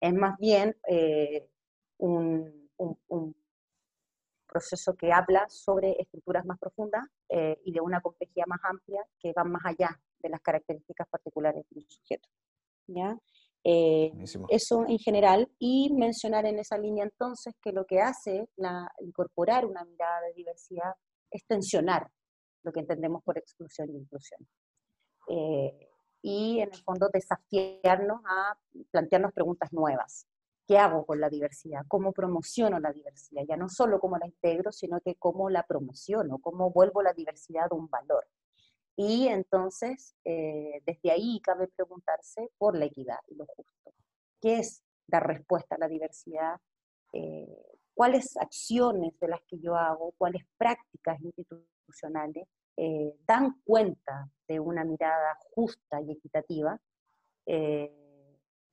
es 0.00 0.14
más 0.14 0.38
bien 0.38 0.76
eh, 0.88 1.48
un, 1.98 2.66
proceso 4.46 4.94
que 4.94 5.12
habla 5.12 5.44
sobre 5.50 6.00
estructuras 6.00 6.46
más 6.46 6.58
profundas 6.58 7.04
eh, 7.28 7.58
y 7.64 7.72
de 7.72 7.80
una 7.80 8.00
complejidad 8.00 8.46
más 8.46 8.60
amplia 8.62 9.02
que 9.20 9.32
van 9.34 9.50
más 9.50 9.62
allá 9.66 10.00
de 10.20 10.30
las 10.30 10.40
características 10.40 11.06
particulares 11.08 11.66
de 11.68 11.80
un 11.80 11.90
sujeto. 11.90 12.28
¿ya? 12.86 13.18
Eh, 13.64 14.12
eso 14.48 14.86
en 14.86 14.98
general, 14.98 15.50
y 15.58 15.92
mencionar 15.92 16.46
en 16.46 16.58
esa 16.58 16.78
línea 16.78 17.04
entonces 17.04 17.54
que 17.60 17.72
lo 17.72 17.84
que 17.84 18.00
hace 18.00 18.48
la, 18.56 18.88
incorporar 19.00 19.66
una 19.66 19.84
mirada 19.84 20.20
de 20.22 20.34
diversidad 20.34 20.94
es 21.30 21.44
tensionar 21.46 22.08
lo 22.66 22.72
que 22.72 22.80
entendemos 22.80 23.22
por 23.22 23.38
exclusión 23.38 23.88
y 23.90 23.96
inclusión. 23.96 24.46
Eh, 25.28 25.88
y 26.20 26.58
en 26.58 26.72
el 26.72 26.82
fondo 26.82 27.08
desafiarnos 27.12 28.20
a 28.26 28.58
plantearnos 28.90 29.32
preguntas 29.32 29.72
nuevas. 29.72 30.26
¿Qué 30.66 30.76
hago 30.76 31.06
con 31.06 31.20
la 31.20 31.30
diversidad? 31.30 31.82
¿Cómo 31.86 32.12
promociono 32.12 32.80
la 32.80 32.92
diversidad? 32.92 33.44
Ya 33.48 33.56
no 33.56 33.68
solo 33.68 34.00
cómo 34.00 34.18
la 34.18 34.26
integro, 34.26 34.72
sino 34.72 35.00
que 35.00 35.14
cómo 35.14 35.48
la 35.48 35.62
promociono, 35.62 36.38
cómo 36.38 36.72
vuelvo 36.72 37.02
la 37.02 37.12
diversidad 37.12 37.72
un 37.72 37.88
valor. 37.88 38.26
Y 38.96 39.28
entonces, 39.28 40.16
eh, 40.24 40.82
desde 40.84 41.12
ahí 41.12 41.40
cabe 41.40 41.68
preguntarse 41.68 42.50
por 42.58 42.76
la 42.76 42.86
equidad 42.86 43.20
y 43.28 43.36
lo 43.36 43.46
justo. 43.46 43.92
¿Qué 44.40 44.58
es 44.58 44.82
dar 45.06 45.24
respuesta 45.24 45.76
a 45.76 45.78
la 45.78 45.86
diversidad? 45.86 46.60
Eh, 47.12 47.75
¿Cuáles 47.96 48.36
acciones 48.36 49.18
de 49.18 49.28
las 49.28 49.40
que 49.48 49.58
yo 49.58 49.74
hago, 49.74 50.12
cuáles 50.18 50.42
prácticas 50.58 51.18
institucionales 51.20 52.46
eh, 52.78 53.16
dan 53.26 53.58
cuenta 53.64 54.30
de 54.46 54.60
una 54.60 54.84
mirada 54.84 55.38
justa 55.54 56.02
y 56.02 56.12
equitativa. 56.12 56.78
Eh, 57.46 57.90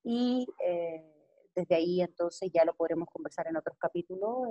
y 0.04 0.46
eh, 0.66 1.50
desde 1.56 1.76
ahí 1.76 2.02
entonces 2.02 2.52
ya 2.54 2.66
lo 2.66 2.76
podremos 2.76 3.08
conversar 3.10 3.48
en 3.48 3.56
otros 3.56 3.78
capítulos, 3.80 4.50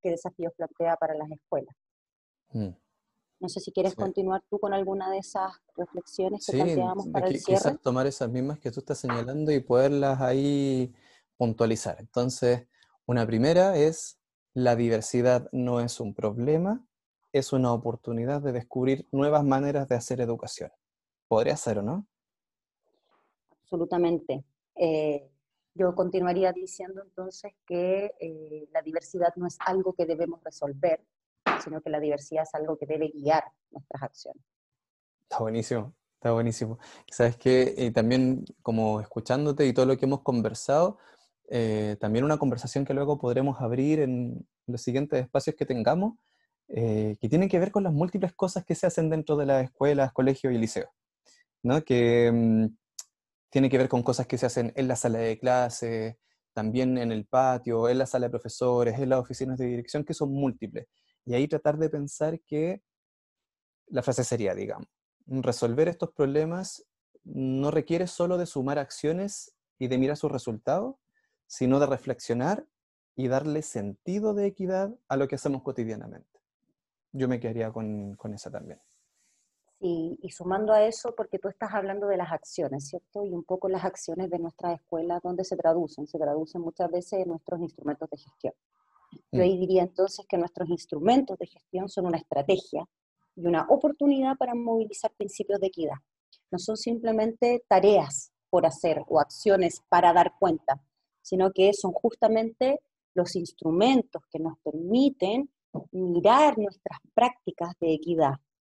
qué 0.00 0.10
desafíos 0.10 0.52
plantea 0.56 0.96
para 0.96 1.14
las 1.14 1.30
escuelas. 1.30 1.76
Mm. 2.50 2.70
No 3.38 3.48
sé 3.48 3.60
si 3.60 3.70
quieres 3.70 3.94
continuar 3.94 4.42
tú 4.50 4.58
con 4.58 4.72
alguna 4.72 5.10
de 5.10 5.18
esas 5.18 5.52
reflexiones 5.76 6.44
que 6.44 6.52
planteamos 6.52 7.08
para 7.08 7.28
el 7.28 7.38
cierre. 7.38 7.60
Quizás 7.60 7.80
tomar 7.80 8.06
esas 8.08 8.30
mismas 8.30 8.58
que 8.58 8.72
tú 8.72 8.80
estás 8.80 8.98
señalando 8.98 9.52
y 9.52 9.60
poderlas 9.60 10.20
ahí 10.20 10.92
puntualizar. 11.36 11.96
Entonces, 12.00 12.66
una 13.06 13.26
primera 13.26 13.76
es, 13.76 14.18
la 14.54 14.76
diversidad 14.76 15.48
no 15.52 15.80
es 15.80 16.00
un 16.00 16.14
problema, 16.14 16.84
es 17.32 17.52
una 17.52 17.72
oportunidad 17.72 18.42
de 18.42 18.52
descubrir 18.52 19.08
nuevas 19.10 19.44
maneras 19.44 19.88
de 19.88 19.96
hacer 19.96 20.20
educación. 20.20 20.70
¿Podría 21.26 21.56
ser 21.56 21.78
o 21.78 21.82
no? 21.82 22.06
Absolutamente. 23.62 24.44
Eh, 24.76 25.30
yo 25.74 25.94
continuaría 25.94 26.52
diciendo 26.52 27.02
entonces 27.02 27.52
que 27.66 28.12
eh, 28.20 28.68
la 28.72 28.82
diversidad 28.82 29.34
no 29.36 29.46
es 29.46 29.56
algo 29.64 29.94
que 29.94 30.04
debemos 30.04 30.42
resolver, 30.44 31.02
sino 31.64 31.80
que 31.80 31.88
la 31.88 31.98
diversidad 31.98 32.42
es 32.42 32.54
algo 32.54 32.76
que 32.76 32.86
debe 32.86 33.08
guiar 33.08 33.44
nuestras 33.70 34.02
acciones. 34.02 34.42
Está 35.22 35.38
buenísimo, 35.38 35.94
está 36.14 36.32
buenísimo. 36.32 36.78
Sabes 37.10 37.38
que 37.38 37.90
también 37.94 38.44
como 38.60 39.00
escuchándote 39.00 39.66
y 39.66 39.72
todo 39.72 39.86
lo 39.86 39.96
que 39.96 40.04
hemos 40.04 40.20
conversado, 40.20 40.98
eh, 41.54 41.98
también 42.00 42.24
una 42.24 42.38
conversación 42.38 42.86
que 42.86 42.94
luego 42.94 43.18
podremos 43.18 43.60
abrir 43.60 44.00
en 44.00 44.48
los 44.66 44.80
siguientes 44.80 45.22
espacios 45.22 45.54
que 45.54 45.66
tengamos, 45.66 46.14
eh, 46.68 47.18
que 47.20 47.28
tienen 47.28 47.50
que 47.50 47.58
ver 47.58 47.70
con 47.70 47.82
las 47.82 47.92
múltiples 47.92 48.32
cosas 48.32 48.64
que 48.64 48.74
se 48.74 48.86
hacen 48.86 49.10
dentro 49.10 49.36
de 49.36 49.44
las 49.44 49.64
escuelas, 49.64 50.14
colegios 50.14 50.54
y 50.54 50.56
liceos, 50.56 50.88
¿no? 51.62 51.84
que 51.84 52.32
mm, 52.32 52.74
tiene 53.50 53.68
que 53.68 53.76
ver 53.76 53.90
con 53.90 54.02
cosas 54.02 54.26
que 54.26 54.38
se 54.38 54.46
hacen 54.46 54.72
en 54.76 54.88
la 54.88 54.96
sala 54.96 55.18
de 55.18 55.38
clase, 55.38 56.18
también 56.54 56.96
en 56.96 57.12
el 57.12 57.26
patio, 57.26 57.86
en 57.90 57.98
la 57.98 58.06
sala 58.06 58.28
de 58.28 58.30
profesores, 58.30 58.98
en 58.98 59.10
las 59.10 59.20
oficinas 59.20 59.58
de 59.58 59.66
dirección, 59.66 60.04
que 60.04 60.14
son 60.14 60.32
múltiples. 60.32 60.86
Y 61.26 61.34
ahí 61.34 61.48
tratar 61.48 61.76
de 61.76 61.90
pensar 61.90 62.40
que 62.46 62.82
la 63.88 64.02
frase 64.02 64.24
sería, 64.24 64.54
digamos, 64.54 64.88
resolver 65.26 65.88
estos 65.88 66.12
problemas 66.12 66.86
no 67.24 67.70
requiere 67.70 68.06
solo 68.06 68.38
de 68.38 68.46
sumar 68.46 68.78
acciones 68.78 69.54
y 69.78 69.88
de 69.88 69.98
mirar 69.98 70.16
sus 70.16 70.32
resultados, 70.32 70.96
sino 71.52 71.78
de 71.78 71.84
reflexionar 71.84 72.66
y 73.14 73.28
darle 73.28 73.60
sentido 73.60 74.32
de 74.32 74.46
equidad 74.46 74.96
a 75.06 75.18
lo 75.18 75.28
que 75.28 75.34
hacemos 75.34 75.62
cotidianamente. 75.62 76.40
Yo 77.12 77.28
me 77.28 77.40
quedaría 77.40 77.70
con, 77.70 78.14
con 78.14 78.32
esa 78.32 78.50
también. 78.50 78.80
Y 79.78 80.30
sumando 80.30 80.72
a 80.72 80.82
eso, 80.84 81.14
porque 81.14 81.38
tú 81.38 81.48
estás 81.48 81.74
hablando 81.74 82.06
de 82.06 82.16
las 82.16 82.32
acciones, 82.32 82.88
¿cierto? 82.88 83.26
Y 83.26 83.34
un 83.34 83.44
poco 83.44 83.68
las 83.68 83.84
acciones 83.84 84.30
de 84.30 84.38
nuestras 84.38 84.80
escuelas, 84.80 85.20
¿dónde 85.22 85.44
se 85.44 85.56
traducen? 85.56 86.06
Se 86.06 86.18
traducen 86.18 86.62
muchas 86.62 86.90
veces 86.90 87.20
en 87.20 87.28
nuestros 87.28 87.60
instrumentos 87.60 88.08
de 88.08 88.16
gestión. 88.16 88.54
Yo 89.30 89.40
mm. 89.40 89.42
ahí 89.42 89.58
diría 89.58 89.82
entonces 89.82 90.24
que 90.26 90.38
nuestros 90.38 90.70
instrumentos 90.70 91.36
de 91.36 91.48
gestión 91.48 91.90
son 91.90 92.06
una 92.06 92.16
estrategia 92.16 92.88
y 93.36 93.44
una 93.44 93.66
oportunidad 93.68 94.38
para 94.38 94.54
movilizar 94.54 95.12
principios 95.18 95.60
de 95.60 95.66
equidad. 95.66 95.96
No 96.50 96.58
son 96.58 96.78
simplemente 96.78 97.62
tareas 97.68 98.32
por 98.48 98.64
hacer 98.64 99.02
o 99.06 99.20
acciones 99.20 99.82
para 99.90 100.14
dar 100.14 100.32
cuenta, 100.38 100.80
sino 101.22 101.52
que 101.52 101.72
son 101.72 101.92
justamente 101.92 102.80
los 103.14 103.36
instrumentos 103.36 104.22
que 104.30 104.38
nos 104.38 104.58
permiten 104.62 105.50
mirar 105.92 106.58
nuestras 106.58 106.98
prácticas 107.14 107.74
de 107.80 107.94
equidad 107.94 108.34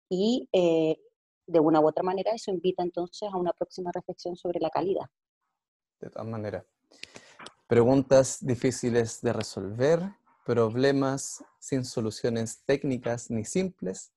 y 0.09 0.47
eh, 0.51 0.97
de 1.45 1.59
una 1.59 1.79
u 1.79 1.87
otra 1.87 2.03
manera 2.03 2.31
eso 2.31 2.51
invita 2.51 2.83
entonces 2.83 3.29
a 3.31 3.37
una 3.37 3.53
próxima 3.53 3.91
reflexión 3.93 4.35
sobre 4.35 4.59
la 4.59 4.69
calidad. 4.69 5.05
De 5.99 6.09
todas 6.09 6.27
maneras. 6.27 6.65
Preguntas 7.67 8.45
difíciles 8.45 9.21
de 9.21 9.33
resolver, 9.33 10.01
problemas 10.45 11.43
sin 11.59 11.83
soluciones 11.83 12.63
técnicas 12.65 13.29
ni 13.29 13.43
simples, 13.43 14.13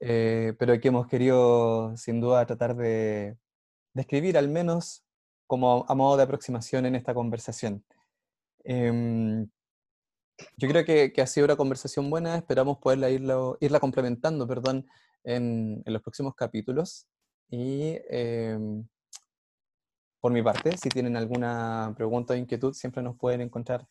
eh, 0.00 0.54
pero 0.58 0.78
que 0.80 0.88
hemos 0.88 1.08
querido 1.08 1.96
sin 1.96 2.20
duda 2.20 2.46
tratar 2.46 2.76
de 2.76 3.36
describir 3.94 4.38
al 4.38 4.48
menos 4.48 5.04
como 5.48 5.84
a 5.88 5.94
modo 5.96 6.16
de 6.16 6.22
aproximación 6.22 6.86
en 6.86 6.94
esta 6.94 7.14
conversación. 7.14 7.84
Em, 8.62 9.48
yo 10.56 10.68
creo 10.68 10.84
que, 10.84 11.12
ha 11.20 11.26
sido 11.26 11.46
una 11.46 11.56
conversación 11.56 12.10
buena, 12.10 12.36
esperamos 12.36 12.78
poderla 12.78 13.10
irla 13.10 13.80
complementando 13.80 14.46
perdón, 14.46 14.86
en, 15.24 15.82
los 15.86 16.02
próximos 16.02 16.34
capítulos. 16.34 17.08
Y 17.50 17.96
em, 18.10 18.86
por 20.20 20.32
mi 20.32 20.42
parte, 20.42 20.76
si 20.76 20.90
tienen 20.90 21.16
alguna 21.16 21.94
pregunta 21.96 22.34
o 22.34 22.36
inquietud, 22.36 22.74
siempre 22.74 23.02
nos 23.02 23.16
pueden 23.16 23.40
encontrar 23.40 23.88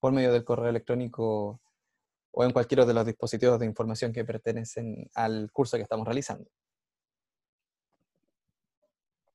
por 0.00 0.12
medio 0.12 0.32
del 0.32 0.44
correo 0.44 0.68
electrónico 0.68 1.60
o 2.30 2.44
en 2.44 2.50
cualquiera 2.52 2.84
de 2.84 2.94
los 2.94 3.06
dispositivos 3.06 3.58
de 3.58 3.66
información 3.66 4.12
que 4.12 4.24
pertenecen 4.24 5.08
al 5.14 5.50
curso 5.50 5.76
que 5.76 5.84
estamos 5.84 6.06
realizando. 6.06 6.50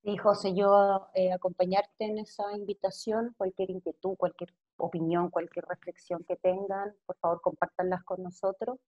Sí, 0.09 0.17
José, 0.17 0.55
yo 0.55 1.07
eh, 1.13 1.31
acompañarte 1.31 2.05
en 2.05 2.17
esa 2.17 2.51
invitación, 2.57 3.35
cualquier 3.37 3.69
inquietud, 3.69 4.15
cualquier 4.17 4.55
opinión, 4.77 5.29
cualquier 5.29 5.65
reflexión 5.65 6.23
que 6.23 6.35
tengan, 6.35 6.95
por 7.05 7.15
favor 7.17 7.41
compártanlas 7.41 8.03
con 8.03 8.23
nosotros. 8.23 8.79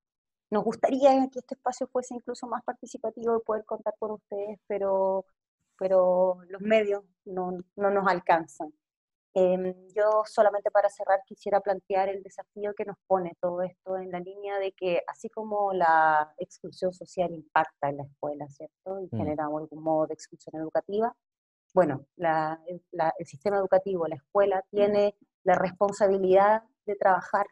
Nos 0.50 0.64
gustaría 0.64 1.12
que 1.30 1.38
este 1.40 1.54
espacio 1.54 1.86
fuese 1.90 2.16
incluso 2.16 2.48
más 2.48 2.64
participativo 2.64 3.38
y 3.38 3.46
poder 3.46 3.66
contar 3.66 3.94
con 4.00 4.12
ustedes, 4.12 4.60
pero, 4.66 5.26
pero 5.78 6.40
los 6.50 6.62
medios 6.62 7.04
no, 7.26 7.52
no 7.76 7.92
nos 7.92 8.08
alcanzan. 8.08 8.74
Em, 9.34 9.74
yo 9.96 10.24
solamente 10.26 10.72
para 10.72 10.90
cerrar 10.90 11.22
quisiera 11.26 11.62
plantear 11.62 12.10
el 12.10 12.22
desafío 12.22 12.74
que 12.76 12.84
nos 12.84 12.98
pone 13.08 13.38
todo 13.40 13.62
esto 13.62 13.98
en 13.98 14.12
la 14.12 14.20
línea 14.20 14.60
de 14.60 14.74
que 14.74 15.02
así 15.08 15.30
como 15.30 15.72
la 15.72 16.34
exclusión 16.38 16.92
social 16.92 17.32
impacta 17.32 17.90
en 17.90 17.98
la 17.98 18.04
escuela, 18.04 18.48
¿cierto? 18.50 19.00
Y 19.00 19.06
mm. 19.06 19.18
genera 19.18 19.46
algún 19.46 19.82
modo 19.82 20.08
de 20.08 20.16
exclusión 20.16 20.62
educativa, 20.62 21.16
bueno, 21.74 22.06
el 22.18 23.26
sistema 23.26 23.58
educativo, 23.58 24.06
la 24.08 24.16
escuela, 24.16 24.62
tiene 24.70 25.16
la 25.44 25.56
responsabilidad 25.56 26.64
de 26.86 26.96
trabajar 26.96 27.46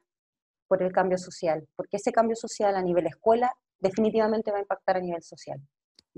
por 0.68 0.84
el 0.84 0.92
cambio 0.92 1.18
social, 1.18 1.68
porque 1.76 1.98
ese 1.98 2.12
cambio 2.12 2.36
social 2.36 2.76
a 2.76 2.82
nivel 2.82 3.08
escuela 3.08 3.54
definitivamente 3.80 4.52
va 4.52 4.58
a 4.58 4.62
impactar 4.62 4.98
a 4.98 5.02
nivel 5.02 5.24
social, 5.24 5.60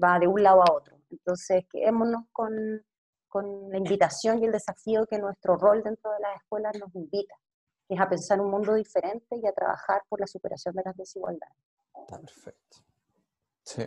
va 0.03 0.17
de 0.17 0.27
un 0.27 0.41
lado 0.41 0.61
a 0.61 0.73
otro. 0.73 0.97
Entonces, 1.11 1.63
quedémonos 1.69 2.23
con 2.31 2.83
con 3.31 3.71
la 3.71 3.77
invitación 3.77 4.39
y 4.39 4.45
el 4.45 4.51
desafío 4.51 5.07
que 5.07 5.17
nuestro 5.17 5.55
rol 5.55 5.81
dentro 5.81 6.11
de 6.11 6.19
las 6.19 6.35
escuelas 6.35 6.77
nos 6.77 6.93
invita, 6.93 7.33
que 7.87 7.95
es 7.95 8.01
a 8.01 8.09
pensar 8.09 8.41
un 8.41 8.51
mundo 8.51 8.73
diferente 8.73 9.37
y 9.41 9.47
a 9.47 9.53
trabajar 9.53 10.03
por 10.09 10.19
la 10.19 10.27
superación 10.27 10.75
de 10.75 10.83
las 10.83 10.97
desigualdades. 10.97 11.55
Perfecto. 12.09 12.77
Sí. 13.63 13.83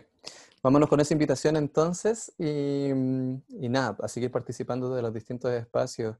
Vámonos 0.63 0.89
con 0.89 0.99
esa 0.99 1.13
invitación 1.13 1.57
entonces 1.57 2.33
y, 2.39 2.89
y 2.89 3.69
nada, 3.69 3.95
a 4.01 4.07
seguir 4.07 4.31
participando 4.31 4.93
de 4.95 5.03
los 5.03 5.13
distintos 5.13 5.51
espacios 5.51 6.17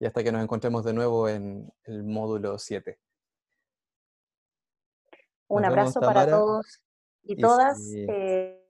y 0.00 0.06
hasta 0.06 0.24
que 0.24 0.32
nos 0.32 0.42
encontremos 0.42 0.84
de 0.84 0.92
nuevo 0.92 1.28
en 1.28 1.72
el 1.84 2.02
módulo 2.02 2.58
7. 2.58 2.98
Un 5.46 5.64
abrazo 5.64 6.00
para 6.00 6.28
todos 6.28 6.82
y, 7.22 7.36
todas. 7.36 7.78
Eh, 7.94 8.68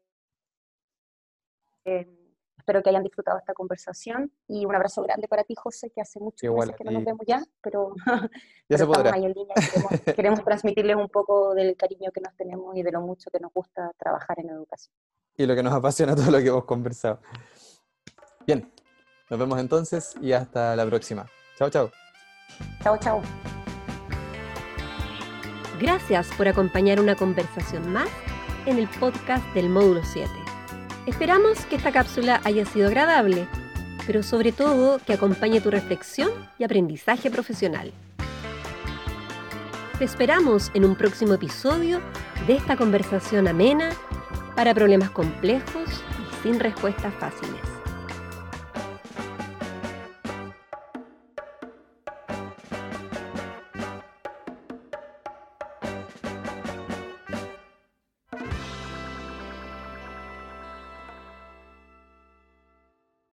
eh, 1.86 2.23
Espero 2.64 2.82
que 2.82 2.88
hayan 2.88 3.02
disfrutado 3.02 3.36
esta 3.36 3.52
conversación 3.52 4.32
y 4.48 4.64
un 4.64 4.74
abrazo 4.74 5.02
grande 5.02 5.28
para 5.28 5.44
ti, 5.44 5.54
José, 5.54 5.90
que 5.90 6.00
hace 6.00 6.18
mucho 6.18 6.38
que 6.78 6.84
no 6.84 6.92
nos 6.92 7.04
vemos 7.04 7.20
ya, 7.26 7.44
pero, 7.62 7.94
ya 8.70 8.78
se 8.78 8.84
estamos 8.84 9.12
ahí 9.12 9.26
en 9.26 9.32
línea. 9.34 9.54
Queremos, 9.54 10.00
queremos 10.16 10.44
transmitirles 10.44 10.96
un 10.96 11.10
poco 11.10 11.54
del 11.54 11.76
cariño 11.76 12.10
que 12.10 12.22
nos 12.22 12.34
tenemos 12.36 12.74
y 12.74 12.82
de 12.82 12.90
lo 12.90 13.02
mucho 13.02 13.30
que 13.30 13.38
nos 13.38 13.52
gusta 13.52 13.92
trabajar 13.98 14.40
en 14.40 14.48
educación. 14.48 14.96
Y 15.36 15.44
lo 15.44 15.54
que 15.54 15.62
nos 15.62 15.74
apasiona 15.74 16.16
todo 16.16 16.30
lo 16.30 16.38
que 16.38 16.48
hemos 16.48 16.64
conversado. 16.64 17.20
Bien, 18.46 18.72
nos 19.28 19.38
vemos 19.38 19.60
entonces 19.60 20.14
y 20.22 20.32
hasta 20.32 20.74
la 20.74 20.86
próxima. 20.86 21.26
Chao, 21.58 21.68
chao. 21.68 21.90
Chao, 22.82 22.96
chao. 22.96 23.20
Gracias 25.78 26.28
por 26.38 26.48
acompañar 26.48 26.98
una 26.98 27.14
conversación 27.14 27.92
más 27.92 28.08
en 28.64 28.78
el 28.78 28.88
podcast 28.88 29.44
del 29.54 29.68
módulo 29.68 30.00
7. 30.02 30.43
Esperamos 31.06 31.66
que 31.66 31.76
esta 31.76 31.92
cápsula 31.92 32.40
haya 32.44 32.64
sido 32.64 32.88
agradable, 32.88 33.46
pero 34.06 34.22
sobre 34.22 34.52
todo 34.52 34.98
que 35.04 35.12
acompañe 35.12 35.60
tu 35.60 35.70
reflexión 35.70 36.30
y 36.58 36.64
aprendizaje 36.64 37.30
profesional. 37.30 37.92
Te 39.98 40.04
esperamos 40.04 40.70
en 40.72 40.86
un 40.86 40.96
próximo 40.96 41.34
episodio 41.34 42.00
de 42.46 42.56
esta 42.56 42.76
conversación 42.76 43.48
amena 43.48 43.90
para 44.56 44.72
problemas 44.72 45.10
complejos 45.10 45.84
y 45.86 46.42
sin 46.42 46.58
respuestas 46.58 47.12
fáciles. 47.16 47.63